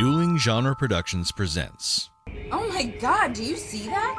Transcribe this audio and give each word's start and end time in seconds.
Dueling 0.00 0.38
Genre 0.38 0.74
Productions 0.74 1.30
presents 1.30 2.08
Oh 2.52 2.66
my 2.70 2.84
god, 2.84 3.34
do 3.34 3.44
you 3.44 3.54
see 3.54 3.84
that? 3.84 4.18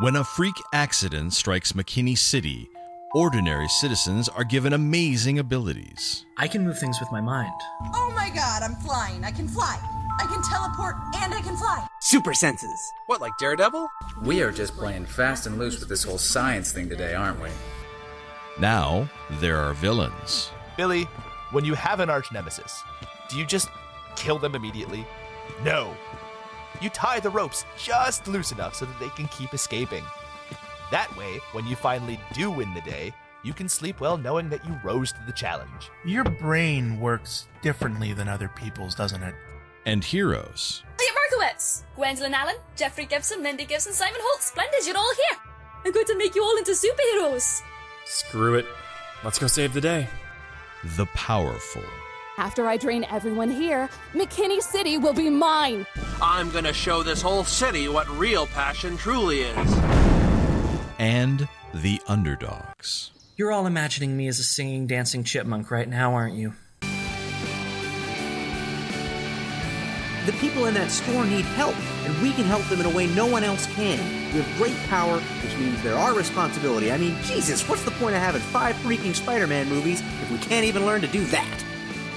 When 0.00 0.16
a 0.16 0.24
freak 0.24 0.56
accident 0.72 1.34
strikes 1.34 1.70
McKinney 1.70 2.18
City, 2.18 2.68
ordinary 3.14 3.68
citizens 3.68 4.28
are 4.28 4.42
given 4.42 4.72
amazing 4.72 5.38
abilities. 5.38 6.26
I 6.36 6.48
can 6.48 6.64
move 6.64 6.80
things 6.80 6.98
with 6.98 7.12
my 7.12 7.20
mind. 7.20 7.52
Oh 7.94 8.12
my 8.12 8.28
god, 8.30 8.64
I'm 8.64 8.74
flying. 8.74 9.22
I 9.22 9.30
can 9.30 9.46
fly. 9.46 9.78
I 10.18 10.26
can 10.26 10.42
teleport 10.42 10.96
and 11.22 11.32
I 11.32 11.40
can 11.42 11.56
fly. 11.56 11.86
Super 12.00 12.34
senses. 12.34 12.80
What, 13.06 13.20
like 13.20 13.38
Daredevil? 13.38 13.88
We 14.24 14.42
are 14.42 14.50
just 14.50 14.74
playing 14.74 15.06
fast 15.06 15.46
and 15.46 15.60
loose 15.60 15.78
with 15.78 15.88
this 15.88 16.02
whole 16.02 16.18
science 16.18 16.72
thing 16.72 16.88
today, 16.88 17.14
aren't 17.14 17.40
we? 17.40 17.50
Now, 18.58 19.08
there 19.38 19.58
are 19.58 19.74
villains. 19.74 20.50
Billy, 20.76 21.04
when 21.52 21.64
you 21.64 21.74
have 21.74 22.00
an 22.00 22.10
arch 22.10 22.32
nemesis, 22.32 22.82
do 23.28 23.38
you 23.38 23.46
just 23.46 23.68
kill 24.16 24.40
them 24.40 24.56
immediately? 24.56 25.06
No. 25.64 25.94
You 26.80 26.88
tie 26.90 27.20
the 27.20 27.30
ropes 27.30 27.64
just 27.76 28.26
loose 28.26 28.52
enough 28.52 28.74
so 28.74 28.86
that 28.86 28.98
they 28.98 29.10
can 29.10 29.28
keep 29.28 29.52
escaping. 29.52 30.04
That 30.90 31.14
way, 31.16 31.40
when 31.52 31.66
you 31.66 31.76
finally 31.76 32.18
do 32.32 32.50
win 32.50 32.72
the 32.74 32.80
day, 32.80 33.12
you 33.42 33.52
can 33.52 33.68
sleep 33.68 34.00
well 34.00 34.16
knowing 34.16 34.48
that 34.50 34.64
you 34.66 34.78
rose 34.82 35.12
to 35.12 35.18
the 35.26 35.32
challenge. 35.32 35.90
Your 36.04 36.24
brain 36.24 37.00
works 37.00 37.48
differently 37.62 38.12
than 38.12 38.28
other 38.28 38.48
people's, 38.48 38.94
doesn't 38.94 39.22
it? 39.22 39.34
And 39.86 40.04
heroes. 40.04 40.82
Elliot 40.98 41.14
Markowitz, 41.14 41.84
Gwendolyn 41.96 42.34
Allen, 42.34 42.56
Jeffrey 42.76 43.06
Gibson, 43.06 43.42
Lindy 43.42 43.64
Gibson, 43.64 43.92
Simon 43.92 44.20
Holt. 44.22 44.42
Splendid, 44.42 44.86
you're 44.86 44.96
all 44.96 45.14
here. 45.14 45.38
I'm 45.84 45.92
going 45.92 46.06
to 46.06 46.18
make 46.18 46.34
you 46.34 46.42
all 46.42 46.56
into 46.58 46.72
superheroes. 46.72 47.62
Screw 48.04 48.56
it. 48.56 48.66
Let's 49.24 49.38
go 49.38 49.46
save 49.46 49.72
the 49.72 49.80
day. 49.80 50.08
The 50.96 51.06
powerful. 51.06 51.84
After 52.40 52.66
I 52.66 52.78
drain 52.78 53.04
everyone 53.10 53.50
here, 53.50 53.90
McKinney 54.14 54.62
City 54.62 54.96
will 54.96 55.12
be 55.12 55.28
mine. 55.28 55.86
I'm 56.22 56.50
gonna 56.50 56.72
show 56.72 57.02
this 57.02 57.20
whole 57.20 57.44
city 57.44 57.86
what 57.86 58.08
real 58.18 58.46
passion 58.46 58.96
truly 58.96 59.42
is. 59.42 59.74
And 60.98 61.46
the 61.74 62.00
underdogs. 62.08 63.10
You're 63.36 63.52
all 63.52 63.66
imagining 63.66 64.16
me 64.16 64.26
as 64.26 64.38
a 64.38 64.42
singing, 64.42 64.86
dancing 64.86 65.22
chipmunk 65.22 65.70
right 65.70 65.86
now, 65.86 66.14
aren't 66.14 66.34
you? 66.34 66.54
The 70.24 70.32
people 70.40 70.64
in 70.64 70.72
that 70.72 70.90
store 70.90 71.26
need 71.26 71.44
help, 71.44 71.76
and 72.06 72.22
we 72.22 72.32
can 72.32 72.44
help 72.44 72.64
them 72.70 72.80
in 72.80 72.86
a 72.86 72.96
way 72.96 73.06
no 73.08 73.26
one 73.26 73.44
else 73.44 73.66
can. 73.74 73.98
We 74.32 74.40
have 74.40 74.56
great 74.56 74.78
power, 74.88 75.18
which 75.18 75.54
means 75.58 75.82
there 75.82 75.94
are 75.94 76.14
responsibility. 76.14 76.90
I 76.90 76.96
mean, 76.96 77.20
Jesus, 77.24 77.68
what's 77.68 77.84
the 77.84 77.90
point 77.90 78.14
of 78.16 78.22
having 78.22 78.40
five 78.40 78.76
freaking 78.76 79.14
Spider 79.14 79.46
Man 79.46 79.68
movies 79.68 80.00
if 80.22 80.30
we 80.30 80.38
can't 80.38 80.64
even 80.64 80.86
learn 80.86 81.02
to 81.02 81.06
do 81.06 81.22
that? 81.26 81.64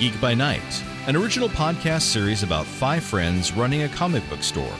Geek 0.03 0.19
by 0.19 0.33
Night, 0.33 0.83
an 1.07 1.15
original 1.15 1.47
podcast 1.47 2.01
series 2.01 2.43
about 2.43 2.65
five 2.65 3.05
friends 3.05 3.53
running 3.53 3.83
a 3.83 3.87
comic 3.87 4.21
book 4.29 4.43
store 4.43 4.75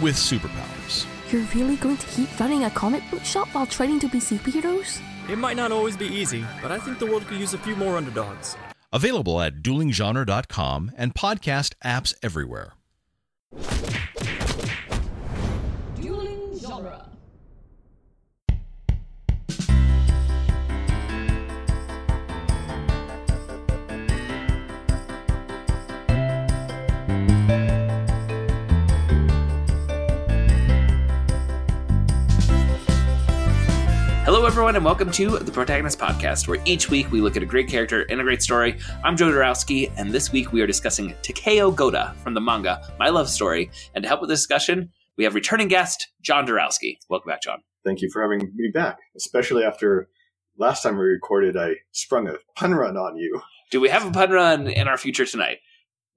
with 0.00 0.14
superpowers. 0.14 1.04
You're 1.30 1.44
really 1.54 1.76
going 1.76 1.98
to 1.98 2.06
keep 2.06 2.40
running 2.40 2.64
a 2.64 2.70
comic 2.70 3.02
book 3.10 3.22
shop 3.22 3.48
while 3.48 3.66
training 3.66 4.00
to 4.00 4.08
be 4.08 4.18
superheroes? 4.18 4.98
It 5.28 5.36
might 5.36 5.58
not 5.58 5.72
always 5.72 5.94
be 5.94 6.06
easy, 6.06 6.42
but 6.62 6.72
I 6.72 6.78
think 6.78 6.98
the 6.98 7.04
world 7.04 7.26
could 7.26 7.38
use 7.38 7.52
a 7.52 7.58
few 7.58 7.76
more 7.76 7.98
underdogs. 7.98 8.56
Available 8.90 9.42
at 9.42 9.56
duelinggenre.com 9.56 10.92
and 10.96 11.14
podcast 11.14 11.74
apps 11.84 12.14
everywhere. 12.22 12.72
Everyone, 34.50 34.74
and 34.74 34.84
welcome 34.84 35.12
to 35.12 35.38
the 35.38 35.52
Protagonist 35.52 35.96
Podcast, 35.96 36.48
where 36.48 36.60
each 36.64 36.90
week 36.90 37.12
we 37.12 37.20
look 37.20 37.36
at 37.36 37.42
a 37.44 37.46
great 37.46 37.68
character 37.68 38.02
in 38.02 38.18
a 38.18 38.24
great 38.24 38.42
story. 38.42 38.76
I'm 39.04 39.16
Joe 39.16 39.30
Darowski, 39.30 39.92
and 39.96 40.10
this 40.10 40.32
week 40.32 40.52
we 40.52 40.60
are 40.60 40.66
discussing 40.66 41.14
Takeo 41.22 41.70
Goda 41.70 42.16
from 42.24 42.34
the 42.34 42.40
manga 42.40 42.82
My 42.98 43.10
Love 43.10 43.28
Story. 43.28 43.70
And 43.94 44.02
to 44.02 44.08
help 44.08 44.20
with 44.20 44.28
the 44.28 44.34
discussion, 44.34 44.90
we 45.16 45.22
have 45.22 45.36
returning 45.36 45.68
guest 45.68 46.08
John 46.20 46.48
Darowski. 46.48 46.96
Welcome 47.08 47.30
back, 47.30 47.42
John. 47.42 47.62
Thank 47.84 48.02
you 48.02 48.10
for 48.12 48.22
having 48.22 48.52
me 48.56 48.72
back, 48.74 48.98
especially 49.16 49.62
after 49.62 50.08
last 50.58 50.82
time 50.82 50.98
we 50.98 51.04
recorded, 51.04 51.56
I 51.56 51.74
sprung 51.92 52.26
a 52.26 52.34
pun 52.56 52.74
run 52.74 52.96
on 52.96 53.16
you. 53.16 53.40
Do 53.70 53.80
we 53.80 53.88
have 53.88 54.04
a 54.04 54.10
pun 54.10 54.32
run 54.32 54.66
in 54.66 54.88
our 54.88 54.98
future 54.98 55.26
tonight? 55.26 55.58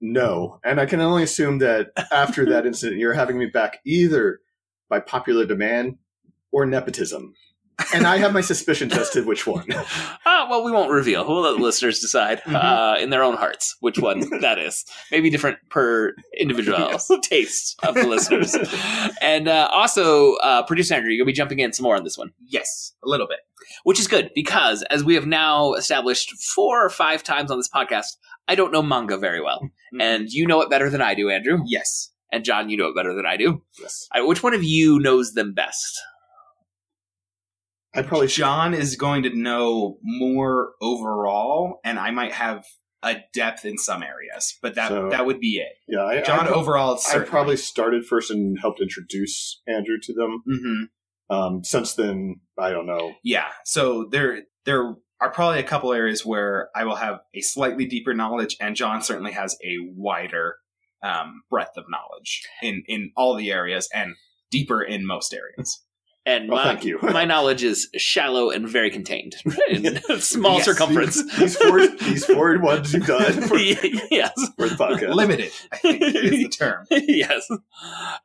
No, 0.00 0.58
and 0.64 0.80
I 0.80 0.86
can 0.86 1.00
only 1.00 1.22
assume 1.22 1.58
that 1.58 1.92
after 2.10 2.44
that 2.46 2.66
incident, 2.66 3.00
you're 3.00 3.12
having 3.12 3.38
me 3.38 3.46
back 3.46 3.78
either 3.86 4.40
by 4.88 4.98
popular 4.98 5.46
demand 5.46 5.98
or 6.50 6.66
nepotism. 6.66 7.34
And 7.92 8.06
I 8.06 8.18
have 8.18 8.32
my 8.32 8.40
suspicions 8.40 8.92
as 8.96 9.10
to 9.10 9.22
which 9.22 9.46
one. 9.46 9.66
Ah, 10.26 10.46
well, 10.50 10.64
we 10.64 10.72
won't 10.72 10.90
reveal. 10.90 11.26
We'll 11.26 11.42
let 11.42 11.56
the 11.56 11.62
listeners 11.62 12.00
decide 12.00 12.40
uh, 12.46 12.96
in 12.98 13.10
their 13.10 13.22
own 13.22 13.36
hearts 13.36 13.76
which 13.80 13.98
one 13.98 14.20
that 14.40 14.58
is. 14.58 14.84
Maybe 15.10 15.30
different 15.30 15.58
per 15.70 16.14
individual 16.38 16.98
taste 17.22 17.78
of 17.82 17.94
the 17.94 18.06
listeners. 18.06 18.54
And 19.20 19.48
uh, 19.48 19.68
also, 19.72 20.34
uh, 20.36 20.64
producer 20.64 20.94
Andrew, 20.94 21.10
you're 21.10 21.24
going 21.24 21.26
to 21.26 21.32
be 21.32 21.36
jumping 21.36 21.58
in 21.60 21.72
some 21.72 21.84
more 21.84 21.96
on 21.96 22.04
this 22.04 22.18
one. 22.18 22.32
Yes, 22.48 22.92
a 23.04 23.08
little 23.08 23.26
bit. 23.26 23.38
Which 23.84 24.00
is 24.00 24.08
good 24.08 24.30
because, 24.34 24.82
as 24.90 25.04
we 25.04 25.14
have 25.14 25.26
now 25.26 25.74
established 25.74 26.32
four 26.54 26.84
or 26.84 26.90
five 26.90 27.22
times 27.22 27.50
on 27.50 27.58
this 27.58 27.68
podcast, 27.68 28.16
I 28.48 28.54
don't 28.54 28.72
know 28.72 28.82
manga 28.82 29.16
very 29.16 29.40
well. 29.40 29.70
And 29.98 30.28
you 30.30 30.46
know 30.46 30.60
it 30.60 30.70
better 30.70 30.90
than 30.90 31.00
I 31.00 31.14
do, 31.14 31.30
Andrew. 31.30 31.60
Yes. 31.64 32.10
And 32.32 32.44
John, 32.44 32.68
you 32.68 32.76
know 32.76 32.88
it 32.88 32.96
better 32.96 33.14
than 33.14 33.26
I 33.26 33.36
do. 33.36 33.62
Yes. 33.80 34.08
Uh, 34.12 34.26
which 34.26 34.42
one 34.42 34.54
of 34.54 34.64
you 34.64 34.98
knows 34.98 35.32
them 35.32 35.54
best? 35.54 36.00
I 37.94 38.02
probably 38.02 38.26
John 38.28 38.74
is 38.74 38.96
going 38.96 39.22
to 39.24 39.30
know 39.30 39.98
more 40.02 40.72
overall, 40.80 41.80
and 41.84 41.98
I 41.98 42.10
might 42.10 42.32
have 42.32 42.64
a 43.02 43.16
depth 43.34 43.64
in 43.64 43.76
some 43.78 44.02
areas, 44.02 44.56
but 44.62 44.74
that 44.76 44.88
So- 44.88 45.10
that 45.10 45.26
would 45.26 45.38
be 45.40 45.58
it. 45.58 45.74
Yeah, 45.86 46.04
I, 46.04 46.22
John 46.22 46.48
I, 46.48 46.50
overall, 46.50 46.98
I 47.12 47.18
probably 47.20 47.56
started 47.56 48.06
first 48.06 48.30
and 48.30 48.58
helped 48.58 48.80
introduce 48.80 49.60
Andrew 49.68 49.98
to 50.02 50.12
them. 50.14 50.42
hmm 50.46 50.82
Um, 51.34 51.64
since 51.64 51.94
then, 51.94 52.40
I 52.58 52.70
don't 52.70 52.86
know. 52.86 53.14
Yeah. 53.22 53.48
So 53.64 54.06
there 54.10 54.42
there 54.64 54.94
are 55.20 55.30
probably 55.30 55.58
a 55.60 55.64
couple 55.64 55.92
areas 55.92 56.24
where 56.24 56.68
I 56.74 56.84
will 56.84 56.96
have 56.96 57.20
a 57.34 57.40
slightly 57.40 57.86
deeper 57.86 58.12
knowledge, 58.14 58.56
and 58.60 58.74
John 58.76 59.00
certainly 59.02 59.32
has 59.32 59.56
a 59.64 59.76
wider 59.94 60.56
um, 61.02 61.42
breadth 61.50 61.76
of 61.76 61.84
knowledge 61.88 62.42
in 62.62 62.82
in 62.86 63.12
all 63.16 63.36
the 63.36 63.50
areas 63.52 63.88
and 63.94 64.14
deeper 64.50 64.82
in 64.82 65.06
most 65.06 65.32
areas. 65.34 65.82
And 66.26 66.48
Well, 66.48 66.64
my, 66.64 66.72
thank 66.72 66.84
you. 66.86 66.98
my 67.02 67.26
knowledge 67.26 67.62
is 67.62 67.88
shallow 67.96 68.48
and 68.50 68.66
very 68.66 68.90
contained 68.90 69.36
in 69.68 70.00
small 70.20 70.56
Yes. 70.56 70.64
circumference. 70.64 71.22
These, 71.22 71.36
these 71.38 71.56
four, 71.56 71.86
these 71.86 72.24
four 72.24 72.58
ones 72.60 72.94
you've 72.94 73.06
done 73.06 73.32
for, 73.48 73.58
yes. 73.58 74.32
for 74.56 74.68
the 74.68 74.74
podcast. 74.74 75.14
Limited, 75.14 75.52
I 75.70 75.76
think, 75.76 76.02
is 76.02 76.30
the 76.30 76.48
term. 76.48 76.86
yes. 76.90 77.48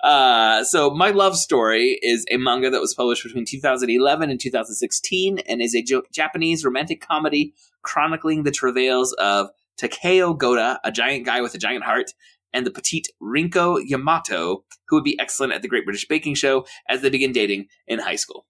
Uh, 0.01 0.63
so, 0.63 0.91
My 0.91 1.09
Love 1.11 1.35
Story 1.37 1.99
is 2.01 2.25
a 2.31 2.37
manga 2.37 2.69
that 2.69 2.79
was 2.81 2.93
published 2.93 3.23
between 3.23 3.45
2011 3.45 4.29
and 4.29 4.39
2016 4.39 5.39
and 5.39 5.61
is 5.61 5.75
a 5.75 5.81
jo- 5.81 6.03
Japanese 6.13 6.63
romantic 6.63 7.01
comedy 7.01 7.53
chronicling 7.81 8.43
the 8.43 8.51
travails 8.51 9.13
of 9.13 9.49
Takeo 9.77 10.33
Goda, 10.33 10.79
a 10.83 10.91
giant 10.91 11.25
guy 11.25 11.41
with 11.41 11.53
a 11.53 11.57
giant 11.57 11.83
heart, 11.83 12.13
and 12.53 12.65
the 12.65 12.71
petite 12.71 13.07
Rinko 13.21 13.79
Yamato, 13.85 14.63
who 14.87 14.95
would 14.97 15.03
be 15.03 15.19
excellent 15.19 15.53
at 15.53 15.61
the 15.61 15.67
Great 15.67 15.85
British 15.85 16.07
Baking 16.07 16.35
Show 16.35 16.65
as 16.87 17.01
they 17.01 17.09
begin 17.09 17.31
dating 17.31 17.67
in 17.87 17.99
high 17.99 18.15
school. 18.15 18.45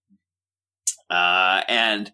Uh, 1.09 1.61
and 1.67 2.11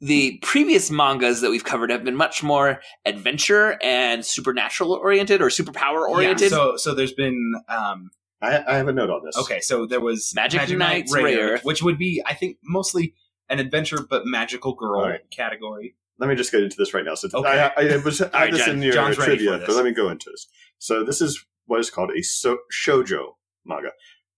the 0.00 0.38
previous 0.42 0.90
mangas 0.90 1.40
that 1.40 1.50
we've 1.50 1.64
covered 1.64 1.90
have 1.90 2.04
been 2.04 2.14
much 2.16 2.42
more 2.42 2.80
adventure 3.04 3.76
and 3.82 4.24
supernatural 4.24 4.92
oriented 4.92 5.42
or 5.42 5.48
superpower 5.48 6.08
oriented. 6.08 6.50
Yeah, 6.52 6.56
so 6.56 6.76
so 6.76 6.94
there's 6.94 7.12
been 7.12 7.54
um, 7.68 8.10
I, 8.40 8.62
I 8.64 8.76
have 8.76 8.86
a 8.86 8.92
note 8.92 9.10
on 9.10 9.22
this. 9.24 9.36
okay. 9.36 9.60
So 9.60 9.86
there 9.86 10.00
was 10.00 10.32
Magic 10.36 10.60
Knight 10.60 10.78
Knight's 10.78 11.12
Rayearth. 11.12 11.64
which 11.64 11.82
would 11.82 11.98
be 11.98 12.22
I 12.24 12.34
think 12.34 12.58
mostly 12.62 13.14
an 13.48 13.58
adventure 13.58 13.98
but 14.08 14.24
magical 14.24 14.74
girl 14.74 15.00
All 15.00 15.08
right. 15.08 15.28
category. 15.30 15.96
Let 16.20 16.28
me 16.28 16.36
just 16.36 16.52
get 16.52 16.62
into 16.62 16.76
this 16.76 16.94
right 16.94 17.04
now. 17.04 17.14
So 17.16 17.28
Okay. 17.34 17.48
I, 17.48 17.66
I, 17.80 17.94
I 17.94 17.96
was 17.96 18.20
I 18.20 18.28
right, 18.32 18.52
this 18.52 18.64
John. 18.66 18.76
in 18.76 18.82
your 18.82 18.92
John's 18.92 19.16
trivia, 19.16 19.58
but 19.66 19.70
let 19.70 19.84
me 19.84 19.92
go 19.92 20.08
into 20.10 20.30
this. 20.30 20.46
So 20.78 21.04
this 21.04 21.20
is 21.20 21.44
what 21.66 21.80
is 21.80 21.90
called 21.90 22.10
a 22.16 22.22
so- 22.22 22.58
shojo 22.72 23.32
manga. 23.64 23.90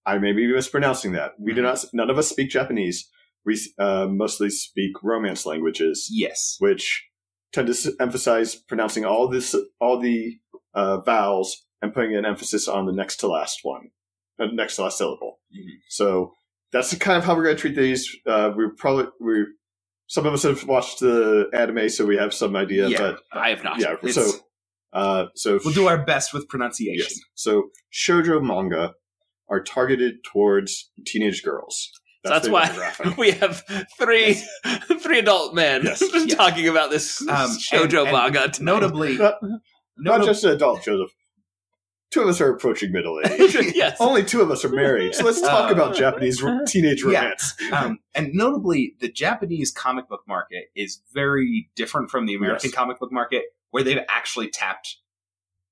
I 0.07 0.19
may 0.19 0.33
be 0.33 0.47
mispronouncing 0.53 1.13
that. 1.13 1.33
We 1.39 1.53
Mm-hmm. 1.53 1.57
do 1.57 1.63
not. 1.63 1.85
None 1.93 2.11
of 2.11 2.19
us 2.19 2.29
speak 2.29 2.51
Japanese. 2.51 3.09
We 3.45 3.59
uh, 3.79 4.07
mostly 4.11 4.51
speak 4.51 5.03
Romance 5.03 5.47
languages, 5.47 6.09
Yes. 6.11 6.57
which 6.59 7.07
tend 7.53 7.67
to 7.69 7.73
s- 7.73 7.89
emphasize 8.01 8.55
pronouncing 8.55 9.05
all 9.05 9.29
this, 9.29 9.55
all 9.81 9.99
the 9.99 10.39
uh, 10.75 11.01
vowels, 11.01 11.65
and 11.83 11.93
putting 11.95 12.15
an 12.17 12.25
emphasis 12.27 12.69
on 12.69 12.87
the 12.87 12.93
next 12.93 13.17
to 13.19 13.29
last 13.29 13.61
one, 13.63 13.91
uh, 14.39 14.47
next 14.53 14.77
to 14.77 14.83
last 14.83 14.99
syllable. 14.99 15.41
Mhm. 15.57 15.79
So 15.89 16.35
that's 16.73 16.95
kind 16.99 17.17
of 17.19 17.25
how 17.25 17.35
we're 17.35 17.45
going 17.45 17.57
to 17.57 17.61
treat 17.61 17.77
these. 17.77 18.15
Uh, 18.27 18.53
we 18.57 18.65
probably 18.77 19.07
we 19.21 19.47
some 20.07 20.27
of 20.27 20.33
us 20.35 20.43
have 20.43 20.65
watched 20.67 21.01
the 21.01 21.49
anime, 21.55 21.89
so 21.89 22.05
we 22.07 22.17
have 22.17 22.35
some 22.35 22.57
idea. 22.57 22.89
Yeah. 22.89 22.99
But 22.99 23.23
I 23.33 23.51
have 23.51 23.63
not. 23.65 23.81
yeah, 23.81 23.97
It's, 24.03 24.15
so 24.15 24.31
Uh, 24.93 25.27
so 25.35 25.59
We'll 25.65 25.75
do 25.75 25.87
our 25.89 26.05
best 26.05 26.33
with 26.35 26.49
pronunciation. 26.49 27.07
Yes. 27.11 27.21
So 27.35 27.71
shoujo 27.93 28.43
manga 28.43 28.95
are 29.49 29.63
targeted 29.63 30.23
towards 30.25 30.91
teenage 31.07 31.43
girls. 31.43 31.91
So 32.27 32.33
that's 32.33 32.49
why 32.49 32.93
we 33.19 33.31
have 33.33 33.63
three 33.99 34.35
three 35.01 35.19
adult 35.21 35.55
men 35.55 35.83
Yes. 35.85 36.03
talking 36.35 36.69
about 36.69 36.91
this 36.91 37.21
Um, 37.23 37.51
shoujo 37.51 37.83
and- 37.85 37.95
and 38.09 38.13
manga. 38.13 38.49
tonight. 38.49 38.73
Notably, 38.73 39.17
not, 39.17 39.35
not 39.99 40.21
notab- 40.21 40.25
just 40.27 40.45
adult 40.45 40.83
Joseph. 40.85 41.11
Two 42.11 42.23
of 42.23 42.29
us 42.29 42.41
are 42.41 42.53
approaching 42.53 42.91
middle 42.91 43.21
age. 43.25 43.55
yes. 43.73 43.97
Only 44.01 44.25
two 44.25 44.41
of 44.41 44.51
us 44.51 44.65
are 44.65 44.69
married. 44.69 45.15
So 45.15 45.25
let's 45.25 45.41
talk 45.41 45.71
Uh, 45.71 45.75
about 45.75 45.95
Japanese 45.95 46.43
ro- 46.43 46.59
teenage 46.67 47.05
Yeah. 47.05 47.21
romance. 47.23 47.55
um, 47.73 47.99
and 48.17 48.31
notably, 48.35 48.97
the 49.01 49.09
Japanese 49.09 49.71
comic 49.71 50.09
book 50.09 50.23
market 50.27 50.65
is 50.75 51.03
very 51.15 51.71
different 51.77 52.11
from 52.11 52.27
the 52.27 52.35
American 52.35 52.71
Yes. 52.71 52.75
comic 52.75 52.99
book 52.99 53.13
market, 53.13 53.45
where 53.71 53.83
they've 53.83 54.05
actually 54.09 54.49
tapped 54.51 54.97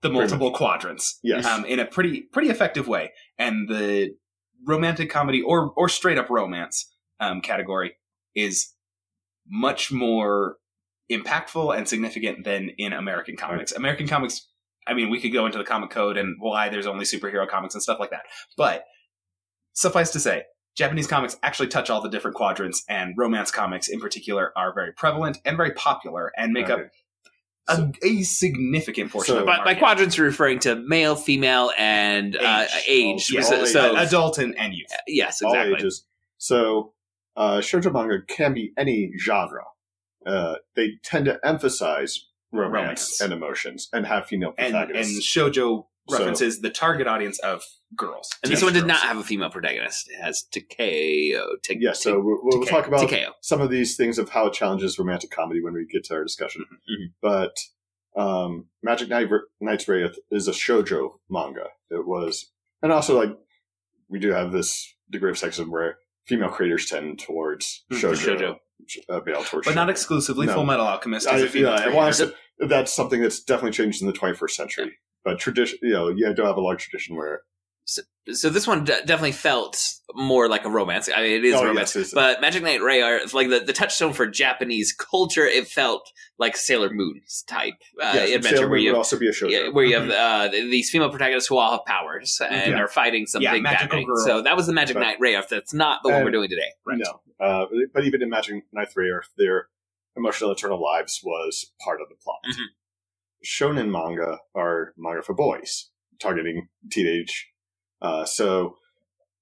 the 0.03 0.11
multiple 0.11 0.53
quadrants 0.53 1.19
Yes. 1.23 1.45
um, 1.45 1.65
in 1.65 1.79
a 1.81 1.85
pretty 1.87 2.23
pretty 2.33 2.49
effective 2.50 2.87
way. 2.89 3.12
And 3.39 3.69
the 3.69 4.11
romantic 4.67 5.11
comedy 5.11 5.43
or 5.43 5.73
or 5.77 5.89
straight 5.89 6.19
up 6.19 6.31
romance 6.31 6.93
um, 7.21 7.41
category 7.41 7.95
is 8.35 8.75
much 9.49 9.91
more 9.91 10.56
impactful 11.11 11.77
and 11.77 11.89
significant 11.89 12.45
than 12.45 12.71
in 12.79 12.93
American 12.93 13.37
comics. 13.37 13.73
American 13.73 14.06
comics, 14.06 14.47
I 14.87 14.94
mean, 14.94 15.09
we 15.11 15.21
could 15.21 15.33
go 15.33 15.47
into 15.47 15.59
the 15.59 15.65
comic 15.65 15.91
code 15.91 16.17
and 16.17 16.37
why 16.39 16.69
there's 16.69 16.87
only 16.87 17.05
superhero 17.05 17.49
comics 17.49 17.75
and 17.75 17.83
stuff 17.83 17.99
like 17.99 18.11
that, 18.11 18.23
but 18.56 18.85
suffice 19.73 20.11
to 20.12 20.21
say. 20.21 20.44
Japanese 20.77 21.09
comics 21.09 21.37
actually 21.43 21.67
touch 21.69 21.91
all 21.91 22.01
the 22.01 22.09
different 22.09 22.37
quadrants, 22.37 22.85
and 22.89 23.15
romance 23.17 23.51
comics 23.51 23.89
in 23.89 23.99
particular 24.01 24.53
are 24.56 24.73
very 24.73 24.93
prevalent 24.93 25.39
and 25.44 25.56
very 25.56 25.73
popular 25.73 26.31
and 26.37 26.53
make 26.53 26.69
Okay. 26.71 26.85
up 26.85 26.91
a, 27.69 27.93
a 28.03 28.23
significant 28.23 29.11
portion 29.12 29.35
So- 29.35 29.41
of 29.41 29.47
By, 29.47 29.62
by 29.65 29.75
quadrants, 29.75 30.17
you're 30.17 30.26
referring 30.26 30.59
to 30.61 30.76
male, 30.76 31.17
female, 31.17 31.70
and 31.79 32.37
uh, 32.37 32.67
age. 32.87 33.31
Yes, 33.32 33.49
so, 33.49 33.65
so- 33.65 33.93
ages. 33.97 34.09
adult 34.09 34.38
and, 34.38 34.56
and 34.59 34.75
youth. 34.75 34.88
yes, 35.06 35.43
all 35.43 35.55
ages. 35.56 36.05
So, 36.38 36.93
uh, 37.37 37.59
shoujo 37.59 37.93
manga 37.93 38.20
can 38.26 38.55
be 38.55 38.73
any 38.76 39.12
genre. 39.19 39.65
Uh, 40.26 40.56
they 40.76 40.93
tend 41.05 41.26
to 41.26 41.38
emphasize 41.44 42.26
romance, 42.53 42.73
Romance. 42.73 43.20
and 43.20 43.32
emotions 43.32 43.88
and 43.93 44.06
have 44.06 44.26
female 44.26 44.55
And, 44.59 44.75
and 44.75 44.87
protagonists. 44.88 45.26
shojo 45.37 45.85
So- 46.09 46.19
references 46.19 46.61
the 46.61 46.70
target 46.70 47.06
audience 47.06 47.38
of 47.41 47.62
girls. 47.96 48.31
And 48.43 48.52
this 48.52 48.62
one 48.62 48.73
did 48.73 48.81
girls. 48.81 48.88
not 48.88 49.00
have 49.02 49.17
a 49.17 49.25
female 49.25 49.50
protagonist. 49.50 50.08
It 50.11 50.20
has 50.23 50.43
Takeo. 50.50 51.56
Ta- 51.67 51.75
yeah, 51.79 51.93
so 51.93 52.20
we'll, 52.20 52.38
we'll 52.43 52.67
talk 52.67 52.87
about 52.87 53.00
Takeo. 53.08 53.32
some 53.40 53.61
of 53.61 53.70
these 53.70 53.96
things 53.96 54.19
of 54.19 54.29
how 54.31 54.46
it 54.46 54.52
challenges 54.52 54.99
romantic 54.99 55.31
comedy 55.31 55.62
when 55.62 55.73
we 55.75 55.87
get 55.87 56.05
to 56.05 56.14
our 56.14 56.23
discussion. 56.23 56.64
Mhm. 56.90 57.12
But 57.23 57.56
um, 58.17 58.67
Magic 58.82 59.08
Knight, 59.08 59.29
Knight's 59.61 59.85
Rayearth 59.87 60.17
is 60.31 60.49
a 60.49 60.52
shoujo 60.52 61.14
manga. 61.31 61.69
It 61.90 62.06
was, 62.06 62.50
and 62.82 62.93
also 62.93 63.17
like 63.19 63.31
we 64.08 64.19
do 64.19 64.31
have 64.32 64.52
this 64.52 64.94
degree 65.11 65.31
of 65.31 65.37
sexism 65.37 65.69
where 65.70 65.99
female 66.26 66.49
creators 66.50 66.87
tend 66.87 67.19
towards 67.19 67.84
Mhm. 67.91 67.99
shoujo, 68.14 68.37
Shoujo. 68.38 69.05
uh, 69.08 69.20
male 69.25 69.44
towards 69.44 69.67
But 69.67 69.75
not 69.75 69.88
exclusively. 69.91 70.46
No. 70.46 70.55
Full 70.55 70.64
Metal 70.67 70.87
Alchemist 70.87 71.26
I, 71.26 71.37
is 71.37 71.43
a 71.44 71.49
female. 71.49 71.73
yeah, 71.79 72.11
to 72.11 72.34
that's 72.67 72.93
something 72.93 73.20
that's 73.23 73.41
definitely 73.43 73.70
changed 73.73 74.00
in 74.02 74.06
the 74.08 74.12
21st 74.12 74.50
century. 74.56 74.99
But 75.25 75.38
tradition, 75.38 75.79
you 75.82 75.93
know, 75.93 76.08
you 76.08 76.32
don't 76.34 76.46
have 76.46 76.56
a 76.56 76.61
large 76.61 76.84
tradition 76.88 77.14
where 77.17 77.43
So 78.31 78.50
this 78.50 78.67
one 78.67 78.85
de- 78.85 79.00
definitely 79.06 79.32
felt 79.32 79.82
more 80.14 80.49
like 80.50 80.67
a 80.67 80.69
romance. 80.69 81.08
I 81.08 81.23
mean, 81.23 81.32
it 81.32 81.44
is 81.46 81.55
Oh, 81.55 81.64
romance, 81.64 81.96
yes, 81.96 82.12
but 82.12 82.43
Magic 82.43 82.62
Knight 82.62 82.82
Ray 82.82 83.00
are 83.00 83.20
like 83.32 83.49
the, 83.49 83.61
the 83.61 83.73
touchstone 83.73 84.12
for 84.12 84.26
Japanese 84.26 84.93
culture. 84.93 85.46
It 85.46 85.67
felt 85.67 86.12
like 86.38 86.55
Sailor 86.55 86.90
Moon's 86.93 87.43
type 87.49 87.73
uh, 88.02 88.11
yes, 88.12 88.35
adventure 88.37 88.56
Sailor 88.58 88.69
where 88.69 88.76
Moon 88.76 88.85
you 88.85 88.90
would 88.90 88.96
have, 88.96 88.99
also 88.99 89.19
be 89.19 89.29
a 89.29 89.32
shoujo. 89.32 89.50
yeah, 89.50 89.69
where 89.70 89.87
you 89.87 89.99
have 89.99 90.11
uh, 90.11 90.49
these 90.50 90.90
female 90.90 91.08
protagonists 91.08 91.49
who 91.49 91.56
all 91.56 91.70
have 91.70 91.87
powers 91.87 92.38
and 92.46 92.73
Yeah. 92.73 92.79
are 92.81 92.88
fighting 92.88 93.25
some 93.25 93.40
Yeah, 93.40 93.52
big 93.52 93.64
bad 93.64 93.73
magical 93.88 94.05
girl. 94.05 94.17
So 94.26 94.43
that 94.43 94.55
was 94.56 94.67
the 94.67 94.75
Magic 94.75 94.96
Right. 94.96 95.06
Knight 95.06 95.17
Ray. 95.20 95.41
That's 95.49 95.73
not 95.73 96.00
the 96.02 96.11
one 96.11 96.17
And- 96.17 96.25
we're 96.26 96.31
doing 96.32 96.50
today. 96.50 96.69
No, 96.87 97.20
uh, 97.41 97.64
but 97.94 98.05
even 98.05 98.20
in 98.20 98.29
Magic 98.29 98.62
Knight 98.75 98.88
Rayearth, 98.94 99.31
their 99.38 99.69
emotional 100.19 100.50
eternal 100.52 100.82
lives 100.82 101.20
was 101.25 101.73
part 101.82 102.02
of 102.02 102.08
the 102.11 102.17
plot. 102.23 102.41
Mhm. 102.46 102.64
Shonen 103.44 103.91
manga 103.91 104.41
are 104.55 104.93
manga 104.99 105.23
for 105.23 105.32
boys, 105.34 105.91
targeting 106.20 106.69
teenage. 106.91 107.49
Uh, 108.00 108.25
so, 108.25 108.77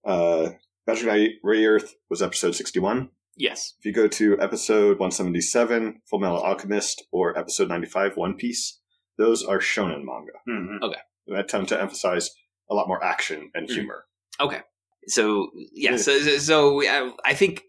uh, 0.05 0.51
Magic 0.87 1.07
Knight 1.07 1.31
Rayearth 1.45 1.91
was 2.11 2.23
episode 2.23 2.55
sixty-one. 2.55 3.11
Yes. 3.37 3.75
If 3.79 3.85
you 3.85 3.93
go 3.93 4.09
to 4.09 4.41
episode 4.41 4.99
one 4.99 5.11
seventy-seven, 5.11 6.01
Full 6.09 6.19
Metal 6.21 6.39
Alchemist, 6.41 7.05
or 7.13 7.37
episode 7.39 7.69
ninety-five, 7.69 8.17
One 8.17 8.35
Piece, 8.35 8.81
those 9.19 9.43
are 9.45 9.59
shonen 9.59 10.03
manga. 10.05 10.33
Mhm. 10.49 10.95
That 11.29 11.49
tend 11.49 11.69
to 11.69 11.81
emphasize 11.81 12.31
a 12.71 12.75
lot 12.75 12.89
more 12.89 13.03
action 13.05 13.51
and 13.55 13.69
Mhm. 13.69 13.73
humor. 13.75 14.05
Okay. 14.41 14.61
So 15.09 15.51
yeah, 15.73 15.93
Yeah. 15.93 15.97
so 15.99 16.19
so, 16.21 16.39
so 16.39 16.75
we- 16.77 16.89
I, 16.89 17.11
I 17.25 17.35
think 17.35 17.63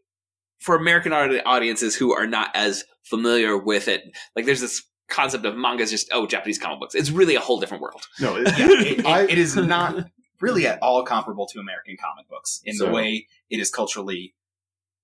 for 0.60 0.76
American 0.76 1.12
audiences 1.14 1.96
who 1.96 2.14
are 2.14 2.26
not 2.28 2.50
as 2.56 2.84
familiar 3.04 3.58
with 3.58 3.88
it, 3.88 4.04
like 4.36 4.46
there's 4.46 4.62
this 4.62 4.84
concept 5.10 5.46
of 5.46 5.56
manga 5.56 5.84
is 5.84 5.92
just 5.92 6.10
oh 6.12 6.28
Japanese 6.28 6.60
comic 6.60 6.80
books. 6.80 6.96
It's 6.96 7.10
really 7.12 7.36
a 7.36 7.40
whole 7.40 7.60
different 7.60 7.82
world. 7.84 8.02
No, 8.20 8.36
it, 8.38 8.48
Yeah, 8.58 8.66
it, 8.70 9.00
it- 9.00 9.06
I- 9.06 9.24
it 9.24 9.38
is 9.38 9.56
not 9.56 10.06
really 10.42 10.68
at 10.68 10.82
all 10.82 11.04
comparable 11.04 11.48
to 11.48 11.60
American 11.60 11.98
comic 11.98 12.28
books 12.30 12.62
in 12.64 12.78
the 12.78 12.90
way 12.90 13.28
it 13.50 13.60
is 13.60 13.70
culturally 13.72 14.36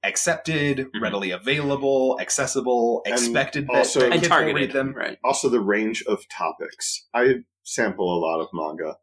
accepted, 0.04 0.80
Mhm. 0.94 1.02
readily 1.02 1.32
available, 1.32 2.18
accessible, 2.20 3.02
expected 3.06 3.68
that, 3.68 3.76
also- 3.78 4.00
that 4.02 4.12
And 4.14 4.24
targeted 4.24 4.56
read 4.56 4.72
them. 4.72 4.94
right? 4.94 5.18
also 5.24 5.48
the 5.50 5.62
range 5.62 6.04
of 6.04 6.28
topics. 6.30 7.08
I 7.14 7.44
sample 7.64 8.14
a 8.14 8.20
lot 8.20 8.42
of 8.42 8.50
manga. 8.54 8.98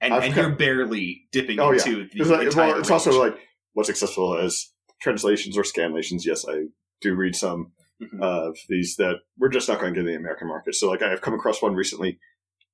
And, 0.00 0.12
I've 0.14 0.24
and 0.24 0.34
got- 0.34 0.40
you're 0.42 0.56
barely 0.56 1.28
dipping 1.32 1.58
Oh, 1.58 1.72
yeah. 1.72 1.78
into 1.78 2.08
the 2.08 2.20
It's, 2.20 2.30
like, 2.30 2.46
entire 2.46 2.68
well, 2.68 2.78
it's 2.80 2.90
range. 2.90 3.06
also 3.06 3.18
like 3.20 3.36
what's 3.72 3.88
accessible 3.90 4.36
as 4.36 4.72
translations 5.00 5.56
or 5.56 5.62
scanlations. 5.62 6.24
Yes, 6.24 6.44
I 6.46 6.64
do 7.00 7.14
read 7.14 7.34
some 7.36 7.72
Mhm. 8.02 8.22
of 8.22 8.56
these 8.68 8.96
that 8.96 9.16
we're 9.38 9.48
just 9.48 9.68
not 9.68 9.80
going 9.80 9.94
to 9.94 10.00
get 10.00 10.06
in 10.06 10.12
the 10.14 10.18
American 10.18 10.48
market. 10.48 10.74
So, 10.74 10.88
like, 10.90 11.02
I've 11.02 11.20
come 11.22 11.34
across 11.34 11.62
one 11.62 11.74
recently 11.74 12.18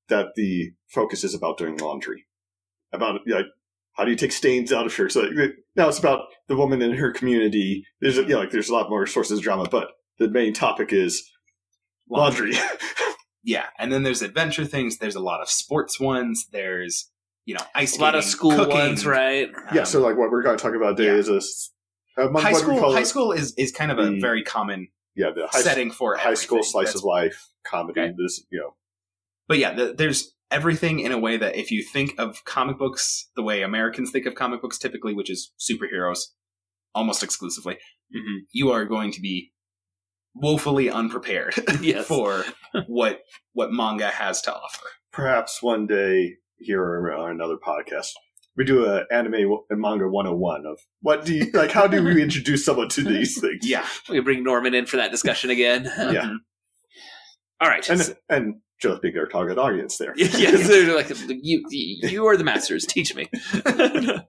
that 0.09 0.35
the 0.37 0.73
focus 0.89 1.25
is 1.25 1.35
about 1.35 1.59
doing 1.59 1.77
laundry, 1.79 2.27
about 2.93 3.21
like 3.27 3.47
how 3.95 4.05
do 4.05 4.11
you 4.11 4.17
take 4.17 4.33
stains 4.33 4.73
out 4.73 4.85
of 4.87 4.93
shirts. 4.93 5.17
Like, 5.17 5.31
now 5.75 5.89
it's 5.89 5.99
about 5.99 6.27
the 6.49 6.57
woman 6.57 6.83
in 6.83 6.93
her 6.93 7.11
community. 7.11 7.85
There's 8.01 8.19
a, 8.19 8.23
you 8.23 8.29
know, 8.29 8.41
like 8.41 8.51
there's 8.51 8.69
a 8.69 8.75
lot 8.75 8.91
more 8.91 9.07
sources 9.07 9.39
of 9.39 9.45
drama, 9.45 9.69
but 9.71 9.89
the 10.19 10.29
main 10.29 10.53
topic 10.53 10.93
is 10.93 11.23
laundry. 12.11 12.55
Yeah, 13.45 13.67
and 13.79 13.93
then 13.93 14.03
there's 14.03 14.23
adventure 14.23 14.65
things. 14.65 14.99
There's 14.99 15.15
a 15.15 15.21
lot 15.21 15.41
of 15.41 15.49
sports 15.49 16.01
ones. 16.01 16.47
There's 16.51 17.09
you 17.45 17.55
know 17.55 17.61
ice 17.77 17.97
A 17.97 18.01
lot 18.01 18.17
of 18.17 18.25
school 18.25 18.51
cooking. 18.51 18.77
ones, 18.77 19.07
right? 19.07 19.49
yeah. 19.73 19.81
Um, 19.83 19.87
So, 19.87 20.01
like, 20.01 20.17
what 20.17 20.31
we're 20.33 20.43
going 20.43 20.57
to 20.59 20.63
talk 20.63 20.75
about 20.75 20.97
today 20.97 21.13
yeah. 21.13 21.19
is 21.19 21.29
a 21.29 21.37
s- 21.37 21.71
among 22.19 22.43
high 22.43 22.53
school. 22.55 22.93
High 22.93 23.03
it- 23.03 23.07
school 23.07 23.31
is 23.31 23.55
is 23.57 23.71
kind 23.71 23.93
of 23.93 23.99
a 24.01 24.07
the- 24.11 24.21
very 24.21 24.43
common 24.43 24.89
yeah, 25.15 25.31
the 25.31 25.47
high, 25.47 25.61
setting 25.61 25.93
for 25.93 26.17
high 26.17 26.35
school 26.35 26.65
slice 26.65 26.87
That's- 26.89 27.03
of 27.03 27.05
life 27.05 27.49
comedy. 27.65 28.01
Okay. 28.01 28.15
This, 28.19 28.43
you 28.51 28.59
know, 28.59 28.75
But 29.47 29.59
yeah, 29.59 29.75
the, 29.75 29.95
there's 29.97 30.35
everything 30.51 31.01
in 31.01 31.13
a 31.13 31.19
way 31.19 31.37
that 31.37 31.57
if 31.57 31.71
you 31.71 31.83
think 31.83 32.15
of 32.19 32.45
comic 32.45 32.79
books 32.79 33.29
the 33.37 33.43
way 33.43 33.63
Americans 33.63 34.11
think 34.11 34.27
of 34.27 34.35
comic 34.35 34.61
books 34.63 34.79
typically, 34.79 35.15
which 35.15 35.31
is 35.31 35.53
superheroes 35.59 36.21
almost 36.95 37.23
exclusively, 37.23 37.79
Mhm. 38.15 38.41
you 38.53 38.71
are 38.71 38.85
going 38.85 39.11
to 39.13 39.21
be 39.21 39.53
woefully 40.35 40.89
unprepared 40.91 41.55
Yes. 41.81 42.07
for 42.07 42.45
what 42.87 43.23
what 43.53 43.73
manga 43.73 44.09
has 44.09 44.41
to 44.43 44.55
offer. 44.55 44.87
perhaps 45.13 45.63
one 45.63 45.87
day 45.87 46.37
here 46.59 46.83
or 46.83 47.13
on 47.13 47.31
another 47.31 47.57
podcast, 47.57 48.09
we 48.57 48.65
do 48.65 48.85
a 48.87 49.05
anime 49.11 49.35
and 49.71 49.81
manga 49.81 50.09
101 50.09 50.65
of 50.67 50.79
what 51.01 51.25
do 51.25 51.35
you 51.35 51.51
like? 51.53 51.71
How 51.73 51.87
do 51.87 52.03
we 52.05 52.23
introduce 52.29 52.65
someone 52.65 52.89
to 52.91 53.03
these 53.03 53.41
things? 53.41 53.67
Yeah, 53.69 53.87
We 54.09 54.21
bring 54.21 54.45
Norman 54.45 54.75
in 54.75 54.87
for 54.87 54.97
that 54.99 55.11
discussion 55.11 55.51
again. 55.51 55.85
Yeah. 55.97 56.35
All 57.61 57.69
right. 57.69 57.89
and 57.89 58.01
so- 58.01 58.15
and 58.29 58.61
Being 58.83 59.17
our 59.19 59.27
target 59.27 59.59
audience 59.59 59.97
there. 59.97 60.13
yes, 60.17 60.69
they're 60.69 60.95
like 60.95 61.11
you. 61.29 61.65
You 61.71 62.27
are 62.27 62.37
the 62.37 62.45
masters. 62.45 62.85
Teach 62.85 63.15
me. 63.15 63.29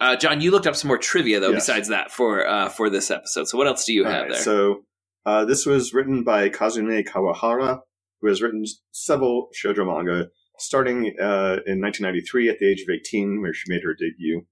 uh, 0.00 0.16
John, 0.16 0.40
you 0.40 0.50
looked 0.50 0.66
up 0.66 0.76
some 0.76 0.88
more 0.88 0.98
trivia 0.98 1.40
though. 1.40 1.50
Yes. 1.50 1.66
Besides 1.66 1.88
that, 1.88 2.10
for 2.10 2.46
uh, 2.46 2.68
for 2.68 2.90
this 2.90 3.10
episode. 3.10 3.48
So 3.48 3.56
what 3.56 3.66
else 3.66 3.84
do 3.86 3.94
you 3.94 4.04
All 4.04 4.10
have 4.10 4.22
right, 4.22 4.32
there? 4.32 4.42
So 4.42 4.84
uh, 5.24 5.44
this 5.46 5.64
was 5.64 5.94
written 5.94 6.22
by 6.22 6.50
Kazune 6.50 7.06
Kawahara, 7.06 7.80
who 8.20 8.28
has 8.28 8.42
written 8.42 8.64
several 8.90 9.48
shoujo 9.58 9.86
manga, 9.86 10.28
starting 10.58 11.14
uh, 11.18 11.60
in 11.66 11.80
1993 11.80 12.50
at 12.50 12.58
the 12.58 12.70
age 12.70 12.82
of 12.82 12.90
18, 12.90 13.40
where 13.40 13.54
she 13.54 13.64
made 13.68 13.82
her 13.84 13.94
debut. 13.94 14.46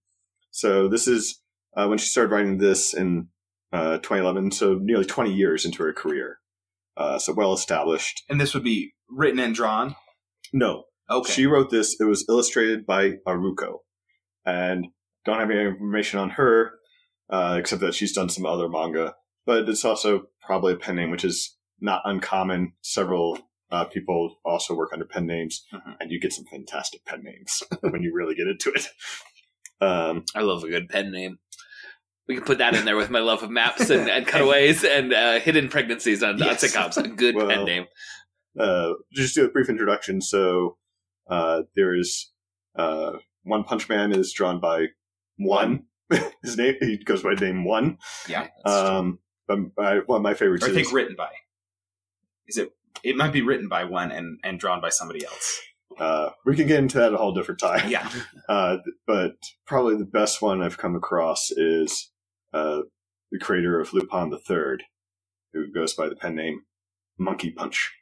So 0.51 0.89
this 0.89 1.07
is 1.07 1.41
uh, 1.77 1.87
when 1.87 1.99
she 1.99 2.07
started 2.07 2.33
writing 2.33 2.59
this 2.59 2.95
in 2.95 3.29
uh, 3.73 3.99
2011, 3.99 4.53
so 4.53 4.79
nearly 4.81 5.05
20 5.05 5.33
years 5.33 5.65
into 5.65 5.83
her 5.83 5.93
career. 5.93 6.40
Uh, 7.01 7.19
so 7.19 7.33
well 7.33 7.53
established. 7.55 8.23
and 8.29 8.41
this 8.41 8.53
would 8.55 8.63
be 8.65 8.93
written 9.09 9.41
and 9.41 9.55
drawn. 9.55 9.97
No, 10.53 10.85
Okay, 11.11 11.33
she 11.33 11.47
wrote 11.47 11.71
this. 11.71 11.97
It 12.01 12.05
was 12.05 12.25
illustrated 12.29 12.85
by 12.87 13.13
Aruko, 13.27 13.79
and 14.45 14.87
don't 15.25 15.41
have 15.41 15.51
any 15.51 15.61
information 15.61 16.19
on 16.21 16.31
her 16.31 16.73
uh, 17.31 17.57
except 17.59 17.81
that 17.81 17.95
she's 17.95 18.13
done 18.13 18.29
some 18.29 18.45
other 18.47 18.69
manga. 18.69 19.15
But 19.47 19.69
it's 19.69 19.85
also 19.85 20.25
probably 20.45 20.75
a 20.75 20.77
pen 20.77 20.97
name, 20.97 21.11
which 21.11 21.25
is 21.25 21.57
not 21.81 22.03
uncommon. 22.05 22.73
Several 22.83 23.39
uh, 23.71 23.85
people 23.85 24.37
also 24.45 24.75
work 24.75 24.91
under 24.93 25.05
pen 25.07 25.27
names, 25.27 25.65
Mhm. 25.73 25.97
and 26.01 26.11
you 26.11 26.21
get 26.21 26.33
some 26.33 26.45
fantastic 26.45 27.05
pen 27.07 27.23
names 27.25 27.63
when 27.81 28.03
you 28.03 28.13
really 28.15 28.35
get 28.35 28.47
into 28.49 28.71
it. 28.73 28.89
Um, 29.81 30.25
I 30.35 30.43
love 30.43 30.63
a 30.65 30.69
good 30.69 30.89
pen 30.89 31.11
name. 31.13 31.39
We 32.31 32.37
can 32.37 32.45
put 32.45 32.59
that 32.59 32.77
in 32.77 32.85
there 32.85 32.97
with 32.97 33.11
my 33.11 33.19
love 33.19 33.43
of 33.43 33.51
maps 33.51 33.91
and, 33.91 34.09
and 34.09 34.25
cutaways 34.33 34.85
and 34.85 35.13
uh, 35.13 35.41
hidden 35.41 35.69
pregnancies 35.69 36.23
on, 36.23 36.35
on 36.35 36.39
Yes. 36.39 36.63
sitcoms. 36.65 36.97
A 36.97 37.09
good 37.09 37.35
pen 37.35 37.65
name. 37.65 37.87
uh, 38.57 38.93
just 39.13 39.35
do 39.35 39.45
a 39.45 39.49
brief 39.49 39.69
introduction. 39.69 40.21
So 40.21 40.77
uh, 41.29 41.63
there 41.75 41.93
is 41.97 42.31
uh, 42.77 43.15
One 43.43 43.65
Punch 43.65 43.89
Man 43.89 44.13
is 44.13 44.33
drawn 44.33 44.61
by 44.61 44.87
One. 45.39 45.87
His 46.45 46.57
name 46.57 46.77
he 46.81 46.99
goes 46.99 47.25
by 47.25 47.35
name 47.35 47.65
One. 47.65 47.99
Yeah. 48.29 48.47
that's 48.65 48.81
true. 48.81 48.89
Um, 48.91 49.19
but 49.49 49.59
my, 49.77 49.99
one 50.07 50.19
of 50.19 50.23
my 50.23 50.35
favorites. 50.35 50.65
or 50.65 50.71
I 50.71 50.73
think 50.73 50.87
is, 50.87 50.93
written 50.93 51.17
by. 51.17 51.31
Is 52.47 52.59
it? 52.59 52.71
It 53.03 53.17
might 53.17 53.33
be 53.33 53.43
written 53.43 53.67
by 53.69 53.83
one 53.85 54.13
and, 54.13 54.39
and 54.45 54.61
drawn 54.61 54.81
by 54.81 54.91
somebody 54.91 55.25
else. 55.27 55.61
uh, 55.99 56.31
we 56.47 56.55
can 56.55 56.69
get 56.69 56.79
into 56.79 56.99
that 56.99 57.13
a 57.13 57.17
whole 57.17 57.33
different 57.35 57.59
time. 57.59 57.91
Yeah. 57.91 58.09
Uh, 58.49 58.79
but 59.07 59.35
probably 59.65 59.97
the 59.97 60.05
best 60.05 60.43
one 60.43 60.61
I've 60.61 60.77
come 60.77 60.97
across 60.97 61.53
is 61.53 62.11
uh, 62.53 62.81
the 63.31 63.39
creator 63.39 63.79
of 63.81 63.93
Lupin 63.93 64.31
the 64.31 64.39
Third, 64.39 64.85
who 65.53 65.71
goes 65.73 65.95
by 65.95 66.09
the 66.09 66.17
pen 66.17 66.35
name 66.35 66.63
Monkey 67.19 67.51
Punch. 67.51 67.93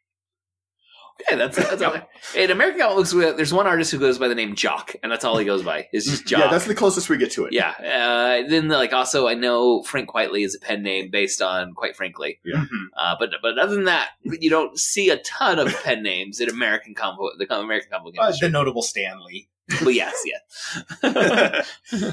Okay, 1.20 1.34
that's, 1.36 1.56
that's 1.56 1.82
all. 1.82 1.96
In 2.36 2.52
American 2.52 2.80
comic 2.80 2.96
books, 2.96 3.10
there's 3.10 3.52
one 3.52 3.66
artist 3.66 3.90
who 3.90 3.98
goes 3.98 4.18
by 4.18 4.28
the 4.28 4.36
name 4.36 4.54
Jock, 4.54 4.94
and 5.02 5.10
that's 5.10 5.24
all 5.24 5.36
he 5.36 5.44
goes 5.44 5.64
by. 5.64 5.88
Is 5.92 6.04
just 6.04 6.26
Jock. 6.28 6.38
Yeah, 6.38 6.48
that's 6.48 6.66
the 6.66 6.76
closest 6.76 7.08
we 7.10 7.16
get 7.16 7.32
to 7.32 7.44
it. 7.44 7.52
Yeah. 7.52 7.70
Uh, 7.76 8.48
then, 8.48 8.68
like, 8.68 8.92
also, 8.92 9.26
I 9.26 9.34
know 9.34 9.82
Frank 9.82 10.08
Quitely 10.10 10.44
is 10.44 10.54
a 10.54 10.60
pen 10.60 10.84
name 10.84 11.10
based 11.10 11.42
on 11.42 11.74
Quite 11.74 11.96
Frankly. 11.96 12.38
Yeah. 12.44 12.66
Uh, 12.96 13.16
but 13.18 13.30
but 13.42 13.58
other 13.58 13.74
than 13.74 13.86
that, 13.86 14.10
you 14.22 14.48
don't 14.48 14.78
see 14.78 15.10
a 15.10 15.16
ton 15.16 15.58
of 15.58 15.74
pen 15.82 16.04
names 16.04 16.38
in 16.38 16.48
American 16.50 16.94
comic 16.94 17.18
the 17.36 17.52
American 17.52 17.90
comic 17.90 18.04
book 18.04 18.14
Uh, 18.22 18.26
industry. 18.26 18.46
the 18.46 18.52
notable 18.52 18.82
Stan 18.82 19.18
Lee. 19.26 19.48
Well, 19.80 19.90
yes, 19.90 20.22
yeah. 20.24 21.62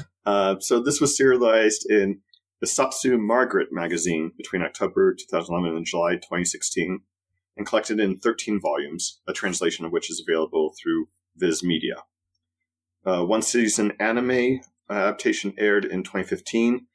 Uh, 0.26 0.56
so 0.58 0.80
this 0.80 1.00
was 1.00 1.16
serialized 1.16 1.88
in 1.88 2.18
the 2.60 2.66
Satsu 2.66 3.18
Margaret 3.18 3.68
magazine 3.70 4.32
between 4.36 4.62
October 4.62 5.14
2011 5.14 5.76
and 5.76 5.86
July 5.86 6.14
2016, 6.14 7.00
and 7.56 7.66
collected 7.66 8.00
in 8.00 8.18
13 8.18 8.60
volumes, 8.60 9.20
a 9.26 9.32
translation 9.32 9.84
of 9.84 9.92
which 9.92 10.10
is 10.10 10.24
available 10.26 10.74
through 10.80 11.08
Viz 11.36 11.62
Media. 11.62 11.96
Uh, 13.04 13.24
one 13.24 13.42
season 13.42 13.92
anime 14.00 14.60
adaptation 14.90 15.54
aired 15.58 15.84
in 15.84 16.02
2015. 16.02 16.86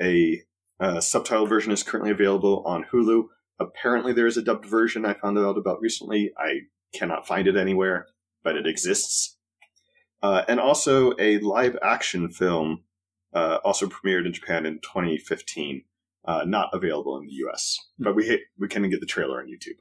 A 0.00 0.42
uh, 0.80 1.00
subtitle 1.00 1.46
version 1.46 1.72
is 1.72 1.82
currently 1.82 2.10
available 2.10 2.62
on 2.64 2.86
Hulu. 2.92 3.24
Apparently, 3.58 4.12
there 4.12 4.26
is 4.26 4.36
a 4.36 4.42
dubbed 4.42 4.64
version 4.64 5.04
I 5.04 5.14
found 5.14 5.38
out 5.38 5.58
about 5.58 5.80
recently. 5.80 6.32
I 6.38 6.60
cannot 6.94 7.26
find 7.26 7.48
it 7.48 7.56
anywhere, 7.56 8.06
but 8.42 8.56
it 8.56 8.66
exists. 8.66 9.36
Uh, 10.22 10.42
and 10.48 10.58
also 10.58 11.12
a 11.18 11.38
live 11.38 11.76
action 11.82 12.28
film 12.28 12.84
uh, 13.34 13.58
also 13.64 13.86
premiered 13.86 14.26
in 14.26 14.32
Japan 14.32 14.66
in 14.66 14.80
2015, 14.80 15.84
uh, 16.26 16.44
not 16.46 16.70
available 16.72 17.18
in 17.18 17.26
the 17.26 17.32
US. 17.48 17.78
But 17.98 18.14
we 18.14 18.26
hit, 18.26 18.40
we 18.58 18.68
can 18.68 18.88
get 18.90 19.00
the 19.00 19.06
trailer 19.06 19.40
on 19.40 19.46
YouTube. 19.48 19.78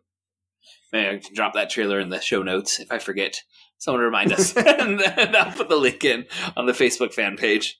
Maybe 0.92 1.08
I 1.10 1.18
can 1.20 1.34
drop 1.34 1.54
that 1.54 1.70
trailer 1.70 2.00
in 2.00 2.10
the 2.10 2.20
show 2.22 2.44
notes 2.44 2.80
if 2.80 2.92
I 2.92 3.00
forget. 3.00 3.42
Someone 3.77 4.04
remind 4.04 4.32
us, 4.34 4.54
and 4.58 5.00
then 5.00 5.36
I'll 5.36 5.51
put 5.51 5.70
the 5.70 5.75
link 5.75 6.04
in 6.04 6.25
on 6.56 6.66
the 6.66 6.74
Facebook 6.74 7.13
fan 7.13 7.38
page. 7.38 7.80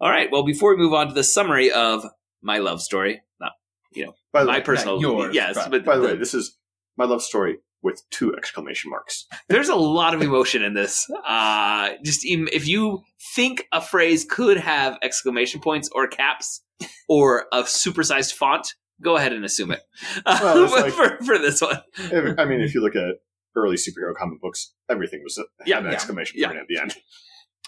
All 0.00 0.10
right. 0.10 0.28
Well, 0.30 0.44
before 0.44 0.74
we 0.74 0.82
move 0.82 0.94
on 0.94 1.08
to 1.08 1.14
the 1.14 1.24
summary 1.24 1.70
of 1.72 2.04
my 2.40 2.58
love 2.58 2.80
story, 2.80 3.20
not 3.40 3.52
you 3.92 4.06
know 4.06 4.12
By 4.32 4.44
the 4.44 4.50
my 4.52 4.58
way, 4.58 4.64
personal 4.64 5.00
yours, 5.00 5.34
yes, 5.34 5.54
but- 5.56 5.70
but 5.70 5.84
By 5.84 5.96
the 5.96 6.02
the- 6.02 6.08
way, 6.08 6.16
this 6.16 6.34
is 6.34 6.56
my 6.96 7.04
love 7.04 7.22
story 7.22 7.58
with 7.88 8.02
two 8.10 8.34
exclamation 8.36 8.90
marks. 8.90 9.26
there's 9.48 9.68
a 9.68 9.74
lot 9.74 10.14
of 10.14 10.22
emotion 10.22 10.62
in 10.62 10.74
this. 10.74 11.06
Uh, 11.26 11.90
just 12.04 12.20
if 12.24 12.68
you 12.68 13.02
think 13.34 13.66
a 13.72 13.80
phrase 13.80 14.24
could 14.28 14.58
have 14.58 14.96
exclamation 15.02 15.60
points 15.60 15.88
or 15.94 16.06
caps 16.06 16.62
or 17.08 17.46
a 17.52 17.62
supersized 17.62 18.34
font, 18.34 18.74
go 19.02 19.16
ahead 19.16 19.32
and 19.32 19.44
assume 19.44 19.70
it. 19.70 19.80
Well, 20.26 20.64
it's 20.64 20.72
like- 20.82 20.92
for, 20.92 21.24
for 21.24 21.38
this 21.38 21.60
one, 21.60 21.80
I 22.38 22.44
mean, 22.44 22.60
if 22.60 22.74
you 22.74 22.80
look 22.82 22.94
at 22.96 23.16
early 23.56 23.76
superhero 23.76 24.14
comic 24.14 24.40
books, 24.40 24.72
everything 24.88 25.20
was 25.24 25.38
a, 25.38 25.44
Yeah, 25.66 25.78
an 25.78 25.86
yeah, 25.86 25.90
exclamation 25.92 26.38
yeah. 26.38 26.48
point 26.48 26.58
at 26.60 26.66
the 26.68 26.78
end. 26.78 26.94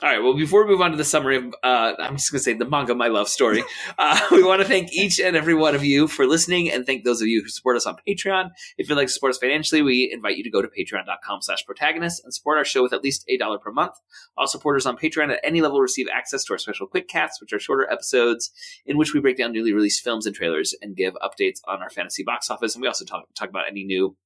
All 0.03 0.09
right. 0.09 0.23
Well, 0.23 0.33
before 0.33 0.65
we 0.65 0.71
move 0.71 0.81
on 0.81 0.93
to 0.93 0.97
the 0.97 1.05
summary 1.05 1.37
of, 1.37 1.55
uh, 1.63 1.93
I'm 1.99 2.17
just 2.17 2.33
going 2.33 2.39
to 2.39 2.43
say 2.43 2.55
the 2.55 2.65
manga, 2.65 2.95
my 2.95 3.09
love 3.09 3.29
story. 3.29 3.63
Uh, 3.99 4.19
we 4.31 4.43
want 4.43 4.63
to 4.63 4.67
thank 4.67 4.95
each 4.95 5.21
and 5.21 5.37
every 5.37 5.53
one 5.53 5.75
of 5.75 5.85
you 5.85 6.09
for 6.09 6.27
listening, 6.27 6.71
and 6.71 6.87
thank 6.87 7.05
those 7.05 7.21
of 7.21 7.29
you 7.29 7.43
who 7.43 7.51
support 7.51 7.77
us 7.77 7.85
on 7.85 7.97
Patreon. 8.09 8.49
If 8.79 8.89
you'd 8.89 8.95
like 8.95 9.09
to 9.09 9.13
support 9.13 9.35
us 9.35 9.39
financially, 9.39 9.83
we 9.83 10.11
invite 10.11 10.39
you 10.39 10.45
to 10.45 10.51
go 10.51 10.63
to 10.63 10.69
patreon.com/slash 10.69 11.67
protagonist 11.67 12.25
and 12.25 12.33
support 12.33 12.57
our 12.57 12.65
show 12.65 12.83
with 12.83 12.95
at 12.95 13.05
least 13.05 13.27
a 13.29 13.37
dollar 13.37 13.59
per 13.59 13.73
month. 13.73 13.93
All 14.39 14.47
supporters 14.47 14.87
on 14.87 14.97
Patreon 14.97 15.33
at 15.33 15.41
any 15.45 15.61
level 15.61 15.83
receive 15.83 16.07
access 16.11 16.45
to 16.45 16.55
our 16.55 16.59
special 16.59 16.89
quickcasts, 16.89 17.39
which 17.39 17.53
are 17.53 17.59
shorter 17.59 17.87
episodes 17.93 18.51
in 18.87 18.97
which 18.97 19.13
we 19.13 19.21
break 19.21 19.37
down 19.37 19.53
newly 19.53 19.75
released 19.75 20.03
films 20.03 20.25
and 20.25 20.35
trailers 20.35 20.75
and 20.81 20.97
give 20.97 21.13
updates 21.17 21.61
on 21.69 21.83
our 21.83 21.91
fantasy 21.91 22.23
box 22.23 22.49
office. 22.49 22.75
And 22.75 22.81
we 22.81 22.89
also 22.89 23.05
talk 23.05 23.27
talk 23.35 23.51
about 23.51 23.69
any 23.69 23.85
new 23.85 24.17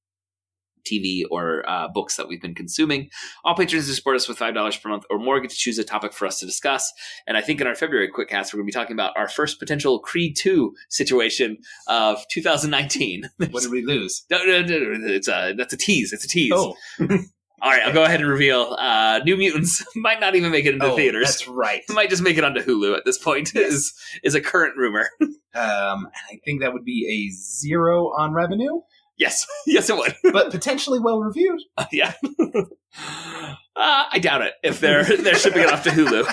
TV 0.85 1.23
or 1.29 1.67
uh, 1.69 1.87
books 1.87 2.15
that 2.17 2.27
we've 2.27 2.41
been 2.41 2.55
consuming. 2.55 3.09
All 3.43 3.55
patrons 3.55 3.87
who 3.87 3.93
support 3.93 4.15
us 4.15 4.27
with 4.27 4.37
$5 4.37 4.81
per 4.81 4.89
month 4.89 5.03
or 5.09 5.19
more 5.19 5.39
get 5.39 5.51
to 5.51 5.55
choose 5.55 5.77
a 5.79 5.83
topic 5.83 6.13
for 6.13 6.25
us 6.25 6.39
to 6.39 6.45
discuss. 6.45 6.91
And 7.27 7.37
I 7.37 7.41
think 7.41 7.61
in 7.61 7.67
our 7.67 7.75
February 7.75 8.09
Quickcast, 8.09 8.53
we're 8.53 8.59
going 8.59 8.67
to 8.67 8.71
be 8.71 8.71
talking 8.71 8.95
about 8.95 9.17
our 9.17 9.27
first 9.27 9.59
potential 9.59 9.99
Creed 9.99 10.35
2 10.37 10.73
situation 10.89 11.57
of 11.87 12.23
2019. 12.31 13.29
What 13.55 13.63
did 13.63 13.71
we 13.71 13.85
lose? 13.85 14.25
No, 14.29 14.43
no, 14.43 14.61
no, 14.61 14.77
no, 14.77 15.13
it's 15.13 15.27
a, 15.27 15.53
that's 15.57 15.71
a 15.73 15.77
tease. 15.77 16.11
It's 16.11 16.25
a 16.25 16.27
tease. 16.27 16.51
Oh, 16.53 16.75
All 17.61 17.71
right, 17.71 17.81
I'll 17.83 17.93
go 17.93 18.03
ahead 18.03 18.19
and 18.19 18.29
reveal 18.29 18.75
uh, 18.77 19.21
New 19.23 19.37
Mutants 19.37 19.83
might 19.95 20.19
not 20.19 20.35
even 20.35 20.51
make 20.51 20.65
it 20.65 20.73
into 20.73 20.87
oh, 20.87 20.95
theaters. 20.95 21.25
That's 21.25 21.47
right. 21.47 21.81
Might 21.89 22.09
just 22.09 22.21
make 22.21 22.37
it 22.37 22.43
onto 22.43 22.61
Hulu 22.61 22.95
at 22.95 23.05
this 23.05 23.17
point, 23.17 23.55
is, 23.55 23.93
is 24.23 24.35
a 24.35 24.41
current 24.41 24.77
rumor. 24.77 25.09
Um, 25.21 26.09
I 26.29 26.39
think 26.43 26.61
that 26.61 26.73
would 26.73 26.83
be 26.83 27.07
a 27.07 27.33
zero 27.33 28.11
on 28.15 28.33
revenue, 28.33 28.81
yes, 29.17 29.45
yes, 29.65 29.89
it 29.89 29.97
would. 29.97 30.15
but 30.33 30.51
potentially 30.51 30.99
well 30.99 31.19
reviewed. 31.19 31.61
yeah. 31.91 32.13
uh, 32.49 32.65
I 33.75 34.19
doubt 34.21 34.41
it 34.41 34.53
if 34.63 34.79
they're 34.79 35.03
they're 35.03 35.35
shipping 35.35 35.63
it 35.63 35.71
off 35.71 35.83
to 35.83 35.89
Hulu. 35.89 36.25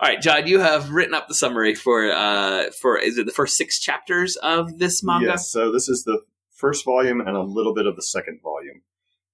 All 0.00 0.08
right, 0.08 0.20
John, 0.20 0.46
you 0.46 0.58
have 0.58 0.90
written 0.90 1.14
up 1.14 1.28
the 1.28 1.34
summary 1.34 1.74
for 1.74 2.10
uh 2.10 2.70
for 2.80 2.98
is 2.98 3.18
it 3.18 3.26
the 3.26 3.32
first 3.32 3.56
six 3.56 3.78
chapters 3.78 4.36
of 4.36 4.78
this 4.78 5.02
manga? 5.02 5.26
Yes, 5.26 5.50
so 5.50 5.70
this 5.70 5.88
is 5.88 6.04
the 6.04 6.20
first 6.52 6.84
volume 6.84 7.20
and 7.20 7.36
a 7.36 7.42
little 7.42 7.74
bit 7.74 7.86
of 7.86 7.96
the 7.96 8.02
second 8.02 8.40
volume. 8.42 8.82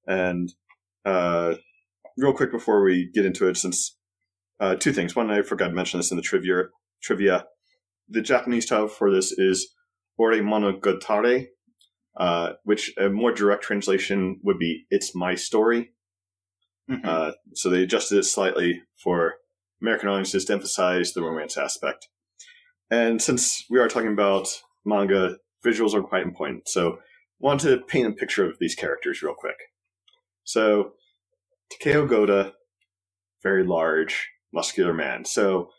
And 0.07 0.53
uh, 1.05 1.55
real 2.17 2.33
quick 2.33 2.51
before 2.51 2.83
we 2.83 3.11
get 3.13 3.25
into 3.27 3.49
it, 3.49 3.57
since 3.57 3.97
uh, 4.61 4.75
two 4.75 4.93
things. 4.93 5.15
One, 5.15 5.31
I 5.31 5.43
forgot 5.43 5.69
to 5.69 5.75
mention 5.75 5.99
this 5.99 6.11
in 6.11 6.17
the 6.17 6.23
trivia. 6.23 6.65
Trivia. 7.03 7.47
The 8.09 8.23
Japanese 8.23 8.67
title 8.67 8.89
for 8.89 9.13
this 9.13 9.33
is 9.33 9.75
Ore 10.17 10.33
Monogatari, 10.33 11.49
uh, 12.17 12.55
which 12.65 12.93
a 12.97 13.09
more 13.09 13.33
direct 13.33 13.63
translation 13.63 14.41
would 14.43 14.59
be 14.59 14.87
"It's 14.91 15.15
My 15.15 15.35
Story." 15.35 15.93
Mhm. 16.91 17.05
Uh, 17.05 17.33
so 17.55 17.69
they 17.69 17.83
adjusted 17.83 18.19
it 18.19 18.25
slightly 18.25 18.83
for 19.03 19.35
American 19.81 20.09
audiences 20.09 20.45
to 20.47 20.53
emphasize 20.55 21.13
the 21.13 21.23
romance 21.23 21.57
aspect. 21.57 22.09
And 22.91 23.21
since 23.21 23.65
we 23.69 23.79
are 23.79 23.89
talking 23.89 24.13
about 24.13 24.63
manga, 24.85 25.37
visuals 25.65 25.95
are 25.95 26.03
quite 26.03 26.23
important. 26.23 26.69
So 26.69 26.99
wanted 27.39 27.69
to 27.71 27.85
paint 27.85 28.09
a 28.09 28.13
picture 28.13 28.49
of 28.49 28.59
these 28.59 28.75
characters 28.75 29.23
real 29.23 29.35
quick. 29.35 29.57
So 30.45 30.95
Takeo 31.71 32.07
Goda, 32.07 32.55
very 33.43 33.65
large, 33.65 34.31
muscular 34.53 34.95
man. 34.95 35.25
So 35.25 35.71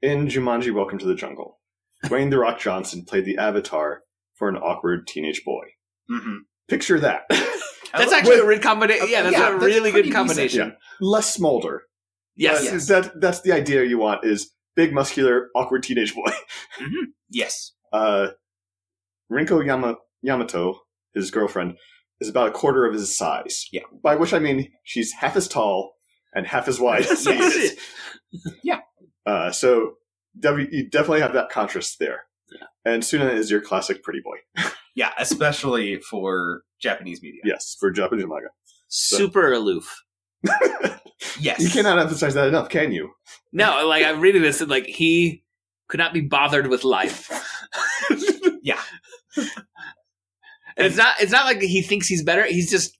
in 0.00 0.28
Jumanji 0.28 0.72
Welcome 0.72 0.98
to 0.98 1.06
the 1.06 1.14
Jungle, 1.14 1.60
Dwayne 2.04 2.30
The 2.30 2.38
Rock 2.38 2.60
Johnson 2.60 3.04
played 3.04 3.24
the 3.24 3.38
avatar 3.38 4.02
for 4.34 4.48
an 4.48 4.56
awkward 4.56 5.06
teenage 5.06 5.42
boy. 5.44 5.64
Mm-hmm. 6.10 6.36
Picture 6.68 7.00
that. 7.00 7.22
That's 7.94 8.12
actually 8.12 8.38
a 8.38 8.44
good 8.44 8.62
combination. 8.62 9.08
Yeah, 9.10 9.22
that's 9.22 9.36
Yeah, 9.36 9.48
a 9.48 9.52
that's 9.52 9.64
really 9.64 9.90
good 9.92 10.10
combination. 10.10 10.68
Yeah. 10.68 10.74
Less 11.00 11.34
smolder. 11.34 11.82
Yes. 12.36 12.70
That's, 12.70 12.86
that, 12.86 13.20
that's 13.20 13.42
the 13.42 13.52
idea 13.52 13.84
you 13.84 13.98
want 13.98 14.24
is 14.24 14.50
big, 14.74 14.94
muscular, 14.94 15.48
awkward 15.54 15.82
teenage 15.82 16.14
boy. 16.14 16.30
Yes. 17.34 17.72
Uh, 17.92 18.28
Rinko 19.30 19.64
Yama, 19.64 19.96
Yamato, 20.22 20.80
his 21.14 21.30
girlfriend, 21.30 21.76
is 22.20 22.28
about 22.28 22.48
a 22.48 22.52
quarter 22.52 22.84
of 22.86 22.92
his 22.94 23.16
size. 23.16 23.66
Yeah. 23.72 23.82
By 24.02 24.16
which 24.16 24.32
I 24.34 24.38
mean 24.38 24.70
she's 24.84 25.12
half 25.12 25.34
as 25.36 25.48
tall 25.48 25.94
and 26.34 26.46
half 26.46 26.68
as 26.68 26.78
wide 26.78 27.06
as 27.06 27.24
he 27.26 27.32
is. 27.32 27.78
Yeah. 28.62 28.80
Uh, 29.26 29.50
so 29.50 29.94
def- 30.38 30.70
you 30.72 30.88
definitely 30.90 31.20
have 31.20 31.32
that 31.34 31.48
contrast 31.50 31.98
there. 31.98 32.24
And 32.84 33.04
Suna 33.04 33.26
is 33.26 33.50
your 33.50 33.60
classic 33.60 34.02
pretty 34.02 34.20
boy. 34.20 34.38
Yeah, 34.94 35.12
especially 35.18 35.96
for 36.00 36.64
Japanese 36.78 37.22
media. 37.22 37.40
Yes, 37.46 37.74
for 37.80 37.90
Japanese 37.90 38.26
manga. 38.28 38.48
Super 38.88 39.50
aloof. 39.54 40.02
Yes. 41.38 41.60
You 41.60 41.70
cannot 41.70 41.98
emphasize 41.98 42.34
that 42.34 42.48
enough, 42.48 42.68
can 42.68 42.92
you? 42.92 43.10
No, 43.52 43.86
like 43.86 44.04
I'm 44.04 44.20
reading 44.20 44.42
this 44.42 44.60
and 44.60 44.70
like 44.70 44.86
he 44.86 45.44
could 45.88 45.98
not 45.98 46.12
be 46.12 46.20
bothered 46.20 46.68
with 46.68 46.84
life. 46.84 47.30
Yeah. 48.64 48.80
And 49.36 50.86
it's 50.86 50.96
not 50.96 51.14
it's 51.20 51.32
not 51.32 51.46
like 51.46 51.60
he 51.60 51.82
thinks 51.82 52.06
he's 52.06 52.22
better. 52.22 52.44
He's 52.44 52.70
just 52.70 52.96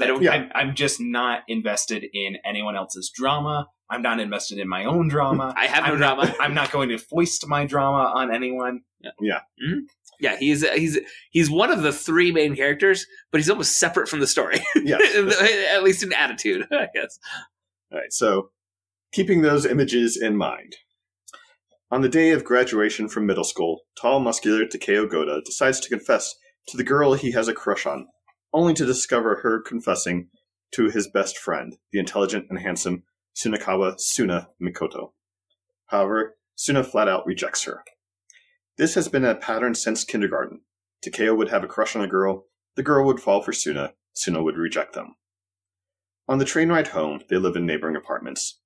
I 0.00 0.06
don't, 0.06 0.26
I'm, 0.26 0.50
I'm 0.54 0.74
just 0.74 0.98
not 0.98 1.42
invested 1.46 2.06
in 2.14 2.38
anyone 2.42 2.74
else's 2.74 3.12
drama. 3.14 3.68
I'm 3.90 4.02
not 4.02 4.20
invested 4.20 4.58
in 4.58 4.68
my 4.68 4.84
own 4.84 5.08
drama. 5.08 5.52
I 5.56 5.66
have 5.66 5.84
no 5.86 5.92
I'm 5.92 5.98
drama. 5.98 6.24
Not, 6.26 6.36
I'm 6.40 6.54
not 6.54 6.70
going 6.72 6.88
to 6.90 6.98
foist 6.98 7.46
my 7.46 7.66
drama 7.66 8.12
on 8.14 8.34
anyone. 8.34 8.80
Yeah. 9.00 9.10
Yeah. 9.20 9.40
Mhm. 9.62 9.80
Yeah, 10.20 10.36
he's 10.36 10.66
he's 10.70 10.98
he's 11.30 11.50
one 11.50 11.70
of 11.72 11.82
the 11.82 11.92
three 11.92 12.30
main 12.32 12.54
characters, 12.54 13.04
but 13.32 13.40
he's 13.40 13.50
almost 13.50 13.78
separate 13.78 14.08
from 14.08 14.20
the 14.20 14.26
story. 14.26 14.60
Yes. 14.76 15.34
at 15.74 15.82
least 15.82 16.02
in 16.02 16.12
attitude, 16.12 16.66
I 16.70 16.86
guess. 16.94 17.18
All 17.92 17.98
right, 17.98 18.12
so 18.12 18.50
keeping 19.12 19.42
those 19.42 19.66
images 19.66 20.16
in 20.20 20.36
mind. 20.36 20.76
On 21.90 22.00
the 22.00 22.08
day 22.08 22.30
of 22.30 22.44
graduation 22.44 23.08
from 23.08 23.26
middle 23.26 23.44
school, 23.44 23.80
tall, 24.00 24.18
muscular 24.20 24.66
Takeo 24.66 25.06
Goda 25.06 25.40
decides 25.44 25.78
to 25.80 25.88
confess 25.88 26.34
to 26.68 26.76
the 26.76 26.84
girl 26.84 27.14
he 27.14 27.32
has 27.32 27.46
a 27.48 27.52
crush 27.54 27.84
on, 27.86 28.06
only 28.52 28.74
to 28.74 28.86
discover 28.86 29.40
her 29.42 29.60
confessing 29.60 30.28
to 30.72 30.88
his 30.90 31.08
best 31.08 31.38
friend, 31.38 31.76
the 31.92 31.98
intelligent 31.98 32.46
and 32.50 32.58
handsome 32.58 33.02
Sunakawa 33.34 33.98
Suna 33.98 34.48
Makoto. 34.62 35.12
However, 35.86 36.36
Suna 36.54 36.84
flat 36.84 37.08
out 37.08 37.26
rejects 37.26 37.64
her. 37.64 37.82
This 38.76 38.94
has 38.94 39.08
been 39.08 39.24
a 39.24 39.34
pattern 39.34 39.74
since 39.74 40.04
kindergarten. 40.04 40.62
Takeo 41.02 41.34
would 41.34 41.48
have 41.48 41.64
a 41.64 41.68
crush 41.68 41.94
on 41.94 42.02
a 42.02 42.08
girl, 42.08 42.46
the 42.76 42.82
girl 42.82 43.04
would 43.06 43.20
fall 43.20 43.42
for 43.42 43.52
Suna, 43.52 43.94
Suna 44.14 44.42
would 44.42 44.56
reject 44.56 44.94
them. 44.94 45.16
On 46.26 46.38
the 46.38 46.44
train 46.44 46.70
ride 46.70 46.88
home, 46.88 47.20
they 47.28 47.36
live 47.36 47.56
in 47.56 47.66
neighboring 47.66 47.96
apartments. 47.96 48.60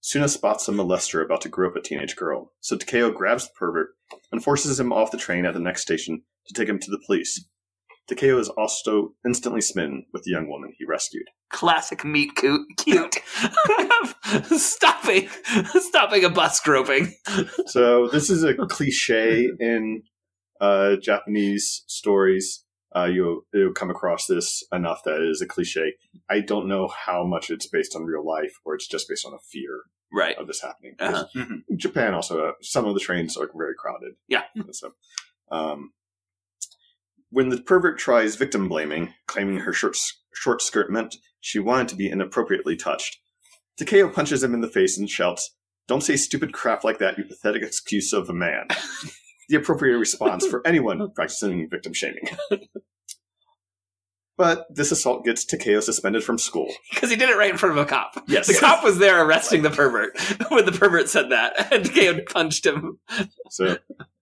Suna 0.00 0.28
spots 0.28 0.66
a 0.66 0.72
molester 0.72 1.24
about 1.24 1.42
to 1.42 1.48
grope 1.48 1.76
a 1.76 1.80
teenage 1.80 2.16
girl, 2.16 2.52
so 2.60 2.76
Takeo 2.76 3.12
grabs 3.12 3.46
the 3.46 3.52
pervert 3.56 3.90
and 4.32 4.42
forces 4.42 4.80
him 4.80 4.92
off 4.92 5.12
the 5.12 5.18
train 5.18 5.44
at 5.44 5.54
the 5.54 5.60
next 5.60 5.82
station 5.82 6.22
to 6.46 6.54
take 6.54 6.68
him 6.68 6.78
to 6.78 6.90
the 6.90 7.00
police. 7.06 7.46
Takeo 8.08 8.38
is 8.38 8.48
also 8.48 9.14
instantly 9.24 9.60
smitten 9.60 10.06
with 10.12 10.24
the 10.24 10.30
young 10.30 10.48
woman 10.48 10.72
he 10.76 10.84
rescued. 10.84 11.28
Classic 11.50 12.04
meet 12.04 12.34
cute. 12.34 12.66
cute. 12.76 13.16
stopping, 14.58 15.28
stopping 15.74 16.24
a 16.24 16.30
bus 16.30 16.60
groping. 16.60 17.14
So 17.66 18.08
this 18.08 18.28
is 18.30 18.42
a 18.42 18.54
cliche 18.54 19.48
in 19.58 20.02
uh, 20.60 20.96
Japanese 20.96 21.84
stories. 21.86 22.64
Uh, 22.94 23.04
you 23.04 23.46
you'll 23.54 23.72
come 23.72 23.88
across 23.88 24.26
this 24.26 24.62
enough 24.70 25.02
that 25.04 25.22
it 25.22 25.28
is 25.28 25.40
a 25.40 25.46
cliche. 25.46 25.94
I 26.28 26.40
don't 26.40 26.68
know 26.68 26.88
how 26.88 27.24
much 27.24 27.50
it's 27.50 27.66
based 27.66 27.96
on 27.96 28.04
real 28.04 28.26
life 28.26 28.52
or 28.64 28.74
it's 28.74 28.86
just 28.86 29.08
based 29.08 29.24
on 29.24 29.32
a 29.32 29.38
fear 29.38 29.84
right. 30.12 30.36
of 30.36 30.46
this 30.46 30.60
happening. 30.60 30.96
Uh-huh. 30.98 31.24
Japan 31.76 32.14
also 32.14 32.48
uh, 32.48 32.52
some 32.60 32.84
of 32.84 32.94
the 32.94 33.00
trains 33.00 33.36
are 33.36 33.48
very 33.56 33.74
crowded. 33.78 34.12
Yeah. 34.28 34.42
So, 34.72 34.92
um, 35.50 35.92
when 37.32 37.48
the 37.48 37.60
pervert 37.60 37.98
tries 37.98 38.36
victim 38.36 38.68
blaming, 38.68 39.14
claiming 39.26 39.60
her 39.60 39.72
short 39.72 39.96
short 40.34 40.62
skirt 40.62 40.90
meant 40.90 41.16
she 41.40 41.58
wanted 41.58 41.88
to 41.88 41.96
be 41.96 42.08
inappropriately 42.08 42.76
touched, 42.76 43.18
Takeo 43.78 44.08
punches 44.08 44.44
him 44.44 44.54
in 44.54 44.60
the 44.60 44.68
face 44.68 44.98
and 44.98 45.08
shouts, 45.08 45.56
"Don't 45.88 46.02
say 46.02 46.16
stupid 46.16 46.52
crap 46.52 46.84
like 46.84 46.98
that, 46.98 47.18
you 47.18 47.24
pathetic 47.24 47.62
excuse 47.62 48.12
of 48.12 48.28
a 48.28 48.34
man." 48.34 48.68
the 49.48 49.56
appropriate 49.56 49.98
response 49.98 50.46
for 50.46 50.64
anyone 50.66 51.10
practicing 51.14 51.68
victim 51.68 51.92
shaming. 51.92 52.28
But 54.38 54.66
this 54.74 54.90
assault 54.90 55.24
gets 55.24 55.44
Takeo 55.44 55.80
suspended 55.80 56.24
from 56.24 56.38
school. 56.38 56.72
Because 56.90 57.10
he 57.10 57.16
did 57.16 57.28
it 57.28 57.36
right 57.36 57.50
in 57.50 57.58
front 57.58 57.78
of 57.78 57.84
a 57.84 57.88
cop. 57.88 58.14
Yes. 58.26 58.46
The 58.46 58.54
cop 58.54 58.82
was 58.82 58.98
there 58.98 59.24
arresting 59.24 59.62
the 59.62 59.70
pervert 59.70 60.18
when 60.48 60.64
the 60.64 60.72
pervert 60.72 61.08
said 61.08 61.30
that, 61.30 61.72
and 61.72 61.84
Takeo 61.84 62.22
punched 62.22 62.66
him. 62.66 62.98
So, 63.50 63.76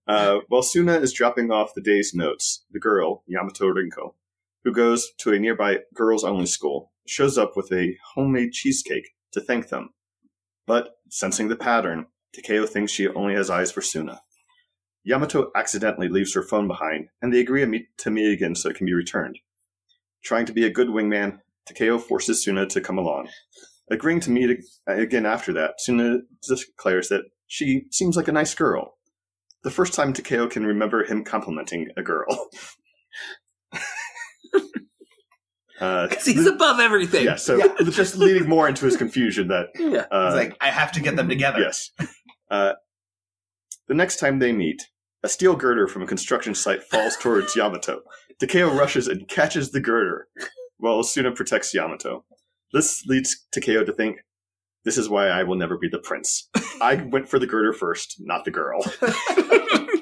uh, 0.07 0.39
while 0.47 0.63
Suna 0.63 0.95
is 0.95 1.13
dropping 1.13 1.51
off 1.51 1.73
the 1.73 1.81
day's 1.81 2.13
notes, 2.13 2.65
the 2.71 2.79
girl, 2.79 3.23
Yamato 3.27 3.65
Rinko, 3.65 4.15
who 4.63 4.71
goes 4.71 5.11
to 5.19 5.33
a 5.33 5.39
nearby 5.39 5.79
girls 5.93 6.23
only 6.23 6.45
school, 6.45 6.91
shows 7.07 7.37
up 7.37 7.55
with 7.55 7.71
a 7.71 7.97
homemade 8.13 8.51
cheesecake 8.51 9.15
to 9.31 9.41
thank 9.41 9.69
them. 9.69 9.89
But, 10.65 10.97
sensing 11.09 11.47
the 11.47 11.55
pattern, 11.55 12.07
Takeo 12.33 12.65
thinks 12.65 12.91
she 12.91 13.07
only 13.07 13.35
has 13.35 13.49
eyes 13.49 13.71
for 13.71 13.81
Suna. 13.81 14.21
Yamato 15.03 15.51
accidentally 15.55 16.07
leaves 16.07 16.33
her 16.35 16.43
phone 16.43 16.67
behind, 16.67 17.07
and 17.21 17.33
they 17.33 17.39
agree 17.39 17.61
to 17.61 17.67
meet, 17.67 17.87
to 17.97 18.11
meet 18.11 18.31
again 18.31 18.55
so 18.55 18.69
it 18.69 18.75
can 18.75 18.85
be 18.85 18.93
returned. 18.93 19.39
Trying 20.23 20.45
to 20.45 20.53
be 20.53 20.65
a 20.65 20.69
good 20.69 20.89
wingman, 20.89 21.39
Takeo 21.65 21.97
forces 21.97 22.43
Suna 22.43 22.67
to 22.67 22.81
come 22.81 22.97
along. 22.97 23.29
Agreeing 23.89 24.19
to 24.21 24.31
meet 24.31 24.59
again 24.87 25.25
after 25.25 25.51
that, 25.53 25.75
Suna 25.79 26.19
declares 26.47 27.09
that 27.09 27.23
she 27.47 27.85
seems 27.91 28.15
like 28.15 28.27
a 28.27 28.31
nice 28.31 28.53
girl. 28.53 28.97
The 29.63 29.71
first 29.71 29.93
time 29.93 30.11
Takeo 30.13 30.47
can 30.47 30.65
remember 30.65 31.03
him 31.03 31.23
complimenting 31.23 31.89
a 31.97 32.01
girl. 32.03 32.49
Because 35.79 36.25
he's 36.25 36.45
above 36.45 36.79
everything. 36.79 37.25
Yeah, 37.25 37.37
so 37.37 37.59
just 37.89 38.15
leading 38.15 38.47
more 38.47 38.67
into 38.67 38.85
his 38.85 38.95
confusion 38.95 39.47
that 39.47 39.69
Yeah. 39.79 40.05
uh, 40.11 40.27
It's 40.27 40.35
like 40.49 40.57
I 40.61 40.69
have 40.69 40.91
to 40.91 40.99
get 41.01 41.15
them 41.15 41.27
together. 41.27 41.59
Yes. 41.59 41.89
Uh, 42.51 42.73
the 43.87 43.95
next 43.95 44.17
time 44.17 44.37
they 44.37 44.53
meet, 44.53 44.83
a 45.23 45.27
steel 45.27 45.55
girder 45.55 45.87
from 45.87 46.03
a 46.03 46.07
construction 46.07 46.53
site 46.53 46.83
falls 46.83 47.17
towards 47.17 47.55
Yamato. 47.55 48.01
Takeo 48.39 48.71
rushes 48.77 49.07
and 49.07 49.27
catches 49.27 49.71
the 49.71 49.79
girder, 49.79 50.27
while 50.77 51.01
Asuna 51.01 51.35
protects 51.35 51.73
Yamato. 51.73 52.25
This 52.73 53.03
leads 53.07 53.47
Takeo 53.51 53.83
to 53.83 53.91
think, 53.91 54.17
this 54.85 54.97
is 54.97 55.09
why 55.09 55.27
I 55.27 55.43
will 55.43 55.55
never 55.55 55.77
be 55.77 55.87
the 55.89 55.99
prince. 55.99 56.49
I 56.81 56.95
went 57.11 57.27
for 57.29 57.39
the 57.39 57.47
girder 57.47 57.73
first, 57.73 58.15
not 58.19 58.45
the 58.45 58.51
girl. 58.51 58.81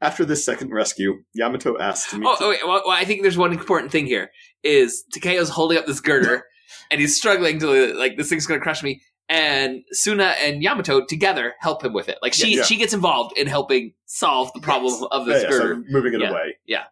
After 0.00 0.24
this 0.26 0.44
second 0.44 0.72
rescue, 0.72 1.22
Yamato 1.34 1.78
asks 1.78 2.12
me. 2.14 2.26
Oh, 2.26 2.36
oh 2.38 2.48
wait, 2.50 2.60
well, 2.66 2.82
I 2.90 3.04
think 3.06 3.22
there's 3.22 3.38
one 3.38 3.52
important 3.52 3.90
thing 3.90 4.06
here. 4.06 4.30
Is 4.62 5.04
Takeo's 5.12 5.48
holding 5.48 5.78
up 5.78 5.86
this 5.86 6.00
girder, 6.00 6.44
and 6.90 7.00
he's 7.00 7.16
struggling 7.16 7.58
to 7.60 7.94
like 7.94 8.16
this 8.16 8.28
thing's 8.28 8.46
going 8.46 8.60
to 8.60 8.62
crush 8.62 8.82
me. 8.82 9.00
And 9.28 9.82
Suna 9.90 10.34
and 10.40 10.62
Yamato 10.62 11.04
together 11.04 11.54
help 11.60 11.82
him 11.82 11.92
with 11.94 12.08
it. 12.08 12.18
Like 12.22 12.34
she 12.34 12.56
Yeah. 12.58 12.62
she 12.62 12.76
gets 12.76 12.92
involved 12.94 13.36
in 13.38 13.46
helping 13.48 13.94
solve 14.04 14.52
the 14.54 14.60
problem 14.60 15.02
of 15.10 15.26
this 15.26 15.42
Yeah, 15.42 15.48
yeah, 15.48 15.56
so 15.56 15.62
girder. 15.62 15.82
moving 15.88 16.14
it 16.14 16.20
Yeah. 16.20 16.30
away. 16.30 16.56
Yeah. 16.66 16.84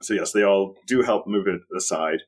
So 0.00 0.14
yes, 0.14 0.32
they 0.32 0.44
all 0.44 0.76
do 0.86 1.02
help 1.02 1.26
move 1.26 1.46
it 1.48 1.60
aside, 1.76 2.20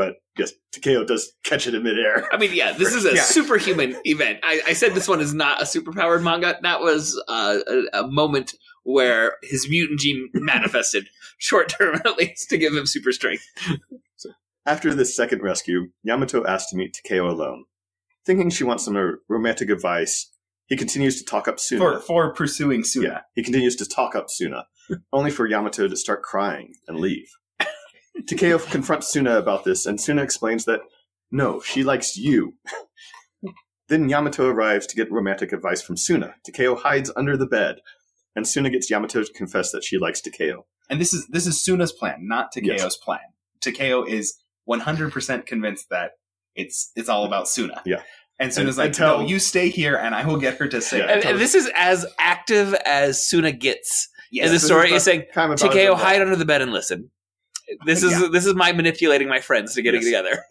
but 0.00 0.14
yes, 0.38 0.52
Takeo 0.72 1.04
does 1.04 1.30
catch 1.44 1.66
it 1.66 1.74
in 1.74 1.82
midair. 1.82 2.26
I 2.32 2.38
mean, 2.38 2.52
yeah, 2.54 2.72
this 2.72 2.94
is 2.94 3.04
a 3.04 3.14
Yeah. 3.16 3.20
superhuman 3.22 3.96
event. 4.04 4.38
I, 4.42 4.62
I 4.68 4.72
said 4.72 4.94
this 4.94 5.06
one 5.06 5.20
is 5.20 5.34
not 5.34 5.60
a 5.60 5.66
superpowered 5.66 6.22
manga. 6.22 6.58
That 6.62 6.80
was 6.80 7.22
uh, 7.28 7.58
a, 7.66 8.00
a 8.04 8.06
moment 8.08 8.54
where 8.82 9.34
his 9.42 9.68
mutant 9.68 10.00
gene 10.00 10.30
manifested, 10.34 11.08
short 11.36 11.68
term 11.68 11.96
at 12.06 12.16
least, 12.16 12.48
to 12.48 12.56
give 12.56 12.72
him 12.74 12.86
super 12.86 13.12
strength. 13.12 13.44
After 14.64 14.94
this 14.94 15.14
second 15.14 15.42
rescue, 15.42 15.88
Yamato 16.02 16.46
asks 16.46 16.70
to 16.70 16.76
meet 16.78 16.94
Takeo 16.94 17.28
alone. 17.30 17.64
Thinking 18.24 18.48
she 18.48 18.64
wants 18.64 18.84
some 18.86 19.18
romantic 19.28 19.68
advice, 19.68 20.30
he 20.66 20.76
continues 20.76 21.18
to 21.18 21.24
talk 21.26 21.46
up 21.46 21.60
Suna. 21.60 21.80
For 21.80 22.00
for 22.00 22.32
pursuing 22.34 22.84
Suna. 22.84 23.08
Yeah, 23.08 23.20
he 23.34 23.42
continues 23.42 23.76
to 23.76 23.86
talk 23.86 24.14
up 24.14 24.30
Suna, 24.30 24.66
only 25.12 25.30
for 25.30 25.46
Yamato 25.46 25.88
to 25.88 25.96
start 25.96 26.22
crying 26.22 26.74
and 26.88 26.98
leave. 27.00 27.28
Takeo 28.26 28.58
confronts 28.58 29.08
Suna 29.08 29.36
about 29.38 29.64
this, 29.64 29.86
and 29.86 30.00
Suna 30.00 30.22
explains 30.22 30.64
that 30.64 30.80
no, 31.30 31.60
she 31.60 31.82
likes 31.84 32.16
you. 32.16 32.54
then 33.88 34.08
Yamato 34.08 34.46
arrives 34.48 34.86
to 34.88 34.96
get 34.96 35.10
romantic 35.10 35.52
advice 35.52 35.82
from 35.82 35.96
Suna. 35.96 36.34
Takeo 36.44 36.76
hides 36.76 37.10
under 37.16 37.36
the 37.36 37.46
bed, 37.46 37.76
and 38.36 38.46
Suna 38.46 38.70
gets 38.70 38.88
Yamato 38.90 39.22
to 39.24 39.32
confess 39.32 39.72
that 39.72 39.84
she 39.84 39.98
likes 39.98 40.20
Takeo. 40.20 40.66
And 40.88 41.00
this 41.00 41.12
is 41.12 41.26
this 41.28 41.46
is 41.46 41.60
Suna's 41.62 41.92
plan, 41.92 42.18
not 42.22 42.52
Takeo's 42.52 42.80
Yes. 42.82 42.96
plan. 42.96 43.20
Takeo 43.60 44.04
is 44.04 44.36
100% 44.68 45.46
convinced 45.46 45.88
that 45.90 46.12
it's 46.54 46.90
it's 46.96 47.08
all 47.08 47.24
about 47.24 47.48
Suna. 47.48 47.82
Yeah. 47.86 48.02
And 48.38 48.52
Suna's 48.54 48.78
And- 48.78 48.84
like, 48.84 48.88
until- 48.88 49.20
no, 49.20 49.26
you 49.26 49.38
stay 49.38 49.68
here 49.68 49.96
and 49.96 50.14
I 50.14 50.24
will 50.26 50.38
get 50.38 50.56
her 50.58 50.66
to 50.68 50.80
say 50.80 51.00
And, 51.02 51.24
and 51.24 51.38
this 51.38 51.54
is 51.54 51.70
as 51.76 52.06
active 52.18 52.72
as 52.86 53.24
Suna 53.26 53.52
gets 53.52 54.08
Yes, 54.32 54.46
in 54.46 54.54
the 54.54 54.58
story. 54.60 54.88
about- 54.88 54.96
Is 54.96 55.04
saying, 55.04 55.24
kind 55.34 55.56
Takeo, 55.58 55.94
hide 55.94 56.22
under 56.22 56.36
the 56.36 56.44
bed 56.46 56.62
and 56.62 56.72
listen. 56.72 57.10
This 57.86 58.02
is 58.02 58.12
Yeah. 58.12 58.28
this 58.32 58.46
is 58.46 58.54
my 58.54 58.72
manipulating 58.72 59.28
my 59.28 59.40
friends 59.40 59.74
to 59.74 59.82
getting 59.82 60.02
together. 60.02 60.44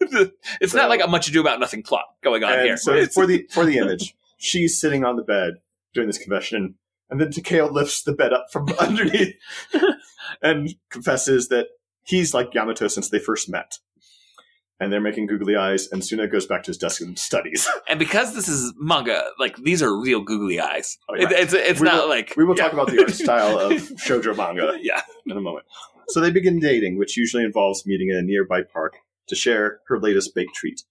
it's 0.60 0.72
So- 0.72 0.78
not 0.78 0.88
like 0.88 1.02
a 1.02 1.06
much 1.06 1.28
ado 1.28 1.40
about 1.40 1.60
nothing 1.60 1.82
plot 1.82 2.04
going 2.22 2.44
on 2.44 2.58
here. 2.64 2.76
so 2.76 3.06
for 3.06 3.26
the 3.26 3.46
for 3.50 3.64
the 3.64 3.78
image, 3.78 4.14
she's 4.38 4.80
sitting 4.80 5.04
on 5.04 5.16
the 5.16 5.22
bed 5.22 5.54
doing 5.94 6.06
this 6.06 6.18
confession, 6.18 6.76
and 7.10 7.20
then 7.20 7.30
Takeo 7.30 7.70
lifts 7.70 8.02
the 8.02 8.12
bed 8.12 8.32
up 8.32 8.46
from 8.52 8.68
underneath 8.80 9.34
and 10.42 10.74
confesses 10.90 11.48
that 11.48 11.66
he's 12.04 12.34
like 12.34 12.54
Yamato 12.54 12.88
since 12.88 13.08
they 13.10 13.18
first 13.18 13.48
met. 13.48 13.78
And 14.82 14.90
they're 14.90 14.98
making 14.98 15.26
googly 15.26 15.56
eyes, 15.56 15.88
and 15.92 16.02
Suna 16.02 16.26
goes 16.26 16.46
back 16.46 16.62
to 16.62 16.68
his 16.68 16.78
desk 16.78 17.02
and 17.02 17.18
studies. 17.18 17.68
And 17.86 17.98
because 17.98 18.34
this 18.34 18.48
is 18.48 18.72
manga, 18.78 19.22
like 19.38 19.56
these 19.56 19.82
are 19.82 19.94
real 19.94 20.22
googly 20.22 20.58
eyes. 20.58 20.96
Oh, 21.06 21.16
yeah. 21.16 21.24
It- 21.28 21.32
it's 21.32 21.52
it's 21.52 21.80
We 21.80 21.84
not 21.86 22.04
will- 22.04 22.08
like 22.08 22.32
we 22.34 22.44
will 22.44 22.56
yeah. 22.56 22.62
talk 22.64 22.72
about 22.72 22.88
the 22.90 22.98
art 23.00 23.10
style 23.10 23.58
of 23.58 23.72
shoujo 23.72 24.34
manga 24.34 24.78
yeah. 24.80 25.02
in 25.26 25.36
a 25.36 25.40
moment. 25.42 25.66
So 26.10 26.20
they 26.20 26.30
begin 26.30 26.58
dating, 26.58 26.98
which 26.98 27.16
usually 27.16 27.44
involves 27.44 27.86
meeting 27.86 28.08
in 28.10 28.16
a 28.16 28.22
nearby 28.22 28.62
park 28.62 28.96
to 29.28 29.36
share 29.36 29.80
her 29.88 29.98
latest 29.98 30.34
baked 30.34 30.54
treat. 30.54 30.82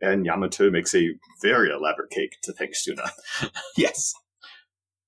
And 0.00 0.26
Yamato 0.26 0.70
makes 0.70 0.94
a 0.94 1.10
very 1.40 1.70
elaborate 1.70 2.10
cake 2.10 2.38
to 2.42 2.52
thank 2.52 2.74
Suna. 2.74 3.10
yes. 3.76 4.14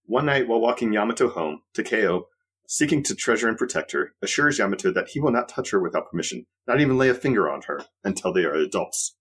One 0.07 0.27
night 0.27 0.46
while 0.46 0.61
walking 0.61 0.92
Yamato 0.92 1.31
home, 1.31 1.62
Takeo 1.74 2.27
seeking 2.66 3.03
to 3.05 3.14
treasure 3.14 3.48
and 3.48 3.59
protect 3.59 3.92
her, 3.92 4.14
assures 4.22 4.59
Yamato 4.59 4.90
that 4.92 5.09
he 5.09 5.20
will 5.20 5.33
not 5.33 5.48
touch 5.48 5.70
her 5.70 5.81
without 5.81 6.11
permission, 6.11 6.46
not 6.66 6.81
even 6.81 6.98
lay 6.98 7.09
a 7.09 7.14
finger 7.14 7.50
on 7.50 7.62
her, 7.62 7.85
until 8.03 8.33
they 8.33 8.44
are 8.44 8.55
adults. 8.55 9.16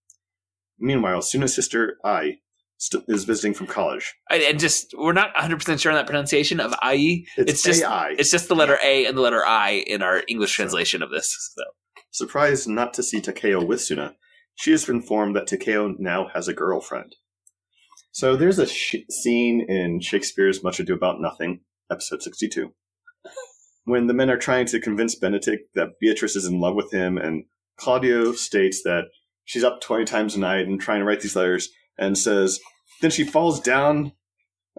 Meanwhile, 0.80 1.22
Suna's 1.22 1.54
sister, 1.54 1.98
Ai, 2.04 2.40
st- 2.84 3.04
is 3.08 3.24
visiting 3.24 3.54
from 3.54 3.68
college. 3.68 4.14
And, 4.30 4.44
and 4.44 4.60
just 4.60 4.94
we're 4.98 5.14
not 5.14 5.34
100 5.34 5.58
percent 5.58 5.80
sure 5.80 5.92
on 5.92 5.98
that 5.98 6.08
pronunciation 6.08 6.60
of 6.60 6.74
IE. 6.92 7.28
It's 7.38 7.64
just 7.64 7.84
AI. 7.84 8.16
it's 8.18 8.32
just 8.32 8.48
the 8.48 8.56
letter 8.56 8.78
A 8.84 9.06
and 9.06 9.18
the 9.18 9.22
letter 9.22 9.46
I 9.46 9.84
in 9.88 10.02
our 10.02 10.24
English 10.28 10.54
translation 10.54 11.02
of 11.02 11.10
this. 11.10 11.52
So 11.56 11.64
Surprised 12.12 12.68
not 12.68 12.94
to 12.94 13.04
see 13.04 13.22
Takeo 13.22 13.64
with 13.64 13.82
Suna, 13.82 14.16
she 14.56 14.72
is 14.72 14.88
informed 14.88 15.36
that 15.36 15.48
Takeo 15.48 15.96
now 15.98 16.30
has 16.34 16.48
a 16.48 16.54
girlfriend. 16.54 17.16
So 18.12 18.36
there's 18.36 18.60
a 18.60 18.68
sh- 18.68 18.98
scene 19.10 19.66
in 19.68 20.00
Shakespeare's 20.00 20.64
Much 20.64 20.80
Ado 20.80 20.94
About 20.94 21.20
Nothing, 21.20 21.62
episode 21.92 22.22
62, 22.22 22.72
when 23.86 24.06
the 24.06 24.14
men 24.14 24.30
are 24.30 24.38
trying 24.38 24.68
to 24.68 24.80
convince 24.80 25.20
Benedick 25.20 25.62
that 25.74 26.00
Beatrice 26.00 26.36
is 26.36 26.46
in 26.46 26.60
love 26.60 26.76
with 26.76 26.94
him, 26.94 27.18
and 27.18 27.46
Claudio 27.78 28.34
states 28.34 28.84
that 28.84 29.06
she's 29.44 29.64
up 29.64 29.82
20 29.82 30.06
times 30.06 30.36
a 30.36 30.40
night 30.40 30.68
and 30.68 30.80
trying 30.80 31.00
to 31.00 31.06
write 31.06 31.22
these 31.22 31.36
letters, 31.36 31.70
and 31.98 32.16
says, 32.16 32.60
then 33.04 33.12
she 33.12 33.24
falls 33.26 33.60
down 33.60 34.14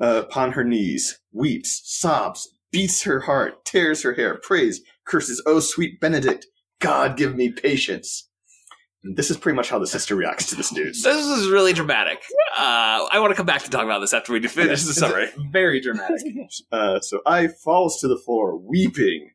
uh, 0.01 0.23
upon 0.25 0.53
her 0.53 0.65
knees, 0.65 1.21
weeps, 1.33 1.83
sobs, 1.85 2.49
beats 2.73 3.03
her 3.03 3.21
heart, 3.21 3.65
tears 3.65 4.03
her 4.03 4.15
hair, 4.15 4.35
prays, 4.43 4.81
curses, 5.05 5.41
Oh, 5.47 5.61
sweet 5.61 6.01
Benedick, 6.01 6.43
God 6.81 7.17
give 7.17 7.37
me 7.37 7.53
patience. 7.53 8.29
And 9.05 9.17
this 9.19 9.31
is 9.31 9.37
pretty 9.37 9.55
much 9.55 9.69
how 9.69 9.79
the 9.79 9.87
sister 9.87 10.17
reacts 10.17 10.49
to 10.49 10.57
this 10.57 10.73
news. 10.73 11.03
this 11.03 11.27
is 11.27 11.51
really 11.51 11.75
dramatic. 11.75 12.23
Uh, 12.57 13.07
I 13.13 13.19
want 13.21 13.31
to 13.33 13.37
come 13.37 13.45
back 13.45 13.63
to 13.63 13.71
talk 13.71 13.85
about 13.85 13.99
this 14.01 14.15
after 14.15 14.33
we 14.33 14.41
finish 14.49 14.81
Yes, 14.81 14.87
the 14.87 14.95
summary. 14.95 15.29
Very 15.53 15.81
dramatic. 15.81 16.23
Uh, 16.73 16.99
so 17.01 17.21
Ai 17.27 17.49
falls 17.49 18.01
to 18.01 18.09
the 18.09 18.17
floor, 18.17 18.57
weeping, 18.57 19.31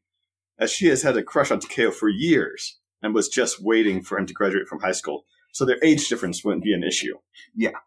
as 0.59 0.71
she 0.71 0.87
has 0.87 1.03
had 1.03 1.15
a 1.15 1.23
crush 1.23 1.51
on 1.51 1.59
Takeo 1.59 1.91
for 1.91 2.09
years 2.09 2.79
and 3.01 3.13
was 3.13 3.29
just 3.29 3.63
waiting 3.63 4.01
for 4.01 4.17
him 4.17 4.25
to 4.25 4.33
graduate 4.33 4.67
from 4.67 4.79
high 4.79 4.91
school. 4.91 5.25
So 5.53 5.65
their 5.65 5.77
age 5.83 6.09
difference 6.09 6.43
wouldn't 6.43 6.63
be 6.63 6.73
an 6.73 6.83
issue. 6.83 7.15
Yeah. 7.55 7.77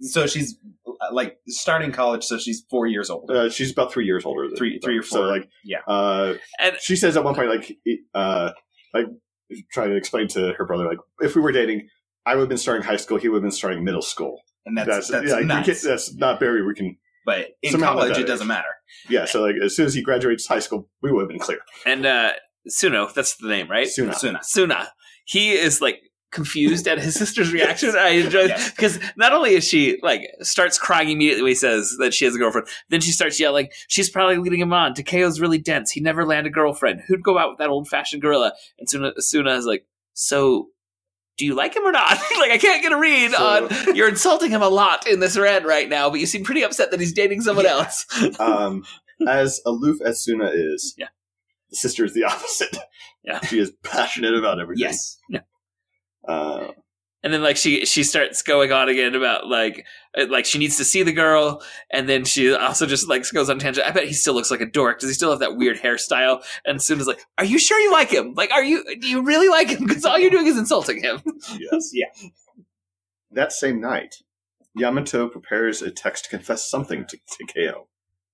So 0.00 0.26
she's 0.26 0.56
uh, 0.86 1.12
like 1.12 1.38
starting 1.48 1.90
college, 1.92 2.24
so 2.24 2.38
she's 2.38 2.64
four 2.70 2.86
years 2.86 3.10
old. 3.10 3.30
Uh, 3.30 3.50
she's 3.50 3.72
about 3.72 3.92
three 3.92 4.04
years 4.06 4.24
older. 4.24 4.48
Than 4.48 4.56
Three- 4.56 4.78
three 4.78 4.98
or 4.98 5.02
four. 5.02 5.18
So 5.18 5.22
like, 5.24 5.48
Yeah. 5.64 5.78
Uh, 5.86 6.34
and 6.60 6.76
she 6.80 6.94
says 6.96 7.16
at 7.16 7.24
one 7.24 7.34
point, 7.34 7.48
like, 7.48 7.76
uh, 8.14 8.50
like 8.94 9.06
trying 9.72 9.90
to 9.90 9.96
explain 9.96 10.28
to 10.28 10.52
her 10.56 10.64
brother, 10.66 10.84
like, 10.86 10.98
if 11.20 11.34
we 11.34 11.42
were 11.42 11.52
dating, 11.52 11.88
I 12.26 12.34
would 12.34 12.42
have 12.42 12.48
been 12.48 12.58
starting 12.58 12.84
high 12.84 12.96
school, 12.96 13.18
he 13.18 13.28
would 13.28 13.36
have 13.38 13.42
been 13.42 13.50
starting 13.50 13.82
middle 13.84 14.02
school. 14.02 14.40
And 14.66 14.76
that's- 14.76 15.08
that's 15.08 15.28
yeah, 15.30 15.38
you 15.40 15.48
can't- 15.48 15.66
that's 15.66 16.14
not 16.14 16.38
very. 16.38 16.64
We 16.66 16.74
can. 16.74 16.96
But 17.24 17.48
in 17.62 17.72
somehow 17.72 17.94
college, 17.94 18.16
it 18.18 18.26
doesn't 18.26 18.44
age. 18.46 18.48
matter. 18.48 18.68
Yeah. 19.08 19.24
So 19.26 19.42
like, 19.42 19.56
as 19.62 19.74
soon 19.76 19.86
as 19.86 19.94
he 19.94 20.02
graduates 20.02 20.46
high 20.46 20.60
school, 20.60 20.88
we 21.02 21.10
would 21.12 21.22
have 21.22 21.28
been 21.28 21.38
clear. 21.38 21.58
And 21.84 22.06
uh, 22.06 22.32
Suno, 22.70 23.12
that's 23.12 23.36
the 23.36 23.48
name, 23.48 23.68
right? 23.70 23.88
Suna. 23.88 24.14
Suna. 24.14 24.40
Suna. 24.42 24.88
He 25.24 25.50
is 25.52 25.80
like 25.82 26.00
confused 26.30 26.86
at 26.88 26.98
his 26.98 27.14
sister's 27.14 27.52
reaction. 27.52 27.94
I 27.96 28.08
enjoy 28.24 28.48
because 28.48 28.98
not 29.16 29.32
only 29.32 29.54
is 29.54 29.66
she 29.66 29.98
like 30.02 30.22
starts 30.40 30.78
crying 30.78 31.08
immediately 31.10 31.42
when 31.42 31.50
he 31.50 31.54
says 31.54 31.96
that 32.00 32.12
she 32.14 32.24
has 32.24 32.34
a 32.34 32.38
girlfriend, 32.38 32.68
then 32.90 33.00
she 33.00 33.12
starts 33.12 33.38
yelling, 33.40 33.68
"She's 33.88 34.10
probably 34.10 34.36
leading 34.38 34.60
him 34.60 34.72
on." 34.72 34.94
Takeo's 34.94 35.40
really 35.40 35.58
dense. 35.58 35.90
He 35.90 36.00
never 36.00 36.24
land 36.26 36.46
a 36.46 36.50
girlfriend. 36.50 37.02
Who'd 37.08 37.22
go 37.22 37.38
out 37.38 37.50
with 37.50 37.58
that 37.58 37.68
old 37.70 37.88
fashioned 37.88 38.22
gorilla? 38.22 38.52
And 38.78 38.88
Suna, 38.88 39.12
Suna 39.18 39.54
is 39.54 39.64
like, 39.66 39.86
"So." 40.14 40.68
Do 41.36 41.46
you 41.46 41.54
like 41.54 41.76
him 41.76 41.84
or 41.86 41.92
not? 41.92 42.10
like, 42.40 42.50
I 42.50 42.58
can't 42.58 42.82
get 42.82 42.90
a 42.90 42.98
read 42.98 43.30
So- 43.30 43.68
on. 43.70 43.94
You're 43.94 44.08
insulting 44.08 44.50
him 44.50 44.60
a 44.60 44.68
lot 44.68 45.06
in 45.06 45.20
this 45.20 45.38
rant 45.38 45.64
right 45.66 45.88
now, 45.88 46.10
but 46.10 46.18
you 46.18 46.26
seem 46.26 46.42
pretty 46.42 46.64
upset 46.64 46.90
that 46.90 46.98
he's 46.98 47.12
dating 47.12 47.42
someone 47.42 47.64
else. 47.64 48.04
um, 48.40 48.84
as 49.24 49.60
aloof 49.64 49.98
as 50.04 50.20
Suna 50.20 50.50
is, 50.52 50.96
Yeah. 50.98 51.06
the 51.70 51.76
sister 51.76 52.04
is 52.04 52.12
the 52.12 52.24
opposite. 52.24 52.76
Yeah. 53.22 53.38
she 53.46 53.60
is 53.60 53.70
passionate 53.84 54.34
about 54.34 54.58
everything. 54.58 54.80
Yes. 54.84 55.16
Yeah. 55.28 55.42
Uh, 56.28 56.68
and 57.24 57.32
then 57.32 57.42
like 57.42 57.56
she 57.56 57.84
she 57.84 58.04
starts 58.04 58.42
going 58.42 58.70
on 58.70 58.88
again 58.88 59.16
about 59.16 59.48
like 59.48 59.84
uh, 60.16 60.26
like 60.28 60.44
she 60.44 60.58
needs 60.58 60.76
to 60.76 60.84
see 60.84 61.02
the 61.02 61.12
girl 61.12 61.60
and 61.90 62.08
then 62.08 62.24
she 62.24 62.54
also 62.54 62.86
just 62.86 63.08
like 63.08 63.24
goes 63.32 63.50
on 63.50 63.58
tangent 63.58 63.84
i 63.84 63.90
bet 63.90 64.04
he 64.04 64.12
still 64.12 64.34
looks 64.34 64.52
like 64.52 64.60
a 64.60 64.66
dork 64.66 65.00
does 65.00 65.10
he 65.10 65.14
still 65.14 65.30
have 65.30 65.40
that 65.40 65.56
weird 65.56 65.78
hairstyle 65.78 66.44
and 66.64 66.80
soon 66.80 67.00
is 67.00 67.08
like 67.08 67.20
are 67.38 67.44
you 67.44 67.58
sure 67.58 67.80
you 67.80 67.90
like 67.90 68.10
him 68.10 68.34
like 68.34 68.52
are 68.52 68.62
you 68.62 68.84
do 69.00 69.08
you 69.08 69.24
really 69.24 69.48
like 69.48 69.68
him 69.68 69.84
because 69.84 70.04
all 70.04 70.16
you're 70.18 70.30
doing 70.30 70.46
is 70.46 70.56
insulting 70.56 71.02
him 71.02 71.20
yes. 71.58 71.90
Yeah. 71.92 72.06
That 73.30 73.52
same 73.52 73.80
night, 73.80 74.16
Yamato 74.74 75.28
prepares 75.28 75.82
a 75.82 75.90
text 75.90 76.24
to 76.24 76.30
confess 76.30 76.68
something 76.68 77.04
to 77.06 77.18
Takeo, 77.26 77.88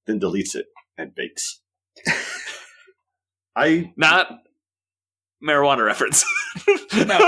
then 0.06 0.20
deletes 0.20 0.54
it 0.54 0.66
and 0.96 1.14
bakes. 1.14 1.60
I 3.56 3.92
not 3.96 4.38
marijuana 5.44 5.84
reference 5.84 6.24
no, 6.94 7.18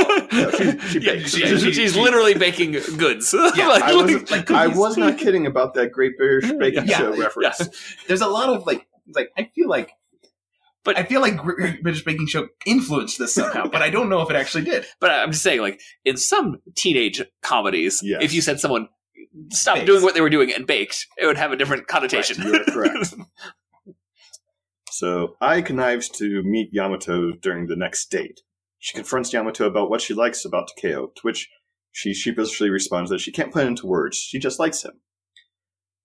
she, 0.53 0.79
she 0.79 1.01
Yeah, 1.01 1.19
she- 1.19 1.59
she- 1.59 1.73
she's 1.73 1.97
literally 1.97 2.35
baking 2.35 2.73
goods 2.97 3.35
Yeah, 3.57 3.69
Like- 3.69 3.83
I 3.83 3.95
was 3.95 4.31
like 4.31 4.51
I 4.51 4.67
was 4.69 4.97
not 4.97 5.19
kidding 5.19 5.47
about 5.47 5.75
that 5.75 5.93
Great 5.93 6.17
British 6.17 6.51
Baking 6.53 6.87
Yeah, 6.87 6.99
Show 6.99 7.15
yeah. 7.15 7.23
reference. 7.25 7.69
There's 8.09 8.21
a 8.23 8.29
lot 8.29 8.49
of 8.49 8.67
like, 8.67 8.87
like 9.15 9.31
I 9.37 9.51
feel 9.55 9.69
like, 9.69 9.91
But- 10.85 10.97
I 10.99 11.03
feel 11.05 11.21
like 11.21 11.37
Great 11.37 11.83
British 11.83 12.05
Baking 12.05 12.27
Show 12.29 12.49
influenced 12.65 13.19
this 13.19 13.35
somehow, 13.35 13.67
but 13.67 13.83
I 13.83 13.91
don't 13.91 14.09
know 14.09 14.23
if 14.23 14.31
it 14.31 14.37
actually 14.37 14.65
did. 14.65 14.87
but 15.01 15.11
i'm 15.11 15.33
just 15.33 15.43
saying 15.43 15.61
like 15.61 15.81
in 16.05 16.17
some 16.17 16.59
teenage 16.75 17.21
comedies 17.43 18.01
Yes. 18.03 18.23
if 18.23 18.33
you 18.33 18.41
said 18.41 18.61
someone 18.61 18.89
stopped 19.51 19.81
Bakes. 19.81 19.87
doing 19.87 20.03
what 20.03 20.15
they 20.15 20.21
were 20.23 20.31
doing 20.31 20.51
and 20.55 20.67
baked 20.67 21.07
it 21.19 21.27
would 21.27 21.37
have 21.37 21.53
a 21.53 21.57
different 21.57 21.87
connotation 21.89 22.41
You 22.43 22.55
are 22.55 22.65
correct. 22.65 23.15
So 24.99 25.37
Ai 25.43 25.61
connives 25.61 26.09
to 26.11 26.43
meet 26.43 26.71
Yamato 26.73 27.33
during 27.33 27.67
the 27.67 27.77
next 27.77 28.11
date. 28.11 28.41
She 28.79 28.95
confronts 28.97 29.31
Yamato 29.31 29.67
about 29.67 29.91
what 29.91 30.01
she 30.01 30.15
likes 30.15 30.45
about 30.45 30.69
Takeo, 30.69 31.09
to 31.09 31.21
which 31.23 31.51
she 31.93 32.15
sheepishly 32.15 32.71
responds 32.71 33.11
that 33.11 33.21
she 33.21 33.31
can't 33.31 33.53
put 33.53 33.65
it 33.65 33.69
into 33.69 33.87
words. 33.87 34.17
She 34.17 34.39
just 34.39 34.59
likes 34.59 34.83
him. 34.85 34.93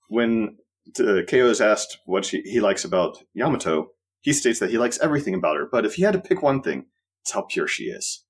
When 0.09 0.57
Takeo 0.93 1.47
is 1.47 1.61
asked 1.61 1.99
what 2.05 2.25
she, 2.25 2.41
he 2.41 2.59
likes 2.59 2.83
about 2.83 3.17
Yamato, 3.33 3.91
he 4.19 4.33
states 4.33 4.59
that 4.59 4.71
he 4.71 4.77
likes 4.77 4.99
everything 4.99 5.35
about 5.35 5.55
her, 5.55 5.69
but 5.71 5.85
if 5.85 5.95
he 5.95 6.03
had 6.03 6.13
to 6.13 6.19
pick 6.19 6.41
one 6.41 6.61
thing, 6.61 6.87
it's 7.21 7.31
how 7.31 7.43
pure 7.43 7.67
she 7.67 7.85
is. 7.85 8.25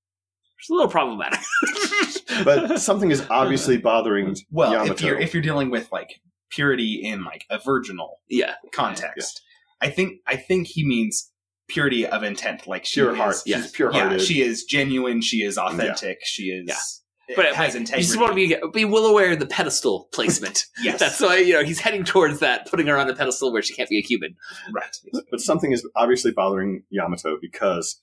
it's 0.59 0.69
a 0.69 0.73
little 0.73 0.89
problematic 0.89 1.39
But 2.45 2.79
something 2.79 3.09
is 3.09 3.25
obviously 3.31 3.77
bothering 3.77 4.35
Well, 4.51 4.73
Yamato. 4.73 4.93
if 4.93 5.01
you're 5.01 5.19
if 5.19 5.33
you're 5.33 5.43
dealing 5.43 5.71
with 5.71 5.91
like 5.91 6.21
purity 6.51 7.01
in 7.03 7.23
like 7.23 7.45
a 7.49 7.57
virginal 7.57 8.19
yeah 8.29 8.55
context, 8.71 9.41
I 9.81 9.89
think 9.89 10.19
I 10.27 10.35
think 10.35 10.67
he 10.67 10.85
means 10.85 11.31
purity 11.67 12.05
of 12.05 12.23
intent, 12.23 12.67
like 12.67 12.85
she 12.85 12.99
pure 12.99 13.11
is, 13.13 13.17
heart, 13.17 13.35
yeah. 13.45 13.61
she's 13.61 13.71
pure 13.71 13.91
Yeah, 13.93 14.17
she 14.17 14.41
is 14.41 14.63
genuine. 14.65 15.21
She 15.21 15.37
is 15.43 15.57
authentic. 15.57 16.19
She 16.23 16.43
is. 16.49 16.65
Yeah. 16.67 16.73
Eh, 16.73 17.33
but 17.35 17.35
But 17.37 17.45
it 17.45 17.55
has 17.55 17.73
You 17.75 17.79
integrity. 17.81 18.07
just 18.07 18.19
want 18.19 18.31
to 18.31 18.35
be 18.35 18.57
be 18.73 18.83
well 18.85 19.05
aware 19.05 19.31
of 19.31 19.39
the 19.39 19.45
pedestal 19.45 20.09
placement. 20.13 20.65
Yes. 20.83 20.99
that's 20.99 21.21
why 21.21 21.37
you 21.37 21.53
know 21.53 21.63
he's 21.63 21.79
heading 21.79 22.03
towards 22.03 22.39
that, 22.39 22.69
putting 22.69 22.87
her 22.87 22.97
on 22.97 23.09
a 23.09 23.15
pedestal 23.15 23.53
where 23.53 23.61
she 23.61 23.73
can't 23.73 23.89
be 23.89 23.97
a 23.99 24.01
Cuban. 24.01 24.35
right. 24.73 24.95
but 25.31 25.39
something 25.39 25.71
is 25.71 25.87
obviously 25.95 26.31
bothering 26.31 26.83
Yamato 26.89 27.37
because 27.41 28.01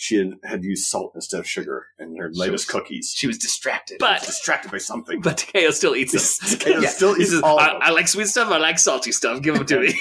she 0.00 0.16
had, 0.16 0.34
had 0.44 0.62
used 0.62 0.86
salt 0.86 1.10
instead 1.16 1.40
of 1.40 1.48
sugar 1.48 1.86
in 1.98 2.14
her 2.16 2.30
latest 2.32 2.52
was- 2.52 2.64
cookies. 2.66 3.12
She 3.16 3.26
was 3.26 3.36
distracted. 3.36 3.96
But 3.98 4.22
distracted 4.22 4.70
by 4.70 4.78
something. 4.78 5.20
but 5.22 5.38
Takeo 5.38 5.72
still 5.72 5.96
eats 5.96 6.12
them. 6.12 6.50
Takeo 6.60 6.82
still 6.82 7.16
eats 7.20 7.30
says, 7.32 7.42
all 7.42 7.58
of 7.58 7.66
I. 7.82 7.86
I 7.86 7.90
like 7.90 8.06
sweet 8.06 8.28
stuff. 8.28 8.48
I 8.52 8.58
like 8.58 8.78
salty 8.78 9.10
stuff. 9.10 9.42
Give 9.42 9.56
them 9.56 9.66
to 9.66 9.80
me. 9.86 9.94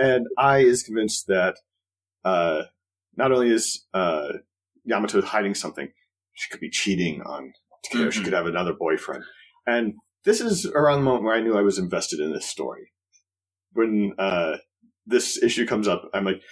And 0.00 0.26
Ai 0.38 0.58
is 0.58 0.82
convinced 0.82 1.26
that 1.28 1.56
uh, 2.24 2.62
not 3.16 3.32
only 3.32 3.50
is 3.52 3.86
uh, 3.94 4.32
Yamato 4.84 5.20
hiding 5.22 5.54
something, 5.54 5.88
she 6.34 6.50
could 6.50 6.60
be 6.60 6.70
cheating 6.70 7.22
on 7.22 7.52
Takeo. 7.84 8.10
She 8.10 8.20
Mhm. 8.20 8.24
could 8.24 8.32
have 8.32 8.46
another 8.46 8.72
boyfriend. 8.72 9.24
And 9.66 9.94
this 10.24 10.40
is 10.40 10.66
around 10.66 10.98
the 11.00 11.04
moment 11.04 11.24
where 11.24 11.34
I 11.36 11.40
knew 11.40 11.56
I 11.56 11.62
was 11.62 11.78
invested 11.78 12.20
in 12.20 12.32
this 12.32 12.46
story. 12.46 12.92
When 13.72 14.14
uh, 14.18 14.56
this 15.06 15.42
issue 15.42 15.66
comes 15.66 15.86
up, 15.88 16.08
I'm 16.14 16.24
like, 16.24 16.42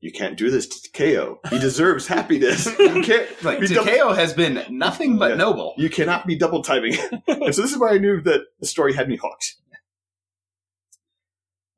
you 0.00 0.12
can't 0.12 0.36
do 0.36 0.50
this 0.50 0.66
to 0.66 0.82
Takeo. 0.92 1.38
He 1.50 1.58
deserves 1.58 2.06
happiness. 2.06 2.66
You 2.78 3.02
can't 3.02 3.42
Like 3.42 3.60
be 3.60 3.68
double- 3.68 4.12
has 4.14 4.34
been 4.34 4.62
nothing 4.70 5.16
but 5.18 5.30
Yeah. 5.30 5.36
noble. 5.36 5.74
You 5.78 5.88
cannot 5.88 6.26
be 6.26 6.36
double 6.36 6.62
timing. 6.62 6.94
and 7.26 7.54
so 7.54 7.62
this 7.62 7.72
is 7.72 7.78
why 7.78 7.92
I 7.94 7.98
knew 7.98 8.20
that 8.22 8.40
the 8.60 8.66
story 8.66 8.92
had 8.94 9.08
me 9.08 9.16
hooked. 9.16 9.54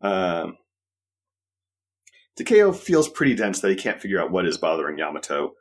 Um, 0.01 0.57
Takeo 2.37 2.73
feels 2.73 3.09
pretty 3.09 3.35
dense 3.35 3.61
that 3.61 3.71
he 3.71 3.77
can't 3.77 4.01
figure 4.01 4.21
out 4.21 4.31
what 4.31 4.47
is 4.47 4.59
bothering 4.59 4.99
Yamato, 4.99 5.53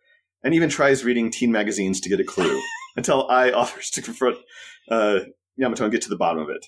and 0.43 0.53
even 0.53 0.69
tries 0.69 1.03
reading 1.05 1.31
teen 1.31 1.51
magazines 1.51 2.01
to 2.01 2.09
get 2.09 2.19
a 2.19 2.23
clue, 2.23 2.61
until 2.95 3.27
Ai 3.29 3.51
offers 3.51 3.89
to 3.91 4.01
confront 4.01 4.37
uh, 4.89 5.19
Yamato 5.55 5.83
and 5.85 5.91
get 5.91 6.01
to 6.03 6.09
the 6.09 6.17
bottom 6.17 6.41
of 6.41 6.49
it. 6.49 6.65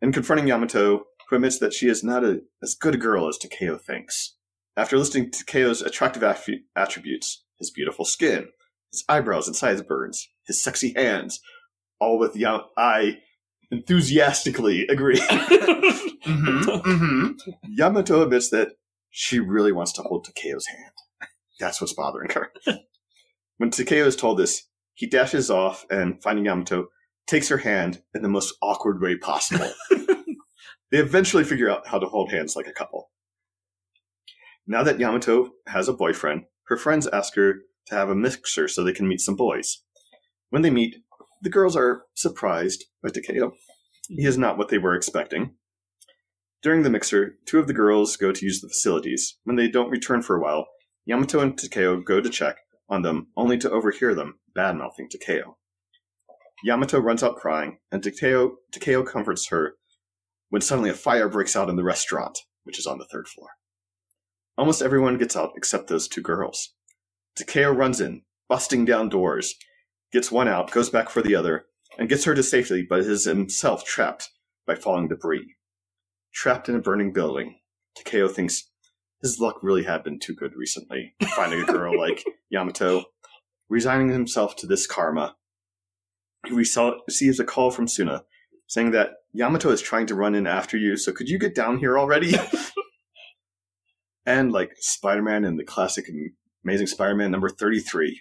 And 0.00 0.12
confronting 0.12 0.48
Yamato, 0.48 1.04
who 1.28 1.36
admits 1.36 1.58
that 1.58 1.72
she 1.72 1.88
is 1.88 2.02
not 2.02 2.24
a, 2.24 2.40
as 2.62 2.74
good 2.74 2.94
a 2.94 2.98
girl 2.98 3.28
as 3.28 3.38
Takeo 3.38 3.76
thinks. 3.78 4.34
After 4.76 4.98
listing 4.98 5.30
Takeo's 5.30 5.80
attractive 5.82 6.22
attrib- 6.22 6.64
attributes, 6.74 7.44
his 7.58 7.70
beautiful 7.70 8.04
skin, 8.04 8.48
his 8.92 9.04
eyebrows 9.08 9.46
and 9.46 9.56
sideburns, 9.56 10.28
his 10.46 10.62
sexy 10.62 10.92
hands, 10.94 11.40
all 11.98 12.18
with 12.18 12.36
Yam- 12.36 12.60
I 12.76 13.18
enthusiastically 13.70 14.86
agree. 14.88 15.20
Mm-hmm. 16.26 16.90
Mm-hmm. 16.90 17.50
Yamato 17.68 18.22
admits 18.22 18.50
that 18.50 18.70
She 19.18 19.40
really 19.40 19.72
wants 19.72 19.92
to 19.92 20.02
hold 20.02 20.26
Takeo's 20.26 20.66
hand. 20.66 20.92
That's 21.58 21.80
what's 21.80 21.94
bothering 21.94 22.28
her. 22.32 22.52
when 23.56 23.70
Takeo 23.70 24.04
is 24.04 24.14
told 24.14 24.36
this, 24.36 24.68
he 24.92 25.06
dashes 25.06 25.50
off 25.50 25.86
and, 25.88 26.22
finding 26.22 26.44
Yamato, 26.44 26.88
takes 27.26 27.48
her 27.48 27.56
hand 27.56 28.02
in 28.14 28.20
the 28.20 28.28
most 28.28 28.52
awkward 28.60 29.00
way 29.00 29.16
possible. 29.16 29.72
they 30.90 30.98
eventually 30.98 31.44
figure 31.44 31.70
out 31.70 31.86
how 31.86 31.98
to 31.98 32.04
hold 32.04 32.30
hands 32.30 32.56
like 32.56 32.66
a 32.66 32.74
couple. 32.74 33.10
Now 34.66 34.82
that 34.82 35.00
Yamato 35.00 35.48
has 35.66 35.88
a 35.88 35.94
boyfriend, 35.94 36.42
her 36.64 36.76
friends 36.76 37.06
ask 37.06 37.36
her 37.36 37.54
to 37.86 37.94
have 37.94 38.10
a 38.10 38.14
mixer 38.14 38.68
so 38.68 38.84
they 38.84 38.92
can 38.92 39.08
meet 39.08 39.22
some 39.22 39.34
boys. 39.34 39.82
When 40.50 40.60
they 40.60 40.68
meet, 40.68 40.94
the 41.40 41.48
girls 41.48 41.74
are 41.74 42.02
surprised 42.12 42.84
by 43.02 43.08
Takeo. 43.08 43.52
He 44.10 44.26
is 44.26 44.36
not 44.36 44.58
what 44.58 44.68
they 44.68 44.76
were 44.76 44.94
expecting. 44.94 45.54
During 46.66 46.82
the 46.82 46.90
mixer, 46.90 47.38
two 47.46 47.60
of 47.60 47.68
the 47.68 47.72
girls 47.72 48.16
go 48.16 48.32
to 48.32 48.44
use 48.44 48.60
the 48.60 48.66
facilities. 48.66 49.38
When 49.44 49.54
they 49.54 49.68
don't 49.68 49.88
return 49.88 50.20
for 50.20 50.34
a 50.34 50.42
while, 50.42 50.66
Yamato 51.04 51.38
and 51.38 51.56
Takeo 51.56 52.00
go 52.00 52.20
to 52.20 52.28
check 52.28 52.56
on 52.88 53.02
them, 53.02 53.28
only 53.36 53.56
to 53.58 53.70
overhear 53.70 54.16
them 54.16 54.40
bad 54.52 54.74
mouthing 54.74 55.08
Takeo. 55.08 55.58
Yamato 56.64 56.98
runs 56.98 57.22
out 57.22 57.36
crying, 57.36 57.78
and 57.92 58.02
Takeo, 58.02 58.56
Takeo 58.72 59.04
comforts 59.04 59.46
her 59.50 59.76
when 60.48 60.60
suddenly 60.60 60.90
a 60.90 60.94
fire 60.94 61.28
breaks 61.28 61.54
out 61.54 61.68
in 61.68 61.76
the 61.76 61.84
restaurant, 61.84 62.36
which 62.64 62.80
is 62.80 62.86
on 62.88 62.98
the 62.98 63.06
third 63.12 63.28
floor. 63.28 63.50
Almost 64.58 64.82
everyone 64.82 65.18
gets 65.18 65.36
out 65.36 65.52
except 65.56 65.86
those 65.86 66.08
two 66.08 66.20
girls. 66.20 66.74
Takeo 67.36 67.70
runs 67.70 68.00
in, 68.00 68.22
busting 68.48 68.84
down 68.84 69.08
doors, 69.08 69.54
gets 70.12 70.32
one 70.32 70.48
out, 70.48 70.72
goes 70.72 70.90
back 70.90 71.10
for 71.10 71.22
the 71.22 71.36
other, 71.36 71.66
and 71.96 72.08
gets 72.08 72.24
her 72.24 72.34
to 72.34 72.42
safety, 72.42 72.84
but 72.90 72.98
is 72.98 73.24
himself 73.24 73.84
trapped 73.84 74.30
by 74.66 74.74
falling 74.74 75.06
debris. 75.06 75.54
Trapped 76.36 76.68
in 76.68 76.74
a 76.76 76.80
burning 76.80 77.14
building, 77.14 77.60
Takeo 77.96 78.28
thinks 78.28 78.70
his 79.22 79.40
luck 79.40 79.56
really 79.62 79.84
had 79.84 80.04
been 80.04 80.18
too 80.18 80.34
good 80.34 80.52
recently, 80.54 81.14
finding 81.34 81.62
a 81.62 81.64
girl 81.64 81.98
like 81.98 82.24
Yamato. 82.50 83.06
Resigning 83.70 84.10
himself 84.10 84.54
to 84.56 84.66
this 84.66 84.86
karma, 84.86 85.34
he 86.46 86.52
receives 86.52 87.40
a 87.40 87.44
call 87.44 87.70
from 87.70 87.88
Suna 87.88 88.24
saying 88.68 88.90
that 88.90 89.12
Yamato 89.32 89.70
is 89.70 89.80
trying 89.80 90.06
to 90.08 90.14
run 90.14 90.34
in 90.34 90.46
after 90.46 90.76
you, 90.76 90.98
so 90.98 91.10
could 91.10 91.28
you 91.28 91.38
get 91.38 91.54
down 91.54 91.78
here 91.78 91.98
already? 91.98 92.34
and 94.26 94.52
like 94.52 94.72
Spider 94.78 95.22
Man 95.22 95.42
in 95.42 95.56
the 95.56 95.64
classic 95.64 96.04
Amazing 96.64 96.88
Spider 96.88 97.14
Man 97.14 97.30
number 97.30 97.48
33, 97.48 98.20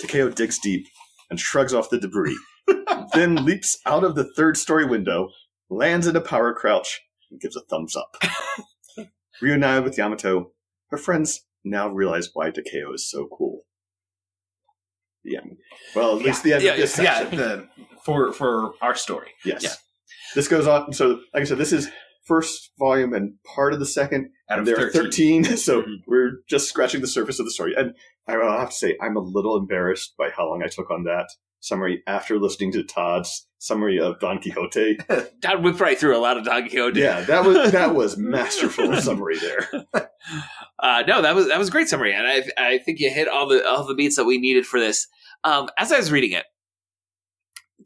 Takeo 0.00 0.28
digs 0.28 0.58
deep 0.58 0.86
and 1.30 1.38
shrugs 1.38 1.72
off 1.72 1.88
the 1.88 2.00
debris, 2.00 2.36
then 3.14 3.44
leaps 3.44 3.78
out 3.86 4.02
of 4.02 4.16
the 4.16 4.28
third 4.34 4.56
story 4.56 4.84
window, 4.84 5.28
lands 5.70 6.08
in 6.08 6.16
a 6.16 6.20
power 6.20 6.52
crouch, 6.52 7.00
and 7.34 7.40
gives 7.40 7.56
a 7.56 7.60
thumbs 7.60 7.96
up. 7.96 8.16
Reunited 9.42 9.84
with 9.84 9.98
Yamato, 9.98 10.52
her 10.90 10.96
friends 10.96 11.44
now 11.64 11.88
realize 11.88 12.30
why 12.32 12.50
Takeo 12.50 12.92
is 12.94 13.10
so 13.10 13.26
cool. 13.36 13.62
Yeah. 15.24 15.40
Well, 15.96 16.18
at 16.18 16.24
least 16.24 16.44
the 16.44 16.52
end 16.52 16.62
yeah, 16.62 16.72
of 16.72 16.76
this 16.76 16.98
yeah, 16.98 17.18
section. 17.18 17.38
the, 17.38 17.68
for 18.04 18.32
for 18.32 18.74
our 18.80 18.94
story. 18.94 19.30
Yes. 19.44 19.64
Yeah. 19.64 19.72
This 20.34 20.48
goes 20.48 20.66
on. 20.66 20.92
So, 20.92 21.20
like 21.32 21.42
I 21.42 21.44
said, 21.44 21.58
this 21.58 21.72
is 21.72 21.88
first 22.24 22.70
volume 22.78 23.14
and 23.14 23.34
part 23.44 23.72
of 23.72 23.80
the 23.80 23.86
second. 23.86 24.30
Out 24.50 24.58
and 24.58 24.68
of 24.68 24.76
there 24.76 24.90
13. 24.90 25.46
are 25.46 25.48
13. 25.48 25.56
So 25.56 25.82
mm-hmm. 25.82 25.94
we're 26.06 26.42
just 26.48 26.68
scratching 26.68 27.00
the 27.00 27.06
surface 27.06 27.38
of 27.38 27.46
the 27.46 27.52
story. 27.52 27.74
And 27.76 27.94
I 28.28 28.36
will 28.36 28.50
have 28.50 28.70
to 28.70 28.74
say, 28.74 28.96
I'm 29.00 29.16
a 29.16 29.20
little 29.20 29.56
embarrassed 29.56 30.14
by 30.18 30.30
how 30.30 30.48
long 30.48 30.62
I 30.62 30.68
took 30.68 30.90
on 30.90 31.04
that 31.04 31.28
summary 31.64 32.02
after 32.06 32.38
listening 32.38 32.72
to 32.72 32.82
Todd's 32.82 33.46
summary 33.58 33.98
of 33.98 34.20
Don 34.20 34.38
Quixote. 34.40 34.98
Todd 35.42 35.62
whipped 35.62 35.80
right 35.80 35.98
through 35.98 36.16
a 36.16 36.20
lot 36.20 36.36
of 36.36 36.44
Don 36.44 36.62
Quixote. 36.68 37.00
yeah, 37.00 37.22
that 37.22 37.44
was 37.44 37.72
that 37.72 37.94
was 37.94 38.16
masterful 38.18 38.94
summary 39.00 39.38
there. 39.38 39.84
Uh, 40.76 41.02
no, 41.06 41.22
that 41.22 41.34
was 41.34 41.48
that 41.48 41.58
was 41.58 41.68
a 41.68 41.70
great 41.70 41.88
summary, 41.88 42.12
and 42.12 42.26
I 42.26 42.42
I 42.58 42.78
think 42.78 42.98
you 42.98 43.08
hit 43.08 43.28
all 43.28 43.48
the 43.48 43.66
all 43.66 43.86
the 43.86 43.94
beats 43.94 44.16
that 44.16 44.24
we 44.24 44.38
needed 44.38 44.66
for 44.66 44.80
this. 44.80 45.06
Um, 45.42 45.68
as 45.78 45.92
I 45.92 45.98
was 45.98 46.10
reading 46.10 46.32
it, 46.32 46.44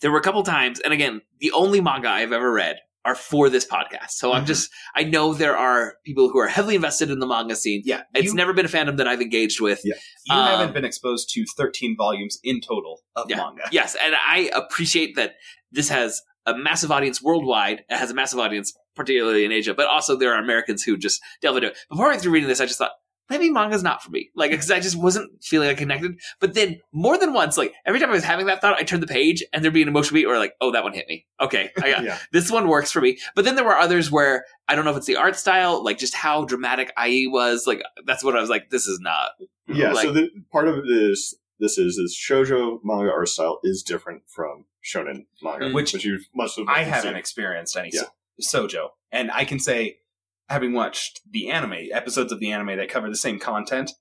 there 0.00 0.10
were 0.10 0.18
a 0.18 0.22
couple 0.22 0.42
times, 0.42 0.80
and 0.80 0.92
again, 0.92 1.20
the 1.38 1.52
only 1.52 1.80
manga 1.80 2.08
I've 2.08 2.32
ever 2.32 2.50
read 2.50 2.78
are 3.04 3.14
for 3.14 3.48
this 3.48 3.64
podcast. 3.66 4.10
So 4.10 4.32
I'm 4.32 4.44
just 4.44 4.70
I 4.94 5.04
know 5.04 5.32
there 5.34 5.56
are 5.56 5.94
people 6.04 6.28
who 6.28 6.38
are 6.38 6.48
heavily 6.48 6.74
invested 6.74 7.10
in 7.10 7.18
the 7.20 7.26
manga 7.26 7.56
scene. 7.56 7.82
Yeah, 7.84 8.02
it's 8.14 8.26
you- 8.26 8.34
never 8.34 8.52
been 8.52 8.66
a 8.66 8.68
fandom 8.68 8.96
that 8.98 9.06
I've 9.08 9.20
engaged 9.22 9.60
with. 9.60 9.80
Yeah, 9.84 9.94
You 10.26 10.34
Um, 10.36 10.46
haven't 10.46 10.74
been 10.74 10.84
exposed 10.84 11.30
to 11.34 11.44
13 11.56 11.96
volumes 11.96 12.38
in 12.42 12.60
total 12.60 13.02
of 13.16 13.28
manga. 13.30 13.62
Yes, 13.72 13.96
and 14.02 14.14
I 14.14 14.50
appreciate 14.54 15.16
that 15.16 15.34
this 15.72 15.88
has 15.88 16.20
a 16.46 16.56
massive 16.56 16.90
audience 16.90 17.22
worldwide. 17.22 17.84
It 17.88 17.96
has 17.96 18.10
a 18.10 18.14
massive 18.14 18.38
audience, 18.38 18.72
particularly 18.96 19.44
in 19.44 19.52
Asia, 19.52 19.74
but 19.74 19.86
also 19.86 20.16
there 20.16 20.32
are 20.34 20.42
Americans 20.42 20.82
who 20.82 20.96
just 20.96 21.20
delve 21.42 21.56
into 21.58 21.68
it. 21.68 21.78
Before 21.90 22.06
I 22.06 22.10
went 22.10 22.22
through 22.22 22.32
reading 22.32 22.48
this, 22.48 22.60
I 22.60 22.66
just 22.66 22.78
thought, 22.78 22.92
maybe 23.30 23.50
manga's 23.50 23.82
not 23.82 24.02
for 24.02 24.10
me. 24.10 24.30
Like, 24.34 24.50
because 24.50 24.70
I 24.70 24.80
just 24.80 24.96
wasn't 24.96 25.42
feeling 25.42 25.68
like 25.68 25.78
connected. 25.78 26.18
But 26.40 26.54
then 26.54 26.80
more 26.92 27.18
than 27.18 27.32
once, 27.32 27.56
like 27.56 27.74
every 27.86 28.00
time 28.00 28.10
I 28.10 28.14
was 28.14 28.24
having 28.24 28.46
that 28.46 28.60
thought, 28.60 28.78
I 28.78 28.82
turned 28.82 29.02
the 29.02 29.06
page 29.06 29.42
and 29.52 29.62
there'd 29.62 29.74
be 29.74 29.82
an 29.82 29.88
emotional 29.88 30.14
beat 30.14 30.26
where 30.26 30.38
like, 30.38 30.54
oh, 30.60 30.72
that 30.72 30.84
one 30.84 30.92
hit 30.94 31.06
me. 31.08 31.26
Okay, 31.40 31.70
I 31.82 31.90
got, 31.90 32.02
Yeah. 32.04 32.18
this 32.32 32.50
one 32.50 32.68
works 32.68 32.90
for 32.92 33.00
me. 33.00 33.18
But 33.34 33.44
then 33.44 33.54
there 33.56 33.64
were 33.64 33.76
others 33.76 34.10
where 34.10 34.44
I 34.68 34.74
don't 34.74 34.84
know 34.84 34.90
if 34.92 34.96
it's 34.96 35.06
the 35.06 35.16
art 35.16 35.36
style, 35.36 35.82
like 35.84 35.98
just 35.98 36.14
how 36.14 36.44
dramatic 36.44 36.92
IE 37.02 37.26
was. 37.28 37.66
Like 37.66 37.82
that's 38.06 38.22
what 38.24 38.36
I 38.36 38.40
was 38.40 38.50
like, 38.50 38.70
this 38.70 38.86
is 38.86 39.00
not. 39.00 39.30
Yeah, 39.66 39.92
like, 39.92 40.04
so 40.06 40.12
the, 40.12 40.30
part 40.50 40.66
of 40.68 40.76
it 40.78 40.86
is 40.88 41.36
this 41.60 41.76
is 41.76 41.98
is 41.98 42.16
shoujo 42.18 42.78
manga 42.84 43.10
art 43.10 43.28
style 43.28 43.60
is 43.64 43.82
different 43.82 44.22
from 44.28 44.64
shonen 44.84 45.26
manga, 45.42 45.66
Mm. 45.66 45.74
Which 45.74 45.92
you 46.04 46.20
must 46.34 46.56
have 46.58 46.66
I 46.68 46.84
haven't 46.84 47.16
experienced 47.16 47.76
any 47.76 47.90
Yeah. 47.92 48.02
so- 48.40 48.66
sojo, 48.68 48.88
and 49.12 49.30
I 49.32 49.44
can 49.44 49.58
say, 49.58 49.98
having 50.48 50.72
watched 50.72 51.20
the 51.30 51.50
anime 51.50 51.88
episodes 51.92 52.32
of 52.32 52.40
the 52.40 52.50
anime 52.52 52.76
that 52.78 52.88
cover 52.88 53.08
the 53.08 53.16
same 53.16 53.38
content, 53.38 53.92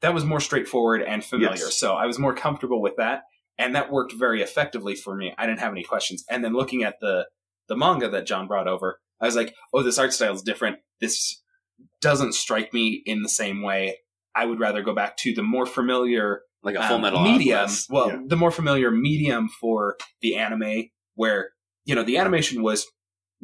that 0.00 0.14
was 0.14 0.24
more 0.24 0.40
straightforward 0.40 1.02
and 1.02 1.24
familiar. 1.24 1.56
Yes. 1.56 1.78
So 1.78 1.94
I 1.94 2.06
was 2.06 2.18
more 2.18 2.34
comfortable 2.34 2.82
with 2.82 2.96
that, 2.96 3.22
and 3.58 3.74
that 3.74 3.90
worked 3.90 4.12
very 4.12 4.42
effectively 4.42 4.94
for 4.94 5.14
me. 5.16 5.34
I 5.38 5.46
didn't 5.46 5.60
have 5.60 5.72
any 5.72 5.84
questions. 5.84 6.24
And 6.30 6.44
then 6.44 6.52
looking 6.52 6.82
at 6.82 6.96
the 7.00 7.26
the 7.68 7.76
manga 7.76 8.10
that 8.10 8.26
John 8.26 8.46
brought 8.46 8.68
over, 8.68 9.00
I 9.20 9.24
was 9.26 9.36
like, 9.36 9.54
oh, 9.72 9.82
this 9.82 9.98
art 9.98 10.12
style 10.12 10.34
is 10.34 10.42
different. 10.42 10.76
This 11.00 11.42
doesn't 12.02 12.34
strike 12.34 12.74
me 12.74 13.02
in 13.06 13.22
the 13.22 13.28
same 13.28 13.62
way. 13.62 13.96
I 14.34 14.44
would 14.44 14.60
rather 14.60 14.82
go 14.82 14.94
back 14.94 15.16
to 15.18 15.32
the 15.32 15.42
more 15.42 15.64
familiar 15.64 16.42
Like 16.62 16.74
a 16.74 16.82
um, 16.82 16.88
Full 16.88 16.98
Metal 16.98 17.22
medium. 17.22 17.58
Alchemist. 17.60 17.88
Well, 17.90 18.08
Yeah. 18.08 18.18
the 18.26 18.36
more 18.36 18.50
familiar 18.50 18.90
medium 18.90 19.48
for 19.48 19.96
the 20.20 20.36
anime, 20.36 20.90
where 21.14 21.50
you 21.86 21.94
know 21.94 22.02
the 22.02 22.18
animation 22.18 22.62
was 22.62 22.86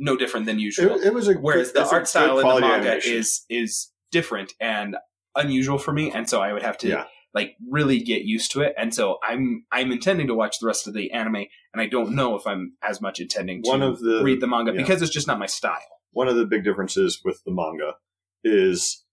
no 0.01 0.17
different 0.17 0.47
than 0.47 0.59
usual. 0.59 0.97
It, 0.97 1.07
it 1.09 1.15
was 1.15 1.29
a 1.29 1.35
Whereas 1.35 1.71
good- 1.73 1.85
the 1.85 1.89
art 1.89 2.09
style 2.09 2.39
in 2.41 2.47
the 2.49 2.61
manga 2.61 2.75
animation. 2.89 3.13
is 3.15 3.45
is 3.49 3.93
different 4.11 4.55
and 4.61 4.97
unusual 5.37 5.79
for 5.79 5.93
me, 5.93 6.11
and 6.11 6.29
so 6.29 6.41
I 6.41 6.53
would 6.53 6.63
have 6.63 6.79
to 6.79 6.89
Yeah. 6.89 7.05
like 7.35 7.55
really 7.69 8.01
get 8.01 8.23
used 8.23 8.51
to 8.53 8.63
it. 8.63 8.75
And 8.77 8.93
so 8.95 9.19
I'm 9.23 9.65
I'm 9.71 9.93
intending 9.93 10.27
to 10.29 10.35
watch 10.35 10.59
the 10.59 10.67
rest 10.67 10.89
of 10.89 10.95
the 10.95 11.13
anime, 11.13 11.37
and 11.73 11.81
I 11.81 11.87
don't 11.87 12.15
know 12.17 12.35
if 12.37 12.47
I'm 12.47 12.73
as 12.83 13.01
much 13.01 13.21
intending 13.21 13.63
to 13.63 13.71
One 13.71 13.83
of 13.83 14.01
the- 14.01 14.23
read 14.25 14.41
the 14.41 14.49
manga 14.49 14.73
yeah. 14.73 14.79
because 14.83 15.03
it's 15.03 15.13
just 15.13 15.27
not 15.29 15.39
my 15.39 15.47
style. 15.47 15.79
one 16.13 16.27
of 16.27 16.35
the 16.35 16.45
big 16.45 16.65
differences 16.65 17.21
with 17.25 17.41
the 17.45 17.53
manga 17.53 17.95
is 18.43 19.05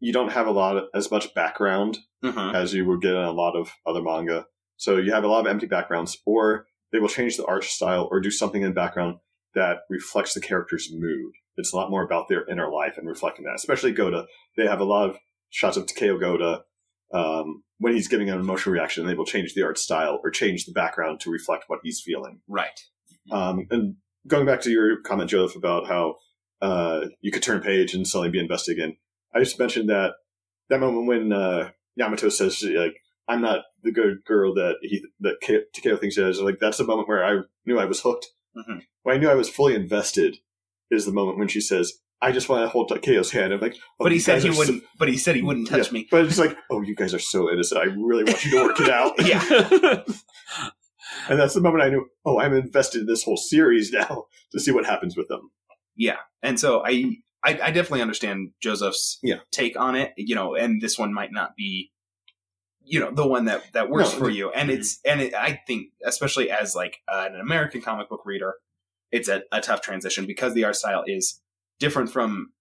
you 0.00 0.12
don't 0.14 0.32
have 0.32 0.46
a 0.46 0.50
lot 0.50 0.76
of, 0.78 0.84
as 0.94 1.10
much 1.10 1.34
background 1.34 1.98
Mhm. 2.24 2.54
as 2.54 2.72
you 2.74 2.86
would 2.86 3.02
get 3.02 3.12
in 3.14 3.22
a 3.22 3.32
lot 3.32 3.54
of 3.54 3.70
other 3.86 4.00
manga. 4.02 4.46
So 4.78 4.96
you 4.96 5.12
have 5.12 5.24
a 5.24 5.28
lot 5.28 5.40
of 5.40 5.46
empty 5.46 5.66
backgrounds, 5.66 6.16
or 6.24 6.66
they 6.90 6.98
will 7.00 7.08
change 7.08 7.36
the 7.36 7.44
art 7.44 7.64
style 7.64 8.08
or 8.10 8.18
do 8.20 8.30
something 8.30 8.62
in 8.62 8.68
the 8.68 8.74
background 8.74 9.18
that 9.54 9.80
reflects 9.88 10.34
the 10.34 10.40
character's 10.40 10.90
mood. 10.92 11.32
It's 11.56 11.72
a 11.72 11.76
lot 11.76 11.90
more 11.90 12.02
about 12.02 12.28
their 12.28 12.48
inner 12.48 12.70
life 12.70 12.96
and 12.96 13.06
reflecting 13.06 13.44
that. 13.44 13.56
Especially 13.56 13.92
Goda, 13.92 14.26
they 14.56 14.66
have 14.66 14.80
a 14.80 14.84
lot 14.84 15.10
of 15.10 15.18
shots 15.50 15.76
of 15.76 15.86
Takeo 15.86 16.18
Goda 16.18 16.62
um, 17.12 17.62
when 17.78 17.94
he's 17.94 18.08
giving 18.08 18.30
an 18.30 18.40
emotional 18.40 18.72
reaction. 18.72 19.06
They 19.06 19.14
will 19.14 19.26
change 19.26 19.54
the 19.54 19.62
art 19.62 19.78
style 19.78 20.20
or 20.24 20.30
change 20.30 20.64
the 20.64 20.72
background 20.72 21.20
to 21.20 21.30
reflect 21.30 21.64
what 21.66 21.80
he's 21.82 22.00
feeling. 22.00 22.40
Right. 22.48 22.80
Um, 23.30 23.66
and 23.70 23.96
going 24.26 24.46
back 24.46 24.60
to 24.62 24.70
your 24.70 25.00
comment, 25.02 25.30
Joseph, 25.30 25.56
about 25.56 25.86
how 25.86 26.16
uh, 26.60 27.06
you 27.20 27.30
could 27.30 27.42
turn 27.42 27.58
a 27.58 27.60
page 27.60 27.94
and 27.94 28.06
suddenly 28.06 28.30
be 28.30 28.38
invested 28.38 28.72
again. 28.72 28.96
I 29.34 29.40
just 29.40 29.58
mentioned 29.58 29.88
that 29.90 30.12
that 30.68 30.80
moment 30.80 31.06
when 31.06 31.32
uh, 31.32 31.70
Yamato 31.96 32.28
says, 32.28 32.62
"Like 32.62 32.96
I'm 33.28 33.40
not 33.40 33.64
the 33.82 33.92
good 33.92 34.24
girl 34.24 34.54
that 34.54 34.76
he 34.82 35.04
that 35.20 35.40
Takeo 35.40 35.96
thinks 35.96 36.16
he 36.16 36.22
is." 36.22 36.40
Like 36.40 36.58
that's 36.60 36.78
the 36.78 36.84
moment 36.84 37.08
where 37.08 37.24
I 37.24 37.42
knew 37.66 37.78
I 37.78 37.84
was 37.84 38.00
hooked. 38.00 38.28
Mhm. 38.56 38.82
When 39.02 39.16
I 39.16 39.18
knew 39.18 39.28
I 39.30 39.34
was 39.34 39.48
fully 39.48 39.74
invested 39.74 40.38
is 40.90 41.06
the 41.06 41.12
moment 41.12 41.38
when 41.38 41.48
she 41.48 41.60
says, 41.60 41.94
"I 42.20 42.32
just 42.32 42.48
want 42.48 42.62
to 42.64 42.68
hold 42.68 42.88
Takeo's 42.88 43.30
hand." 43.30 43.52
I'm 43.52 43.60
like, 43.60 43.76
oh, 43.98 44.04
But 44.04 44.12
he 44.12 44.18
said 44.18 44.42
he 44.42 44.50
wouldn't. 44.50 44.84
but 44.98 45.08
he 45.08 45.16
said 45.16 45.36
he 45.36 45.42
wouldn't 45.42 45.68
touch 45.68 45.86
Yeah, 45.88 45.92
me. 45.92 46.08
But 46.10 46.24
it's 46.26 46.38
like, 46.38 46.56
oh, 46.70 46.82
you 46.82 46.94
guys 46.94 47.14
are 47.14 47.18
so 47.18 47.50
innocent. 47.50 47.80
I 47.80 47.84
really 47.84 48.24
want 48.24 48.44
you 48.44 48.50
to 48.52 48.64
work 48.66 48.80
it 48.80 48.88
out. 48.90 49.14
Yeah. 49.26 50.02
And 51.28 51.38
that's 51.38 51.54
the 51.54 51.60
moment 51.60 51.84
I 51.84 51.88
knew, 51.90 52.06
oh, 52.24 52.40
I'm 52.40 52.54
invested 52.54 53.02
in 53.02 53.06
this 53.06 53.22
whole 53.22 53.36
series 53.36 53.92
now 53.92 54.26
to 54.52 54.58
see 54.58 54.72
what 54.72 54.86
happens 54.86 55.16
with 55.16 55.28
them. 55.28 55.50
Yeah, 55.94 56.16
and 56.42 56.58
so 56.58 56.82
I, 56.84 57.16
I, 57.44 57.50
I 57.62 57.70
definitely 57.70 58.02
understand 58.02 58.50
Joseph's 58.60 59.18
Yeah. 59.22 59.40
take 59.52 59.78
on 59.78 59.94
it. 59.94 60.12
You 60.16 60.34
know, 60.34 60.54
and 60.56 60.80
this 60.80 60.98
one 60.98 61.12
might 61.14 61.30
not 61.32 61.54
be, 61.56 61.91
you 62.84 63.00
know, 63.00 63.10
the 63.10 63.26
one 63.26 63.44
that 63.46 63.62
that 63.72 63.90
works 63.90 64.12
No, 64.12 64.18
for 64.18 64.30
you. 64.30 64.50
And 64.50 64.70
it's 64.70 65.00
and 65.04 65.20
it, 65.20 65.34
I 65.34 65.60
think, 65.66 65.88
especially 66.04 66.50
as 66.50 66.74
like 66.74 66.98
uh, 67.12 67.28
an 67.30 67.40
American 67.40 67.80
comic 67.80 68.08
book 68.08 68.22
reader, 68.24 68.54
it's 69.10 69.28
a, 69.28 69.42
a 69.52 69.60
tough 69.60 69.80
transition 69.82 70.26
because 70.26 70.54
the 70.54 70.64
art 70.64 70.76
style 70.76 71.04
is 71.06 71.40
different 71.78 72.10
from 72.10 72.52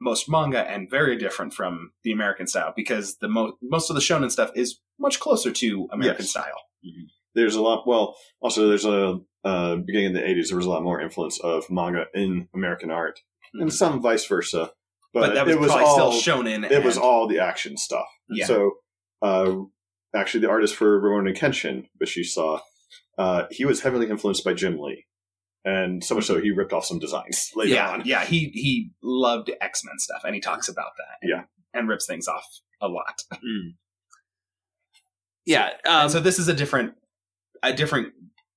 most 0.00 0.28
manga 0.28 0.60
and 0.60 0.90
very 0.90 1.16
different 1.16 1.54
from 1.54 1.92
the 2.04 2.12
American 2.12 2.46
style 2.46 2.72
because 2.76 3.16
the 3.18 3.28
most 3.28 3.54
most 3.62 3.90
of 3.90 3.94
the 3.96 4.02
shonen 4.02 4.30
stuff 4.30 4.50
is 4.54 4.80
much 4.98 5.20
closer 5.20 5.50
to 5.50 5.88
American 5.92 6.22
Yes. 6.24 6.30
style. 6.30 6.60
There's 7.34 7.54
a 7.54 7.62
lot. 7.62 7.86
Well, 7.86 8.16
also 8.40 8.68
there's 8.68 8.84
a 8.84 9.18
uh, 9.44 9.76
beginning 9.76 10.06
in 10.08 10.12
the 10.14 10.20
'80s. 10.20 10.48
There 10.48 10.56
was 10.56 10.66
a 10.66 10.70
lot 10.70 10.82
more 10.82 11.00
influence 11.00 11.38
of 11.40 11.68
manga 11.70 12.06
in 12.14 12.48
American 12.54 12.90
art, 12.90 13.20
and 13.54 13.72
some 13.72 14.00
vice 14.00 14.26
versa. 14.26 14.70
But, 15.12 15.20
But 15.28 15.34
that 15.34 15.46
was 15.46 15.54
it 15.54 15.60
was 15.60 15.70
probably 15.70 15.86
all 15.86 16.12
still 16.12 16.34
shonen 16.34 16.70
It 16.70 16.84
was 16.84 16.98
all 16.98 17.26
the 17.26 17.38
action 17.38 17.76
stuff. 17.78 18.06
Yeah. 18.28 18.44
So, 18.46 18.72
uh, 19.22 19.54
actually, 20.14 20.40
the 20.40 20.50
artist 20.50 20.74
for 20.74 21.00
Rurouni 21.00 21.36
Kenshin, 21.36 21.88
which 21.98 22.16
you 22.16 22.24
saw, 22.24 22.60
uh, 23.18 23.44
he 23.50 23.64
was 23.64 23.80
heavily 23.82 24.08
influenced 24.10 24.44
by 24.44 24.54
Jim 24.54 24.78
Lee, 24.78 25.06
and 25.64 26.02
so 26.04 26.14
much 26.14 26.24
so 26.26 26.40
he 26.40 26.50
ripped 26.50 26.72
off 26.72 26.84
some 26.84 26.98
designs 26.98 27.50
later 27.56 27.74
yeah, 27.74 27.90
on. 27.90 28.02
yeah. 28.04 28.24
He 28.24 28.50
he 28.54 28.90
loved 29.02 29.50
X 29.60 29.82
Men 29.84 29.98
stuff, 29.98 30.22
and 30.24 30.34
he 30.34 30.40
talks 30.40 30.68
about 30.68 30.92
that. 30.98 31.16
and- 31.22 31.30
Yeah. 31.30 31.42
and 31.74 31.88
rips 31.88 32.06
things 32.06 32.28
off 32.28 32.46
a 32.80 32.88
lot. 32.88 33.22
Yeah. 35.44 35.70
and 35.84 36.10
so 36.10 36.20
this 36.20 36.38
is 36.38 36.48
a 36.48 36.54
different 36.54 36.94
a 37.62 37.72
different 37.72 38.12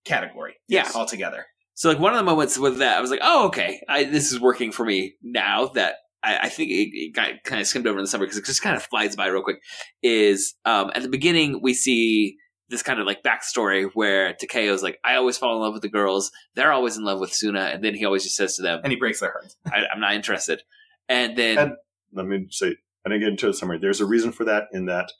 category. 0.06 0.56
Yeah. 0.68 0.90
altogether. 0.96 1.46
So 1.76 1.90
like 1.90 2.00
one 2.00 2.14
of 2.14 2.18
the 2.18 2.24
moments 2.24 2.58
with 2.58 2.80
that, 2.80 2.98
I 2.98 3.02
was 3.02 3.10
like, 3.12 3.22
oh, 3.24 3.48
okay, 3.48 3.82
I, 3.88 4.04
this 4.04 4.32
is 4.32 4.40
working 4.40 4.72
for 4.72 4.84
me 4.86 5.14
now 5.24 5.68
that 5.76 5.96
I, 6.24 6.38
I 6.44 6.50
think 6.50 6.70
it, 6.72 6.90
it 6.94 7.16
got 7.16 7.32
kind 7.44 7.62
of 7.62 7.68
skimmed 7.68 7.88
over 7.88 7.98
in 8.00 8.04
the 8.04 8.10
summer 8.10 8.26
because 8.26 8.38
it 8.38 8.46
just 8.46 8.62
kind 8.62 8.76
of 8.76 8.84
flies 8.84 9.16
by 9.16 9.28
real 9.28 9.42
quick. 9.44 9.62
Is 10.04 10.56
um, 10.66 10.92
at 10.96 11.02
the 11.02 11.10
beginning 11.10 11.60
we 11.62 11.74
see 11.74 12.38
this 12.70 12.84
kind 12.84 13.00
of 13.00 13.08
like 13.08 13.24
backstory 13.24 13.90
where 13.96 14.34
Takeo's 14.34 14.84
like, 14.84 15.00
I 15.04 15.16
always 15.16 15.38
fall 15.38 15.56
in 15.56 15.62
love 15.62 15.74
with 15.74 15.82
the 15.82 15.90
girls. 15.90 16.32
They're 16.56 16.72
always 16.72 16.98
in 16.98 17.04
love 17.04 17.20
with 17.20 17.34
Suna, 17.34 17.62
and 17.74 17.84
then 17.84 17.96
he 17.96 18.06
always 18.06 18.24
just 18.24 18.36
says 18.36 18.56
to 18.58 18.62
them, 18.62 18.82
and 18.84 18.92
he 18.92 18.98
breaks 19.00 19.20
their 19.22 19.32
hearts. 19.32 19.56
I, 19.66 19.86
I'm 19.92 20.00
not 20.00 20.14
interested. 20.14 20.62
And 21.08 21.36
then 21.36 21.58
And 21.58 21.72
let 22.14 22.28
me 22.28 22.46
say, 22.52 22.76
I 23.06 23.10
didn't 23.10 23.22
get 23.22 23.30
into 23.30 23.48
the 23.48 23.54
summary. 23.54 23.80
There's 23.80 24.02
a 24.02 24.06
reason 24.06 24.32
for 24.32 24.44
that 24.46 24.66
in 24.72 24.86
that 24.86 25.12